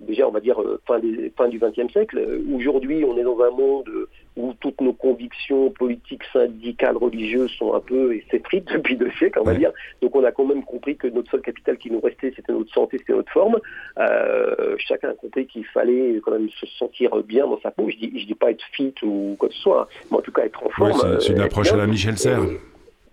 déjà, 0.00 0.28
on 0.28 0.30
va 0.30 0.40
dire, 0.40 0.60
euh, 0.60 0.80
fin, 0.86 0.98
des, 0.98 1.32
fin 1.36 1.48
du 1.48 1.58
XXe 1.58 1.90
siècle. 1.92 2.40
Aujourd'hui, 2.54 3.04
on 3.04 3.16
est 3.16 3.22
dans 3.22 3.40
un 3.40 3.50
monde 3.50 3.90
où 4.36 4.54
toutes 4.60 4.80
nos 4.80 4.92
convictions 4.92 5.70
politiques, 5.70 6.22
syndicales, 6.32 6.96
religieuses 6.96 7.50
sont 7.52 7.74
un 7.74 7.80
peu 7.80 8.16
s'effritent 8.30 8.68
depuis 8.72 8.96
deux 8.96 9.10
siècles, 9.12 9.40
on 9.40 9.44
va 9.44 9.54
dire. 9.54 9.72
Donc 10.00 10.14
on 10.14 10.24
a 10.24 10.32
quand 10.32 10.44
même 10.44 10.64
compris 10.64 10.96
que 10.96 11.08
notre 11.08 11.30
seul 11.30 11.40
capital 11.40 11.76
qui 11.76 11.90
nous 11.90 12.00
restait, 12.00 12.32
c'était 12.36 12.52
notre 12.52 12.72
santé, 12.72 12.98
c'était 12.98 13.14
notre 13.14 13.32
forme. 13.32 13.58
Euh, 13.98 14.76
chacun 14.78 15.10
a 15.10 15.14
compris 15.14 15.46
qu'il 15.46 15.64
fallait 15.66 16.20
quand 16.24 16.32
même 16.32 16.48
se 16.50 16.66
sentir 16.78 17.16
bien 17.24 17.46
dans 17.46 17.60
sa 17.60 17.70
peau. 17.70 17.88
Je 17.90 17.96
dis, 17.96 18.12
je 18.18 18.26
dis 18.26 18.34
pas 18.34 18.50
être 18.50 18.64
fit 18.72 18.94
ou 19.02 19.36
quoi 19.38 19.48
que 19.48 19.54
ce 19.54 19.60
soit, 19.60 19.82
hein, 19.82 20.06
mais 20.10 20.18
en 20.18 20.22
tout 20.22 20.32
cas 20.32 20.42
être 20.42 20.64
en 20.64 20.70
forme. 20.70 21.20
c'est 21.20 21.32
une 21.32 21.40
approche 21.40 21.72
à 21.72 21.76
la 21.76 21.86
Michel 21.86 22.16
Serres. 22.16 22.46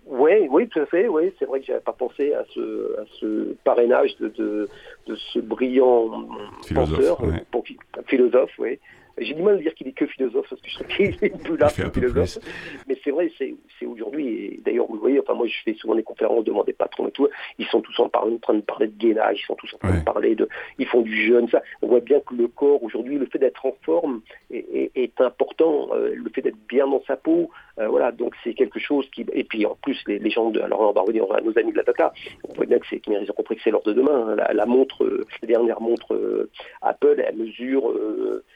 Oui, 0.06 0.46
oui, 0.50 0.68
tout 0.68 0.80
à 0.80 0.86
fait. 0.86 1.08
Oui, 1.08 1.32
c'est 1.38 1.46
vrai 1.46 1.60
que 1.60 1.66
j'avais 1.66 1.80
pas 1.80 1.92
pensé 1.92 2.32
à 2.32 2.44
ce, 2.54 3.00
à 3.00 3.04
ce 3.18 3.54
parrainage 3.64 4.16
de, 4.18 4.28
de, 4.28 4.68
de 5.06 5.16
ce 5.16 5.40
brillant 5.40 6.28
philosophe, 6.64 7.18
penseur, 7.50 8.04
philosophe, 8.06 8.52
oui. 8.58 8.78
J'ai 9.18 9.32
du 9.32 9.42
mal 9.42 9.54
à 9.54 9.58
dire 9.58 9.74
qu'il 9.74 9.88
est 9.88 9.92
que 9.92 10.06
philosophe 10.06 10.46
parce 10.50 10.60
que 10.60 10.68
je 10.68 10.76
sais 10.76 10.84
qu'il 10.84 11.24
est 11.24 11.42
plus 11.42 11.56
là 11.56 11.68
que 11.68 11.90
philosophe. 11.90 12.38
Mais 12.86 12.98
c'est 13.02 13.10
vrai, 13.10 13.32
c'est 13.38 13.86
aujourd'hui. 13.86 14.28
Et 14.28 14.60
d'ailleurs, 14.64 14.86
vous 14.88 14.98
voyez, 14.98 15.18
enfin 15.20 15.34
moi, 15.34 15.46
je 15.46 15.56
fais 15.64 15.74
souvent 15.74 15.94
des 15.94 16.02
conférences 16.02 16.44
devant 16.44 16.64
des 16.64 16.74
patrons 16.74 17.08
et 17.08 17.12
tout. 17.12 17.26
Ils 17.58 17.66
sont 17.66 17.80
tous 17.80 17.98
en, 17.98 18.10
en 18.12 18.38
train 18.38 18.54
de 18.54 18.60
parler 18.60 18.88
de 18.88 18.98
gainage, 18.98 19.40
ils 19.42 19.46
sont 19.46 19.54
tous 19.54 19.72
en 19.74 19.78
train 19.78 19.98
de 19.98 20.04
parler 20.04 20.34
de, 20.34 20.48
ils 20.78 20.86
font 20.86 21.00
du 21.00 21.26
jeûne. 21.26 21.48
Ça, 21.48 21.62
on 21.80 21.88
voit 21.88 22.00
bien 22.00 22.20
que 22.20 22.34
le 22.34 22.48
corps 22.48 22.82
aujourd'hui, 22.82 23.16
le 23.16 23.26
fait 23.26 23.38
d'être 23.38 23.64
en 23.64 23.74
forme 23.82 24.20
est, 24.50 24.90
est, 24.94 25.20
important. 25.20 25.88
Euh, 25.94 26.14
le 26.14 26.30
fait 26.30 26.42
d'être 26.42 26.58
bien 26.68 26.86
dans 26.86 27.02
sa 27.06 27.16
peau, 27.16 27.50
euh, 27.78 27.88
voilà. 27.88 28.12
Donc 28.12 28.34
c'est 28.42 28.54
quelque 28.54 28.78
chose 28.78 29.08
qui. 29.10 29.26
Et 29.32 29.44
puis 29.44 29.66
en 29.66 29.76
plus, 29.82 29.98
les, 30.06 30.18
les 30.18 30.30
gens 30.30 30.50
de, 30.50 30.60
alors 30.60 30.80
on 30.80 30.92
va 30.92 31.00
revenir 31.02 31.24
à 31.32 31.40
nos 31.40 31.56
amis 31.58 31.72
de 31.72 31.78
la. 31.78 32.12
On 32.48 32.54
voit 32.54 32.66
bien 32.66 32.78
que 32.78 32.86
c'est, 32.88 33.00
ils 33.06 33.30
ont 33.30 33.34
compris 33.34 33.56
que 33.56 33.62
c'est 33.62 33.70
l'heure 33.70 33.82
de 33.82 33.92
demain. 33.92 34.36
Hein. 34.38 34.52
La, 34.52 34.66
montre, 34.66 35.04
euh, 35.04 35.26
la 35.42 35.48
dernière 35.48 35.80
montre 35.80 36.48
Apple, 36.82 37.22
elle 37.26 37.36
mesure, 37.36 37.92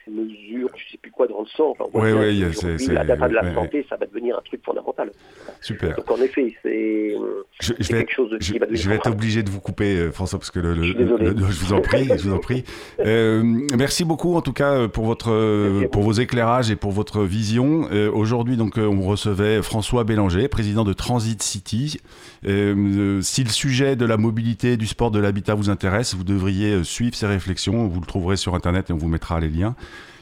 mesure 0.09 0.71
je 0.77 0.85
je 0.85 0.93
sais 0.93 0.99
plus 0.99 1.11
quoi 1.11 1.27
dans 1.27 1.41
le 1.41 1.47
sang. 1.47 1.75
oui, 1.95 2.13
oui, 2.13 2.45
c'est, 2.53 2.93
la 2.93 3.05
data 3.05 3.29
de 3.29 3.35
la 3.35 3.55
santé, 3.55 3.87
ça 3.89 3.97
va 3.97 4.07
devenir 4.07 4.39
un 4.39 4.43
truc 4.43 4.61
fondamental. 4.65 5.11
Super. 5.61 5.97
Donc 5.97 6.11
en 6.11 6.21
effet, 6.23 6.55
c'est, 6.63 7.15
je, 7.61 7.73
quelque 7.75 8.13
chose 8.13 8.37
qui 8.41 8.59
va 8.59 8.67
devenir 8.67 8.83
Je 8.83 8.89
vais 8.89 8.97
être 8.97 9.11
obligé 9.11 9.43
de 9.43 9.51
vous 9.51 9.61
couper, 9.61 9.97
euh, 9.97 10.11
François, 10.11 10.39
parce 10.39 10.51
que 10.51 10.61
le, 10.61 10.75
je, 10.83 10.95
vous 10.95 11.73
en 11.73 11.81
prie, 11.81 12.09
je 12.09 12.29
vous 12.29 12.35
en 12.35 12.39
prie. 12.39 12.65
Euh, 13.01 13.43
merci 13.77 14.05
beaucoup, 14.05 14.35
en 14.35 14.43
tout 14.43 14.53
cas, 14.53 14.89
pour 14.89 15.05
votre, 15.05 15.87
pour 15.87 16.03
vos 16.03 16.13
éclairages 16.13 16.71
et 16.71 16.77
pour 16.77 16.91
votre 16.91 17.23
vision. 17.23 17.89
Euh, 17.91 18.11
aujourd'hui, 18.13 18.57
donc, 18.57 18.77
on 18.77 18.95
recevait 19.11 19.63
François 19.63 20.05
Bélanger, 20.05 20.49
président 20.49 20.85
de 20.85 20.93
Transit 20.93 21.43
City. 21.43 22.01
si 22.43 22.49
le 22.49 23.51
sujet 23.51 23.97
de 23.97 24.05
la 24.05 24.17
mobilité, 24.17 24.77
du 24.77 24.87
sport, 24.87 25.11
de 25.11 25.19
l'habitat 25.19 25.55
vous 25.55 25.71
intéresse, 25.71 26.15
vous 26.15 26.25
devriez 26.25 26.83
suivre 26.85 27.15
ces 27.15 27.27
réflexions. 27.27 27.89
Vous 27.89 28.01
le 28.01 28.07
trouverez 28.07 28.37
sur 28.37 28.55
Internet 28.55 28.91
et 28.91 28.93
on 28.93 28.99
vous 28.99 29.09
mettra 29.09 29.41
les 29.41 29.49
liens. 29.49 29.75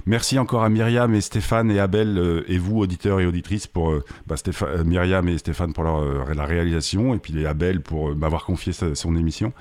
Merci 0.08 0.38
encore 0.38 0.64
à 0.64 0.70
Myriam 0.70 1.14
et 1.14 1.20
Stéphane 1.20 1.70
et 1.70 1.78
Abel 1.80 2.16
euh, 2.16 2.42
et 2.48 2.56
vous, 2.56 2.78
auditeurs 2.78 3.20
et 3.20 3.26
auditrices, 3.26 3.66
pour 3.66 3.90
euh, 3.90 4.02
bah, 4.26 4.36
euh, 4.62 4.82
Myriam 4.82 5.28
et 5.28 5.36
Stéphane 5.36 5.74
pour 5.74 5.84
la 5.84 6.44
réalisation 6.46 7.14
et 7.14 7.18
puis 7.18 7.44
Abel 7.46 7.82
pour 7.82 8.16
m'avoir 8.16 8.46
confié 8.46 8.72
son 8.72 9.16
émission. 9.16 9.52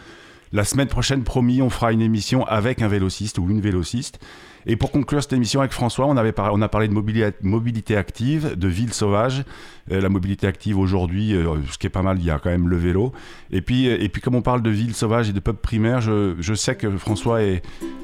La 0.54 0.64
semaine 0.64 0.88
prochaine, 0.88 1.24
promis, 1.24 1.62
on 1.62 1.70
fera 1.70 1.92
une 1.92 2.02
émission 2.02 2.46
avec 2.46 2.82
un 2.82 2.88
vélociste 2.88 3.40
ou 3.40 3.50
une 3.50 3.60
vélociste. 3.60 4.20
Et 4.70 4.76
pour 4.76 4.92
conclure 4.92 5.24
cette 5.24 5.32
émission 5.32 5.62
avec 5.62 5.72
François, 5.72 6.06
on, 6.08 6.18
avait 6.18 6.34
on 6.38 6.62
a 6.62 6.68
parlé 6.68 6.90
de 6.90 6.94
mobilité, 6.94 7.96
active, 7.96 8.58
de 8.58 8.68
ville 8.68 8.94
sauvage. 8.94 9.46
Euh, 9.94 10.02
la 10.02 10.10
mobilité 10.10 10.46
active 10.46 10.78
aujourd'hui, 10.78 11.34
euh, 11.34 11.56
ce 11.72 11.78
qui 11.78 11.88
est 11.88 11.90
pas 11.90 12.02
mal, 12.02 12.18
il 12.20 12.26
y 12.26 12.30
a 12.30 12.38
quand 12.38 12.50
même 12.50 12.68
le 12.68 12.76
vélo. 12.76 13.14
Et 13.50 13.62
puis, 13.62 13.88
euh, 13.88 13.98
et 13.98 14.10
puis 14.10 14.22
comme 14.22 14.36
on 14.36 14.42
parle 14.42 14.62
de 14.62 14.70
ville 14.70 14.94
sauvage 14.94 15.30
et 15.30 15.34
de 15.34 15.40
peuple 15.40 15.62
primaire, 15.62 16.02
je, 16.02 16.54
sais 16.54 16.76
que 16.76 16.98
François 16.98 17.44
est, 17.44 17.62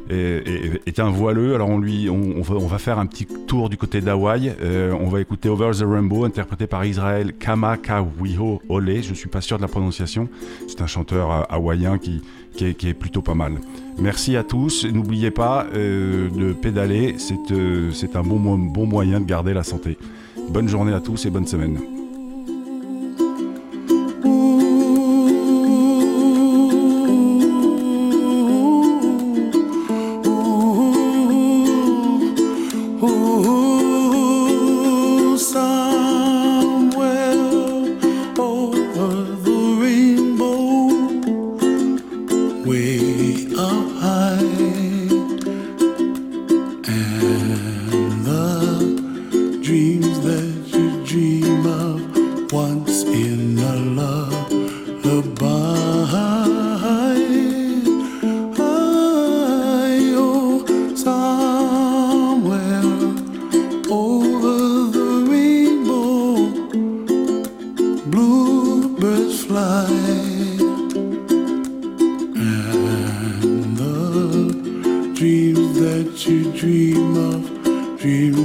est, 0.10 1.00
un 1.00 1.10
voileux. 1.10 1.54
Alors 1.54 1.68
on, 1.68 1.80
lui, 1.80 2.10
on, 2.10 2.42
va, 2.42 2.56
on 2.56 2.68
va 2.68 2.78
faire 2.78 2.98
un 2.98 3.08
petit 3.08 3.28
tour 3.46 3.70
du 3.70 3.76
côté 3.76 4.00
d'Hawaï. 4.00 4.56
on 4.62 5.10
va 5.10 5.20
écouter 5.20 5.50
Over 5.50 5.72
the 5.78 5.84
Rainbow, 5.86 6.24
interprété 6.24 6.66
par 6.66 6.86
Israël 6.86 7.34
Kamakawiho 7.34 8.62
Ole. 8.70 9.04
Je 9.04 9.14
suis 9.14 9.30
pas 9.30 9.42
sûr 9.42 9.58
de 9.58 9.64
la 9.64 9.68
prononciation. 9.68 10.30
C'est 10.70 10.82
un 10.82 10.88
chanteur 10.88 11.46
hawaïen 11.52 11.98
qui, 11.98 12.22
qui 12.54 12.66
est, 12.66 12.94
plutôt 12.94 13.22
pas 13.22 13.36
mal. 13.36 13.54
Merci 13.98 14.36
à 14.36 14.44
tous. 14.44 14.86
N'oubliez 14.86 15.32
pas 15.32 15.68
euh, 15.74 16.30
de 16.30 16.54
pédaler, 16.54 17.16
euh, 17.52 17.92
c'est 17.92 18.16
un 18.16 18.24
bon, 18.24 18.40
bon 18.40 18.86
moyen 18.86 19.20
de 19.20 19.26
garder 19.26 19.54
la 19.54 19.64
santé. 19.64 19.98
Bonne 20.50 20.68
journée 20.68 20.94
à 20.94 21.00
tous 21.00 21.26
et 21.26 21.30
bonne 21.30 21.48
semaine. 21.48 22.03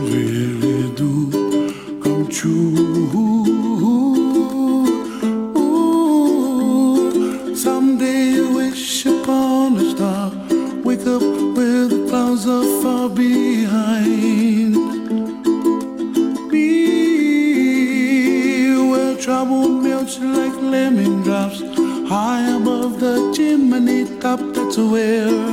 veredul 0.09 1.31
Kamchu 2.03 2.75
oh, 5.55 7.55
Someday 7.55 8.41
wish 8.41 9.07
upon 9.07 9.77
a 9.77 9.91
star. 9.91 10.31
Wake 10.85 11.07
up 11.07 11.23
where 11.57 11.87
the 11.89 12.07
clouds 12.09 12.47
are 12.47 12.65
far 12.83 13.09
behind. 13.09 14.75
Me 16.53 16.69
Where 18.91 19.17
trouble 19.17 19.69
melts 19.69 20.19
like 20.19 20.55
lemon 20.63 21.23
drops. 21.23 21.61
High 22.09 22.57
above 22.57 23.01
the 23.01 23.33
chimney 23.35 24.07
top 24.21 24.41
That's 24.55 24.79
where 24.79 25.48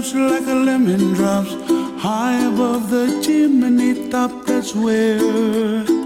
like 0.00 0.46
a 0.46 0.54
lemon 0.54 1.12
drops 1.12 1.52
high 2.00 2.46
above 2.46 2.88
the 2.88 3.20
chimney 3.22 4.08
top. 4.08 4.46
That's 4.46 4.74
where. 4.74 6.01